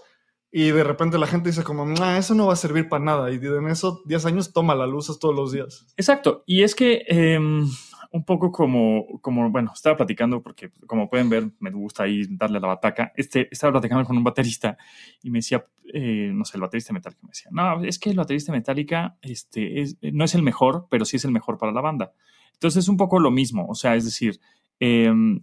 y 0.58 0.72
de 0.72 0.86
repente 0.86 1.18
la 1.18 1.28
gente 1.28 1.50
dice 1.50 1.64
como, 1.64 1.86
eso 2.16 2.34
no 2.34 2.48
va 2.48 2.54
a 2.54 2.56
servir 2.56 2.88
para 2.88 3.04
nada. 3.04 3.30
Y 3.30 3.36
en 3.36 3.68
eso 3.68 4.02
10 4.06 4.26
años 4.26 4.54
toma 4.54 4.74
la 4.74 4.88
luz 4.88 5.20
todos 5.20 5.36
los 5.36 5.52
días. 5.52 5.86
Exacto. 5.98 6.44
Y 6.46 6.64
es 6.64 6.76
que 6.76 7.04
em, 7.10 7.68
un 8.14 8.24
poco 8.24 8.54
como, 8.54 9.20
como, 9.20 9.50
bueno, 9.50 9.72
estaba 9.74 9.98
platicando 9.98 10.42
porque 10.42 10.72
como 10.88 11.10
pueden 11.10 11.28
ver, 11.28 11.52
me 11.60 11.72
gusta 11.72 12.04
ahí 12.04 12.26
darle 12.30 12.62
la 12.62 12.68
bataca. 12.68 13.12
Este, 13.18 13.50
estaba 13.52 13.74
platicando 13.74 14.06
con 14.06 14.16
un 14.16 14.24
baterista 14.24 14.78
y 15.22 15.30
me 15.30 15.40
decía, 15.40 15.66
eh, 15.94 16.32
no 16.34 16.46
sé, 16.46 16.56
el 16.56 16.62
baterista 16.62 16.94
metálica 16.94 17.20
me 17.24 17.32
decía, 17.32 17.52
no, 17.52 17.84
es 17.84 18.00
que 18.00 18.12
el 18.12 18.16
baterista 18.16 18.54
metálica 18.54 19.18
este, 19.22 19.82
es, 19.82 19.98
no 20.02 20.24
es 20.24 20.36
el 20.36 20.42
mejor, 20.42 20.88
pero 20.90 21.04
sí 21.04 21.18
es 21.18 21.26
el 21.26 21.32
mejor 21.32 21.58
para 21.58 21.74
la 21.74 21.82
banda. 21.82 22.14
Entonces 22.54 22.86
es 22.86 22.88
un 22.88 22.96
poco 22.96 23.20
lo 23.20 23.30
mismo. 23.30 23.68
O 23.68 23.76
sea, 23.76 23.98
es 23.98 24.06
decir, 24.06 24.40
em, 24.80 25.42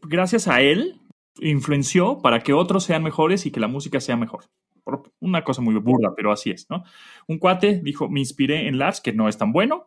gracias 0.00 0.48
a 0.48 0.62
él, 0.62 1.01
influenció 1.40 2.18
para 2.18 2.40
que 2.40 2.52
otros 2.52 2.84
sean 2.84 3.02
mejores 3.02 3.46
y 3.46 3.50
que 3.50 3.60
la 3.60 3.68
música 3.68 4.00
sea 4.00 4.16
mejor. 4.16 4.44
una 5.20 5.44
cosa 5.44 5.62
muy 5.62 5.74
burda, 5.76 6.12
pero 6.16 6.32
así 6.32 6.50
es, 6.50 6.66
¿no? 6.68 6.84
Un 7.28 7.38
cuate 7.38 7.80
dijo, 7.82 8.08
me 8.08 8.20
inspiré 8.20 8.66
en 8.66 8.78
Lars, 8.78 9.00
que 9.00 9.12
no 9.12 9.28
es 9.28 9.38
tan 9.38 9.52
bueno, 9.52 9.86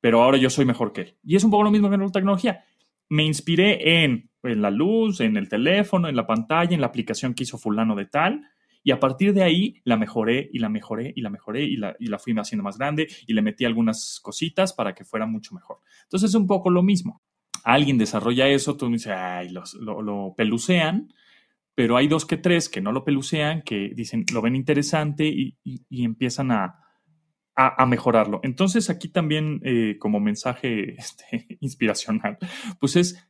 pero 0.00 0.22
ahora 0.22 0.38
yo 0.38 0.48
soy 0.48 0.64
mejor 0.64 0.92
que 0.92 1.00
él. 1.02 1.16
Y 1.22 1.36
es 1.36 1.44
un 1.44 1.50
poco 1.50 1.64
lo 1.64 1.70
mismo 1.70 1.88
que 1.88 1.96
en 1.96 2.00
la 2.00 2.10
tecnología. 2.10 2.64
Me 3.10 3.24
inspiré 3.24 4.02
en, 4.02 4.30
en 4.42 4.62
la 4.62 4.70
luz, 4.70 5.20
en 5.20 5.36
el 5.36 5.48
teléfono, 5.48 6.08
en 6.08 6.16
la 6.16 6.26
pantalla, 6.26 6.74
en 6.74 6.80
la 6.80 6.86
aplicación 6.86 7.34
que 7.34 7.42
hizo 7.42 7.58
fulano 7.58 7.94
de 7.94 8.06
tal, 8.06 8.46
y 8.82 8.92
a 8.92 9.00
partir 9.00 9.34
de 9.34 9.42
ahí 9.42 9.82
la 9.84 9.98
mejoré 9.98 10.48
y 10.52 10.58
la 10.58 10.70
mejoré 10.70 11.12
y 11.14 11.20
la 11.20 11.28
mejoré 11.28 11.64
y 11.64 11.76
la, 11.76 11.94
y 11.98 12.06
la 12.06 12.18
fui 12.18 12.34
haciendo 12.38 12.64
más 12.64 12.78
grande 12.78 13.08
y 13.26 13.34
le 13.34 13.42
metí 13.42 13.66
algunas 13.66 14.20
cositas 14.22 14.72
para 14.72 14.94
que 14.94 15.04
fuera 15.04 15.26
mucho 15.26 15.54
mejor. 15.54 15.80
Entonces 16.04 16.30
es 16.30 16.34
un 16.34 16.46
poco 16.46 16.70
lo 16.70 16.82
mismo 16.82 17.20
alguien 17.64 17.98
desarrolla 17.98 18.48
eso, 18.48 18.76
tú 18.76 18.88
dices, 18.88 19.12
ay, 19.16 19.50
lo, 19.50 20.34
pelucean, 20.36 21.12
pero 21.74 21.96
hay 21.96 22.08
dos 22.08 22.26
que 22.26 22.36
tres 22.36 22.68
que 22.68 22.80
no 22.80 22.92
lo 22.92 23.04
pelucean, 23.04 23.62
que 23.62 23.90
dicen, 23.94 24.24
lo 24.32 24.42
ven 24.42 24.56
interesante 24.56 25.26
y, 25.26 25.56
empiezan 25.90 26.52
a, 26.52 26.76
mejorarlo. 27.86 28.40
Entonces 28.42 28.88
aquí 28.88 29.08
también 29.08 29.60
eh, 29.64 29.96
como 29.98 30.18
mensaje 30.18 30.94
este, 30.98 31.58
inspiracional, 31.60 32.38
pues 32.78 32.96
es, 32.96 33.28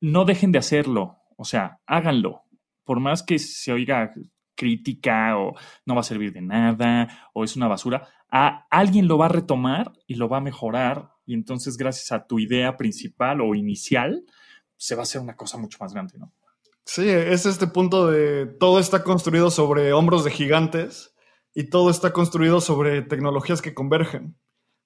no 0.00 0.24
dejen 0.24 0.52
de 0.52 0.58
hacerlo, 0.58 1.18
o 1.36 1.44
sea, 1.44 1.80
háganlo, 1.86 2.44
por 2.84 3.00
más 3.00 3.22
que 3.22 3.38
se 3.38 3.72
oiga 3.72 4.12
crítica 4.58 5.38
o 5.38 5.54
no 5.86 5.94
va 5.94 6.00
a 6.00 6.04
servir 6.04 6.32
de 6.32 6.42
nada 6.42 7.30
o 7.32 7.44
es 7.44 7.56
una 7.56 7.68
basura, 7.68 8.08
a 8.30 8.66
alguien 8.70 9.08
lo 9.08 9.18
va 9.18 9.26
a 9.26 9.30
retomar 9.30 9.92
y 10.06 10.14
lo 10.14 10.28
va 10.28 10.38
a 10.38 10.42
mejorar 10.42 11.10
y 11.26 11.34
entonces 11.34 11.76
gracias 11.76 12.12
a 12.12 12.26
tu 12.26 12.38
idea 12.38 12.76
principal 12.76 13.40
o 13.40 13.54
inicial, 13.54 14.24
se 14.76 14.94
va 14.94 15.02
a 15.02 15.04
hacer 15.04 15.20
una 15.20 15.36
cosa 15.36 15.58
mucho 15.58 15.78
más 15.80 15.92
grande, 15.92 16.18
¿no? 16.18 16.32
Sí, 16.84 17.06
es 17.06 17.44
este 17.44 17.66
punto 17.66 18.06
de 18.06 18.46
todo 18.46 18.80
está 18.80 19.04
construido 19.04 19.50
sobre 19.50 19.92
hombros 19.92 20.24
de 20.24 20.30
gigantes 20.30 21.14
y 21.54 21.64
todo 21.64 21.90
está 21.90 22.14
construido 22.14 22.62
sobre 22.62 23.02
tecnologías 23.02 23.60
que 23.60 23.74
convergen. 23.74 24.36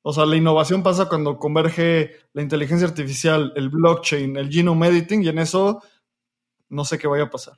O 0.02 0.12
sea, 0.12 0.26
la 0.26 0.34
innovación 0.34 0.82
pasa 0.82 1.08
cuando 1.08 1.38
converge 1.38 2.16
la 2.32 2.42
inteligencia 2.42 2.88
artificial, 2.88 3.52
el 3.54 3.68
blockchain, 3.68 4.36
el 4.36 4.50
genome 4.50 4.88
editing 4.88 5.22
y 5.22 5.28
en 5.28 5.38
eso 5.38 5.80
no 6.68 6.84
sé 6.84 6.98
qué 6.98 7.06
vaya 7.06 7.24
a 7.24 7.30
pasar. 7.30 7.54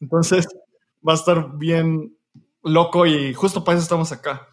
Entonces 0.00 0.46
va 1.06 1.12
a 1.12 1.16
estar 1.16 1.58
bien 1.58 2.16
loco 2.62 3.04
y 3.04 3.34
justo 3.34 3.62
para 3.62 3.76
eso 3.76 3.82
estamos 3.82 4.10
acá. 4.10 4.48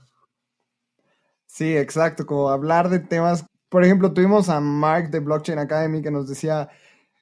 Sí, 1.53 1.77
exacto, 1.77 2.25
como 2.25 2.49
hablar 2.49 2.89
de 2.89 2.99
temas 2.99 3.45
por 3.73 3.83
ejemplo, 3.83 4.13
tuvimos 4.13 4.49
a 4.49 4.59
Mark 4.59 5.09
de 5.09 5.19
Blockchain 5.19 5.57
Academy 5.57 6.03
que 6.03 6.11
nos 6.11 6.29
decía, 6.29 6.69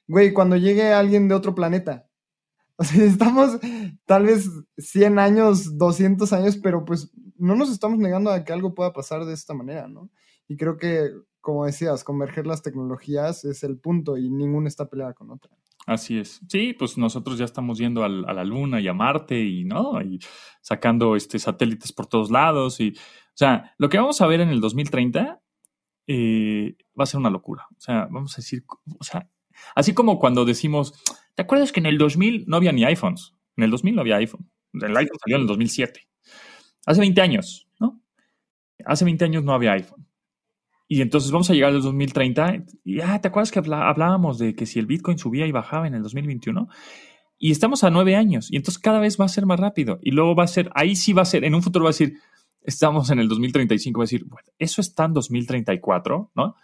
güey, 0.06 0.34
cuando 0.34 0.54
llegue 0.54 0.92
alguien 0.92 1.26
de 1.26 1.34
otro 1.34 1.54
planeta, 1.54 2.06
o 2.76 2.84
sea, 2.84 3.02
estamos 3.04 3.58
tal 4.04 4.24
vez 4.24 4.50
100 4.76 5.18
años, 5.18 5.78
200 5.78 6.30
años, 6.34 6.58
pero 6.58 6.84
pues 6.84 7.10
no 7.38 7.54
nos 7.54 7.70
estamos 7.70 7.98
negando 7.98 8.30
a 8.30 8.44
que 8.44 8.52
algo 8.52 8.74
pueda 8.74 8.92
pasar 8.92 9.24
de 9.24 9.32
esta 9.32 9.54
manera, 9.54 9.88
¿no? 9.88 10.10
Y 10.46 10.58
creo 10.58 10.76
que, 10.76 11.12
como 11.40 11.64
decías, 11.64 12.04
converger 12.04 12.46
las 12.46 12.60
tecnologías 12.60 13.46
es 13.46 13.62
el 13.64 13.78
punto 13.78 14.18
y 14.18 14.28
ninguna 14.28 14.68
está 14.68 14.90
peleada 14.90 15.14
con 15.14 15.30
otra. 15.30 15.56
Así 15.86 16.18
es. 16.18 16.42
Sí, 16.50 16.74
pues 16.78 16.98
nosotros 16.98 17.38
ya 17.38 17.46
estamos 17.46 17.78
yendo 17.78 18.04
a 18.04 18.08
la 18.10 18.44
Luna 18.44 18.78
y 18.78 18.88
a 18.88 18.92
Marte 18.92 19.40
y, 19.40 19.64
¿no? 19.64 20.02
Y 20.02 20.20
sacando 20.60 21.16
este, 21.16 21.38
satélites 21.38 21.92
por 21.92 22.06
todos 22.06 22.30
lados. 22.30 22.78
Y, 22.78 22.94
o 23.34 23.36
sea, 23.36 23.74
lo 23.78 23.88
que 23.88 23.98
vamos 23.98 24.20
a 24.20 24.26
ver 24.26 24.40
en 24.40 24.50
el 24.50 24.60
2030 24.60 25.40
eh, 26.06 26.76
va 26.98 27.04
a 27.04 27.06
ser 27.06 27.18
una 27.18 27.30
locura. 27.30 27.66
O 27.70 27.80
sea, 27.80 28.06
vamos 28.10 28.34
a 28.34 28.36
decir, 28.36 28.64
o 28.98 29.04
sea, 29.04 29.28
así 29.74 29.94
como 29.94 30.18
cuando 30.18 30.44
decimos, 30.44 30.94
¿te 31.34 31.42
acuerdas 31.42 31.72
que 31.72 31.80
en 31.80 31.86
el 31.86 31.96
2000 31.98 32.44
no 32.46 32.56
había 32.56 32.72
ni 32.72 32.84
iPhones? 32.84 33.34
En 33.56 33.64
el 33.64 33.70
2000 33.70 33.94
no 33.94 34.00
había 34.02 34.16
iPhone. 34.16 34.50
El 34.74 34.96
iPhone 34.96 35.18
salió 35.22 35.36
en 35.36 35.42
el 35.42 35.48
2007. 35.48 36.08
Hace 36.86 37.00
20 37.00 37.20
años, 37.20 37.68
¿no? 37.78 38.02
Hace 38.84 39.04
20 39.04 39.24
años 39.24 39.44
no 39.44 39.54
había 39.54 39.72
iPhone. 39.72 40.06
Y 40.88 41.00
entonces 41.00 41.30
vamos 41.30 41.48
a 41.48 41.54
llegar 41.54 41.72
al 41.72 41.80
2030. 41.80 42.64
Y, 42.84 43.00
ah, 43.00 43.20
¿te 43.20 43.28
acuerdas 43.28 43.50
que 43.50 43.60
hablábamos 43.60 44.38
de 44.38 44.54
que 44.54 44.66
si 44.66 44.78
el 44.78 44.86
Bitcoin 44.86 45.18
subía 45.18 45.46
y 45.46 45.52
bajaba 45.52 45.86
en 45.86 45.94
el 45.94 46.02
2021? 46.02 46.68
Y 47.38 47.50
estamos 47.50 47.82
a 47.84 47.90
nueve 47.90 48.14
años. 48.14 48.50
Y 48.50 48.56
entonces 48.56 48.78
cada 48.78 49.00
vez 49.00 49.18
va 49.18 49.24
a 49.24 49.28
ser 49.28 49.46
más 49.46 49.58
rápido. 49.58 49.98
Y 50.02 50.10
luego 50.10 50.34
va 50.34 50.44
a 50.44 50.48
ser, 50.48 50.70
ahí 50.74 50.94
sí 50.96 51.12
va 51.12 51.22
a 51.22 51.24
ser, 51.24 51.44
en 51.44 51.54
un 51.54 51.62
futuro 51.62 51.84
va 51.84 51.90
a 51.90 51.92
decir, 51.92 52.18
estamos 52.64 53.10
en 53.10 53.18
el 53.18 53.28
2035, 53.28 53.98
va 53.98 54.04
a 54.04 54.06
decir, 54.06 54.24
bueno, 54.24 54.48
eso 54.58 54.80
está 54.80 55.04
en 55.04 55.14
2034, 55.14 56.30
¿no? 56.34 56.56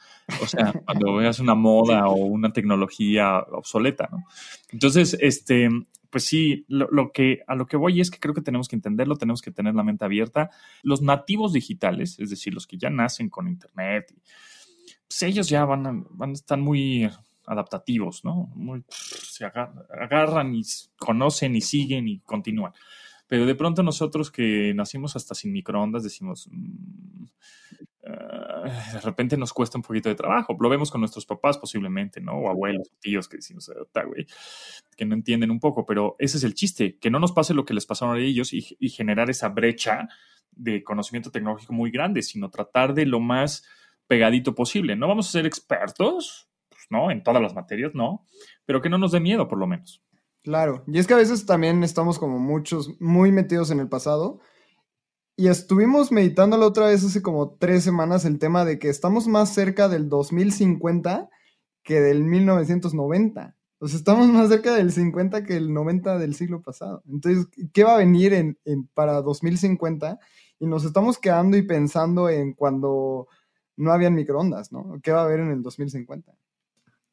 O 0.42 0.46
sea, 0.46 0.72
cuando 0.84 1.14
veas 1.14 1.40
una 1.40 1.54
moda 1.54 2.06
o 2.06 2.16
una 2.16 2.52
tecnología 2.52 3.38
obsoleta, 3.38 4.08
¿no? 4.10 4.24
Entonces, 4.70 5.16
este, 5.20 5.68
pues 6.10 6.24
sí, 6.24 6.64
lo, 6.68 7.12
que, 7.12 7.40
a 7.46 7.54
lo 7.54 7.66
que 7.66 7.76
voy 7.76 8.00
es 8.00 8.10
que 8.10 8.18
creo 8.18 8.34
que 8.34 8.42
tenemos 8.42 8.68
que 8.68 8.76
entenderlo, 8.76 9.16
tenemos 9.16 9.42
que 9.42 9.50
tener 9.50 9.74
la 9.74 9.82
mente 9.82 10.04
abierta. 10.04 10.50
Los 10.82 11.02
nativos 11.02 11.52
digitales, 11.52 12.18
es 12.18 12.30
decir, 12.30 12.54
los 12.54 12.66
que 12.66 12.78
ya 12.78 12.90
nacen 12.90 13.28
con 13.28 13.48
Internet, 13.48 14.14
pues 15.06 15.22
ellos 15.22 15.48
ya 15.48 15.64
van 15.64 15.86
a, 15.86 16.04
van 16.10 16.30
a 16.30 16.34
estar 16.34 16.58
muy 16.58 17.10
adaptativos, 17.46 18.24
¿no? 18.24 18.50
Muy, 18.54 18.84
se 18.88 19.44
agarran 19.44 20.54
y 20.54 20.62
conocen 20.98 21.56
y 21.56 21.60
siguen 21.60 22.08
y 22.08 22.20
continúan. 22.20 22.72
Pero 23.28 23.46
de 23.46 23.54
pronto 23.54 23.82
nosotros 23.82 24.30
que 24.30 24.72
nacimos 24.74 25.14
hasta 25.14 25.34
sin 25.34 25.52
microondas 25.52 26.02
decimos, 26.02 26.48
mm, 26.50 27.24
ah, 28.06 28.64
de 28.94 29.00
repente 29.00 29.36
nos 29.36 29.52
cuesta 29.52 29.78
un 29.78 29.82
poquito 29.82 30.08
de 30.08 30.14
trabajo. 30.14 30.56
Lo 30.58 30.68
vemos 30.68 30.90
con 30.90 31.00
nuestros 31.00 31.26
papás 31.26 31.58
posiblemente, 31.58 32.20
¿no? 32.20 32.32
O 32.32 32.48
abuelos, 32.48 32.90
tíos 33.00 33.28
que 33.28 33.36
decimos, 33.36 33.70
güey, 34.06 34.26
que 34.96 35.04
no 35.04 35.14
entienden 35.14 35.50
un 35.50 35.60
poco. 35.60 35.84
Pero 35.84 36.16
ese 36.18 36.38
es 36.38 36.44
el 36.44 36.54
chiste, 36.54 36.98
que 36.98 37.10
no 37.10 37.20
nos 37.20 37.32
pase 37.32 37.54
lo 37.54 37.64
que 37.64 37.74
les 37.74 37.86
pasaron 37.86 38.16
a 38.16 38.18
ellos 38.18 38.52
y, 38.52 38.76
y 38.80 38.88
generar 38.88 39.28
esa 39.30 39.50
brecha 39.50 40.08
de 40.52 40.82
conocimiento 40.82 41.30
tecnológico 41.30 41.72
muy 41.72 41.90
grande, 41.90 42.22
sino 42.22 42.50
tratar 42.50 42.94
de 42.94 43.06
lo 43.06 43.20
más 43.20 43.64
pegadito 44.06 44.54
posible. 44.54 44.96
No 44.96 45.06
vamos 45.06 45.28
a 45.28 45.32
ser 45.32 45.46
expertos, 45.46 46.48
pues, 46.68 46.86
¿no? 46.90 47.10
En 47.10 47.22
todas 47.22 47.42
las 47.42 47.54
materias, 47.54 47.94
no, 47.94 48.24
pero 48.64 48.80
que 48.80 48.88
no 48.88 48.98
nos 48.98 49.12
dé 49.12 49.20
miedo, 49.20 49.46
por 49.46 49.58
lo 49.58 49.66
menos. 49.66 50.02
Claro, 50.42 50.84
y 50.86 50.98
es 50.98 51.06
que 51.06 51.14
a 51.14 51.18
veces 51.18 51.46
también 51.46 51.82
estamos 51.84 52.18
como 52.18 52.38
muchos, 52.38 53.00
muy 53.00 53.32
metidos 53.32 53.70
en 53.70 53.80
el 53.80 53.88
pasado. 53.88 54.40
Y 55.36 55.48
estuvimos 55.48 56.10
meditando 56.10 56.56
la 56.56 56.66
otra 56.66 56.86
vez 56.86 57.04
hace 57.04 57.22
como 57.22 57.56
tres 57.58 57.84
semanas 57.84 58.24
el 58.24 58.38
tema 58.38 58.64
de 58.64 58.78
que 58.78 58.88
estamos 58.88 59.28
más 59.28 59.54
cerca 59.54 59.88
del 59.88 60.08
2050 60.08 61.28
que 61.84 62.00
del 62.00 62.24
1990. 62.24 63.56
O 63.78 63.86
sea, 63.86 63.98
estamos 63.98 64.26
más 64.28 64.48
cerca 64.48 64.74
del 64.74 64.90
50 64.90 65.44
que 65.44 65.56
el 65.56 65.72
90 65.72 66.18
del 66.18 66.34
siglo 66.34 66.60
pasado. 66.60 67.02
Entonces, 67.08 67.46
¿qué 67.72 67.84
va 67.84 67.94
a 67.94 67.98
venir 67.98 68.32
en, 68.32 68.56
para 68.94 69.22
2050? 69.22 70.18
Y 70.58 70.66
nos 70.66 70.84
estamos 70.84 71.18
quedando 71.18 71.56
y 71.56 71.62
pensando 71.62 72.28
en 72.28 72.52
cuando 72.54 73.28
no 73.76 73.92
habían 73.92 74.14
microondas, 74.14 74.72
¿no? 74.72 74.98
¿Qué 75.02 75.12
va 75.12 75.20
a 75.20 75.24
haber 75.24 75.38
en 75.38 75.50
el 75.50 75.62
2050? 75.62 76.34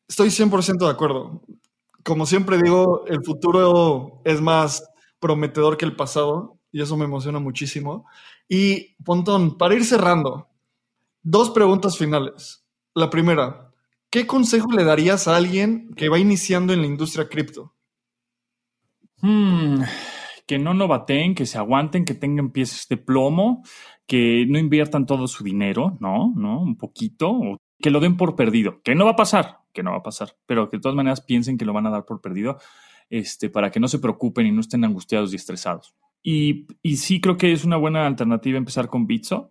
Estoy 0.07 0.29
100% 0.29 0.79
de 0.79 0.89
acuerdo 0.91 1.41
como 2.05 2.27
siempre 2.27 2.59
digo, 2.61 3.03
el 3.07 3.23
futuro 3.25 4.21
es 4.25 4.39
más 4.39 4.87
prometedor 5.19 5.75
que 5.75 5.85
el 5.85 5.95
pasado 5.95 6.59
y 6.71 6.81
eso 6.81 6.95
me 6.97 7.05
emociona 7.05 7.39
muchísimo. 7.39 8.05
Y 8.47 8.95
Pontón, 9.03 9.57
para 9.57 9.73
ir 9.73 9.83
cerrando, 9.83 10.47
dos 11.23 11.49
preguntas 11.49 11.97
finales. 11.97 12.63
La 12.93 13.09
primera, 13.09 13.71
¿qué 14.11 14.27
consejo 14.27 14.71
le 14.71 14.83
darías 14.83 15.27
a 15.27 15.35
alguien 15.35 15.95
que 15.95 16.07
va 16.07 16.19
iniciando 16.19 16.73
en 16.73 16.81
la 16.81 16.87
industria 16.87 17.27
cripto? 17.27 17.73
Hmm, 19.21 19.81
que 20.45 20.59
no 20.59 20.75
novateen, 20.75 21.33
que 21.33 21.47
se 21.47 21.57
aguanten, 21.57 22.05
que 22.05 22.13
tengan 22.13 22.51
piezas 22.51 22.87
de 22.87 22.97
plomo, 22.97 23.63
que 24.05 24.45
no 24.47 24.59
inviertan 24.59 25.07
todo 25.07 25.27
su 25.27 25.43
dinero, 25.43 25.97
¿no? 25.99 26.31
¿No? 26.35 26.61
Un 26.61 26.77
poquito, 26.77 27.57
que 27.81 27.89
lo 27.91 27.99
den 27.99 28.17
por 28.17 28.35
perdido, 28.35 28.81
que 28.83 28.95
no 28.95 29.05
va 29.05 29.11
a 29.11 29.15
pasar, 29.15 29.59
que 29.73 29.83
no 29.83 29.91
va 29.91 29.97
a 29.97 30.03
pasar, 30.03 30.35
pero 30.45 30.69
que 30.69 30.77
de 30.77 30.81
todas 30.81 30.95
maneras 30.95 31.21
piensen 31.21 31.57
que 31.57 31.65
lo 31.65 31.73
van 31.73 31.87
a 31.87 31.91
dar 31.91 32.05
por 32.05 32.21
perdido, 32.21 32.57
este, 33.09 33.49
para 33.49 33.71
que 33.71 33.79
no 33.79 33.87
se 33.87 33.99
preocupen 33.99 34.47
y 34.47 34.51
no 34.51 34.61
estén 34.61 34.83
angustiados 34.83 35.33
y 35.33 35.35
estresados. 35.35 35.95
Y, 36.23 36.67
y 36.81 36.97
sí 36.97 37.21
creo 37.21 37.37
que 37.37 37.51
es 37.51 37.65
una 37.65 37.77
buena 37.77 38.07
alternativa 38.07 38.57
empezar 38.57 38.87
con 38.87 39.05
Bitso, 39.05 39.49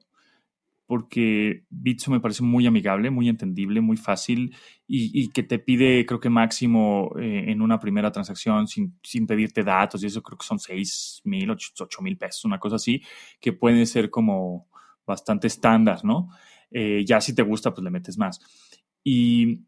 porque 0.87 1.65
Bitso 1.71 2.11
me 2.11 2.21
parece 2.21 2.43
muy 2.43 2.67
amigable, 2.67 3.11
muy 3.11 3.29
entendible, 3.29 3.81
muy 3.81 3.97
fácil 3.97 4.55
y, 4.87 5.31
que 5.31 5.43
te 5.43 5.59
pide, 5.59 6.05
creo 6.05 6.21
que 6.21 6.29
máximo 6.29 7.11
eh, 7.19 7.45
en 7.49 7.63
una 7.63 7.81
primera 7.81 8.13
transacción 8.13 8.69
sin, 8.69 8.99
sin, 9.03 9.27
pedirte 9.27 9.63
datos 9.63 10.03
y 10.03 10.07
eso 10.07 10.23
creo 10.23 10.37
que 10.37 10.47
son 10.47 10.59
6 10.59 11.23
mil, 11.25 11.51
8 11.51 11.89
mil 12.03 12.19
pesos, 12.19 12.45
una 12.45 12.59
cosa 12.59 12.77
así, 12.77 13.03
que 13.41 13.53
puede 13.53 13.87
ser 13.87 14.11
como 14.11 14.69
bastante 15.07 15.47
estándar, 15.47 16.05
¿no? 16.05 16.29
Eh, 16.77 17.05
ya 17.07 17.21
si 17.21 17.35
te 17.35 17.43
gusta, 17.43 17.73
pues 17.73 17.85
le 17.85 17.91
metes 17.91 18.19
más. 18.19 18.41
Y 19.05 19.61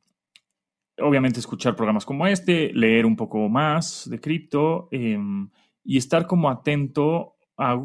obviamente 0.99 1.39
escuchar 1.41 1.77
programas 1.77 2.05
como 2.05 2.27
este, 2.27 2.73
leer 2.75 3.07
un 3.07 3.17
poco 3.17 3.49
más 3.49 4.11
de 4.11 4.21
cripto 4.21 4.89
em, 4.91 5.49
y 5.85 5.99
estar 5.99 6.27
como 6.27 6.51
atento 6.51 7.37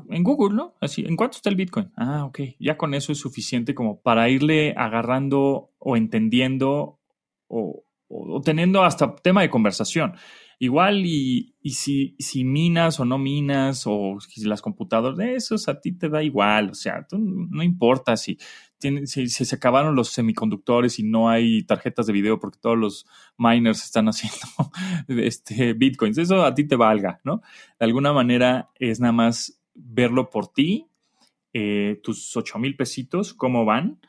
en 0.09 0.23
Google, 0.23 0.55
¿no? 0.55 0.75
Así, 0.81 1.05
¿en 1.05 1.15
cuánto 1.15 1.37
está 1.37 1.49
el 1.49 1.55
Bitcoin? 1.55 1.91
Ah, 1.95 2.25
ok, 2.25 2.39
ya 2.59 2.77
con 2.77 2.93
eso 2.93 3.11
es 3.11 3.19
suficiente 3.19 3.73
como 3.73 4.01
para 4.01 4.27
irle 4.27 4.73
agarrando 4.75 5.71
o 5.77 5.95
entendiendo 5.95 6.99
o, 7.47 7.85
teniendo 8.43 8.83
hasta 8.83 9.15
tema 9.15 9.41
de 9.41 9.49
conversación. 9.49 10.15
Igual 10.59 11.05
y, 11.05 11.55
si, 11.63 12.15
si, 12.19 12.43
minas 12.43 12.99
o 12.99 13.05
no 13.05 13.17
minas 13.17 13.83
o 13.85 14.17
si 14.19 14.43
las 14.43 14.61
computadoras, 14.61 15.19
eso 15.19 15.71
a 15.71 15.79
ti 15.79 15.93
te 15.93 16.09
da 16.09 16.21
igual, 16.21 16.71
o 16.71 16.75
sea, 16.75 17.07
no 17.11 17.63
importa 17.63 18.17
si, 18.17 18.37
si, 19.05 19.27
se 19.27 19.55
acabaron 19.55 19.95
los 19.95 20.09
semiconductores 20.09 20.99
y 20.99 21.03
no 21.03 21.29
hay 21.29 21.63
tarjetas 21.63 22.07
de 22.07 22.13
video 22.13 22.39
porque 22.39 22.59
todos 22.59 22.77
los 22.77 23.05
miners 23.37 23.83
están 23.83 24.07
haciendo 24.09 24.71
este, 25.07 25.73
bitcoins, 25.73 26.17
eso 26.17 26.43
a 26.43 26.53
ti 26.53 26.65
te 26.65 26.75
valga, 26.75 27.21
¿no? 27.23 27.41
De 27.79 27.85
alguna 27.85 28.13
manera 28.13 28.69
es 28.79 28.99
nada 28.99 29.13
más 29.13 29.61
verlo 29.73 30.29
por 30.29 30.47
ti, 30.47 30.87
eh, 31.53 31.99
tus 32.03 32.35
8 32.35 32.59
mil 32.59 32.75
pesitos, 32.75 33.33
cómo 33.33 33.65
van, 33.65 33.99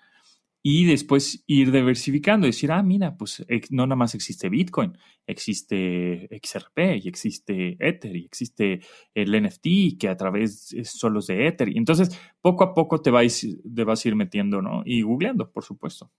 y 0.62 0.86
después 0.86 1.42
ir 1.48 1.72
diversificando, 1.72 2.46
decir, 2.46 2.70
ah, 2.70 2.82
mira, 2.82 3.16
pues 3.16 3.44
no 3.70 3.84
nada 3.84 3.96
más 3.96 4.14
existe 4.14 4.48
Bitcoin, 4.48 4.96
existe 5.26 6.28
XRP 6.40 7.02
y 7.02 7.08
existe 7.08 7.76
Ether 7.80 8.14
y 8.14 8.24
existe 8.24 8.80
el 9.12 9.42
NFT 9.42 9.98
que 9.98 10.08
a 10.08 10.16
través 10.16 10.74
son 10.84 11.14
los 11.14 11.26
de 11.26 11.48
Ether. 11.48 11.68
Y 11.68 11.78
entonces, 11.78 12.16
poco 12.40 12.62
a 12.62 12.74
poco 12.74 13.02
te 13.02 13.10
vas, 13.10 13.44
te 13.74 13.84
vas 13.84 14.04
a 14.04 14.08
ir 14.08 14.14
metiendo, 14.14 14.62
¿no? 14.62 14.82
Y 14.84 15.02
googleando, 15.02 15.50
por 15.50 15.64
supuesto. 15.64 16.12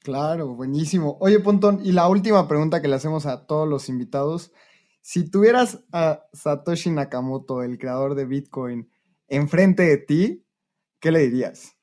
Claro, 0.00 0.54
buenísimo. 0.54 1.18
Oye, 1.20 1.40
Pontón, 1.40 1.80
y 1.84 1.92
la 1.92 2.08
última 2.08 2.48
pregunta 2.48 2.80
que 2.80 2.88
le 2.88 2.94
hacemos 2.94 3.26
a 3.26 3.46
todos 3.46 3.68
los 3.68 3.88
invitados. 3.90 4.52
Si 5.02 5.30
tuvieras 5.30 5.84
a 5.92 6.24
Satoshi 6.32 6.90
Nakamoto, 6.90 7.62
el 7.62 7.78
creador 7.78 8.14
de 8.14 8.24
Bitcoin, 8.24 8.90
enfrente 9.28 9.82
de 9.82 9.98
ti, 9.98 10.46
¿qué 11.00 11.10
le 11.10 11.20
dirías? 11.20 11.76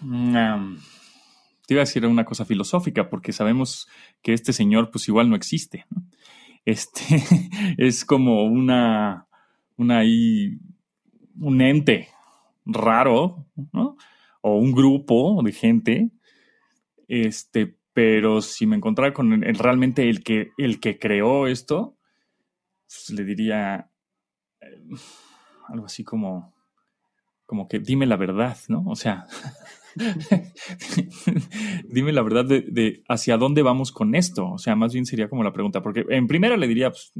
Te 0.00 1.74
iba 1.74 1.82
a 1.82 1.84
decir 1.84 2.04
una 2.06 2.24
cosa 2.24 2.44
filosófica, 2.44 3.08
porque 3.08 3.32
sabemos 3.32 3.88
que 4.22 4.32
este 4.32 4.52
señor, 4.52 4.90
pues 4.90 5.08
igual 5.08 5.30
no 5.30 5.36
existe. 5.36 5.86
Este 6.64 7.22
es 7.78 8.04
como 8.04 8.44
una, 8.44 9.26
una 9.76 10.02
un 10.02 11.60
ente 11.60 12.08
raro, 12.66 13.46
O 14.42 14.56
un 14.56 14.72
grupo 14.72 15.42
de 15.42 15.52
gente. 15.52 16.10
Este, 17.08 17.76
pero 17.92 18.40
si 18.40 18.66
me 18.66 18.76
encontrara 18.76 19.12
con 19.12 19.42
realmente 19.42 20.08
el 20.08 20.22
que, 20.22 20.52
el 20.56 20.80
que 20.80 20.98
creó 20.98 21.46
esto, 21.46 21.96
pues 22.86 23.10
le 23.10 23.24
diría 23.24 23.90
eh, 24.60 24.80
algo 25.68 25.86
así 25.86 26.04
como 26.04 26.54
como 27.50 27.66
que 27.66 27.80
dime 27.80 28.06
la 28.06 28.14
verdad, 28.14 28.56
¿no? 28.68 28.84
O 28.86 28.94
sea, 28.94 29.26
dime 31.88 32.12
la 32.12 32.22
verdad 32.22 32.44
de, 32.44 33.02
hacia 33.08 33.36
dónde 33.38 33.62
vamos 33.62 33.90
con 33.90 34.14
esto. 34.14 34.52
O 34.52 34.58
sea, 34.58 34.76
más 34.76 34.92
bien 34.92 35.04
sería 35.04 35.28
como 35.28 35.42
la 35.42 35.52
pregunta, 35.52 35.82
porque 35.82 36.06
en 36.10 36.28
primera 36.28 36.56
le 36.56 36.68
diría, 36.68 36.90
pues, 36.90 37.10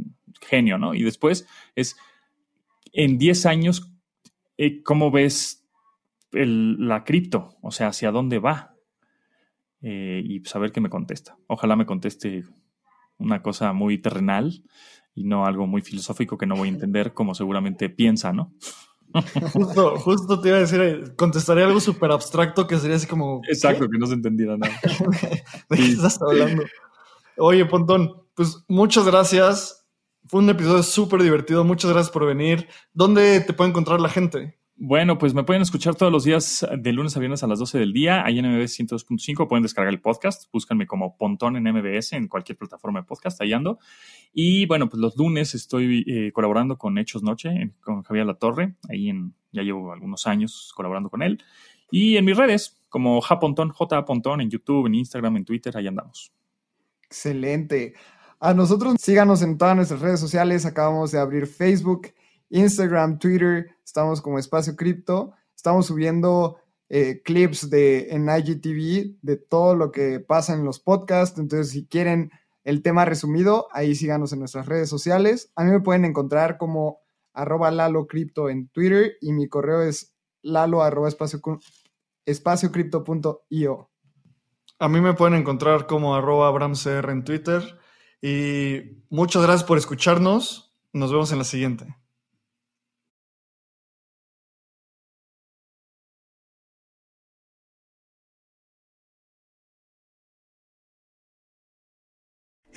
genio, 0.40 0.78
¿no? 0.78 0.94
Y 0.94 1.02
después 1.02 1.48
es, 1.74 1.96
en 2.92 3.18
10 3.18 3.46
años, 3.46 3.92
eh, 4.56 4.84
¿cómo 4.84 5.10
ves 5.10 5.68
la 6.30 7.02
cripto? 7.02 7.56
O 7.60 7.72
sea, 7.72 7.88
¿hacia 7.88 8.12
dónde 8.12 8.38
va? 8.38 8.76
Eh, 9.82 10.22
y 10.24 10.44
saber 10.44 10.70
qué 10.70 10.80
me 10.80 10.90
contesta. 10.90 11.38
Ojalá 11.48 11.74
me 11.74 11.86
conteste 11.86 12.44
una 13.18 13.42
cosa 13.42 13.72
muy 13.72 13.98
terrenal 13.98 14.62
y 15.12 15.24
no 15.24 15.44
algo 15.44 15.66
muy 15.66 15.82
filosófico 15.82 16.38
que 16.38 16.46
no 16.46 16.54
voy 16.54 16.68
a 16.68 16.72
entender 16.72 17.14
como 17.14 17.34
seguramente 17.34 17.90
piensa, 17.90 18.32
¿no? 18.32 18.54
Justo, 19.52 19.96
justo 19.98 20.40
te 20.40 20.48
iba 20.48 20.58
a 20.58 20.60
decir, 20.60 20.80
eh, 20.80 21.02
contestaría 21.16 21.64
algo 21.64 21.80
súper 21.80 22.12
abstracto 22.12 22.66
que 22.66 22.78
sería 22.78 22.96
así 22.96 23.06
como... 23.06 23.40
Exacto, 23.48 23.88
que 23.88 23.98
no 23.98 24.06
se 24.06 24.14
entendiera 24.14 24.56
nada. 24.56 24.72
¿De 25.70 25.76
qué 25.76 25.86
estás 25.92 26.20
hablando? 26.22 26.62
Oye, 27.36 27.64
Pontón, 27.66 28.22
pues 28.34 28.64
muchas 28.68 29.06
gracias. 29.06 29.86
Fue 30.26 30.40
un 30.40 30.50
episodio 30.50 30.82
súper 30.82 31.22
divertido. 31.22 31.64
Muchas 31.64 31.90
gracias 31.90 32.12
por 32.12 32.26
venir. 32.26 32.68
¿Dónde 32.92 33.40
te 33.40 33.52
puede 33.52 33.70
encontrar 33.70 34.00
la 34.00 34.08
gente? 34.08 34.59
Bueno, 34.82 35.18
pues 35.18 35.34
me 35.34 35.44
pueden 35.44 35.60
escuchar 35.60 35.94
todos 35.94 36.10
los 36.10 36.24
días 36.24 36.66
de 36.78 36.92
lunes 36.94 37.14
a 37.14 37.20
viernes 37.20 37.42
a 37.42 37.46
las 37.46 37.58
12 37.58 37.78
del 37.78 37.92
día, 37.92 38.24
ahí 38.24 38.38
en 38.38 38.46
MBS 38.46 38.80
102.5. 38.80 39.46
Pueden 39.46 39.62
descargar 39.62 39.92
el 39.92 40.00
podcast, 40.00 40.50
búscanme 40.50 40.86
como 40.86 41.18
Pontón 41.18 41.58
en 41.58 41.64
MBS 41.64 42.14
en 42.14 42.28
cualquier 42.28 42.56
plataforma 42.56 43.00
de 43.00 43.06
podcast, 43.06 43.38
ahí 43.42 43.52
ando. 43.52 43.78
Y 44.32 44.64
bueno, 44.64 44.88
pues 44.88 44.98
los 44.98 45.18
lunes 45.18 45.54
estoy 45.54 46.02
eh, 46.08 46.32
colaborando 46.32 46.78
con 46.78 46.96
Hechos 46.96 47.22
Noche, 47.22 47.74
con 47.82 48.02
Javier 48.04 48.24
Latorre, 48.24 48.76
ahí 48.88 49.10
en, 49.10 49.34
ya 49.52 49.62
llevo 49.62 49.92
algunos 49.92 50.26
años 50.26 50.72
colaborando 50.74 51.10
con 51.10 51.20
él. 51.20 51.44
Y 51.90 52.16
en 52.16 52.24
mis 52.24 52.38
redes, 52.38 52.80
como 52.88 53.20
Japontón, 53.20 53.68
J. 53.68 54.06
Pontón, 54.06 54.40
en 54.40 54.48
YouTube, 54.48 54.86
en 54.86 54.94
Instagram, 54.94 55.36
en 55.36 55.44
Twitter, 55.44 55.76
ahí 55.76 55.88
andamos. 55.88 56.32
Excelente. 57.02 57.92
A 58.38 58.54
nosotros 58.54 58.94
síganos 58.98 59.42
en 59.42 59.58
todas 59.58 59.76
nuestras 59.76 60.00
redes 60.00 60.20
sociales. 60.20 60.64
Acabamos 60.64 61.12
de 61.12 61.18
abrir 61.18 61.46
Facebook, 61.46 62.14
Instagram, 62.50 63.18
Twitter. 63.18 63.70
Estamos 63.84 64.20
como 64.20 64.38
Espacio 64.38 64.76
Cripto. 64.76 65.32
Estamos 65.56 65.86
subiendo 65.86 66.58
eh, 66.88 67.22
clips 67.24 67.70
de, 67.70 68.08
en 68.10 68.28
IGTV 68.28 69.18
de 69.22 69.36
todo 69.36 69.74
lo 69.76 69.92
que 69.92 70.20
pasa 70.20 70.54
en 70.54 70.64
los 70.64 70.80
podcasts. 70.80 71.38
Entonces, 71.38 71.70
si 71.70 71.86
quieren 71.86 72.30
el 72.64 72.82
tema 72.82 73.04
resumido, 73.04 73.68
ahí 73.72 73.94
síganos 73.94 74.32
en 74.32 74.40
nuestras 74.40 74.66
redes 74.66 74.88
sociales. 74.88 75.52
A 75.56 75.64
mí 75.64 75.70
me 75.70 75.80
pueden 75.80 76.04
encontrar 76.04 76.58
como 76.58 77.00
arroba 77.32 77.70
Lalo 77.70 78.06
Cripto 78.06 78.50
en 78.50 78.68
Twitter 78.68 79.16
y 79.20 79.32
mi 79.32 79.48
correo 79.48 79.82
es 79.82 80.14
lalo. 80.42 80.82
A 84.78 84.88
mí 84.88 85.00
me 85.00 85.14
pueden 85.14 85.34
encontrar 85.34 85.86
como 85.86 86.14
arroba 86.14 86.48
abramcr 86.48 87.10
en 87.10 87.24
Twitter. 87.24 87.78
Y 88.22 89.04
muchas 89.08 89.42
gracias 89.42 89.64
por 89.64 89.78
escucharnos. 89.78 90.74
Nos 90.92 91.12
vemos 91.12 91.32
en 91.32 91.38
la 91.38 91.44
siguiente. 91.44 91.99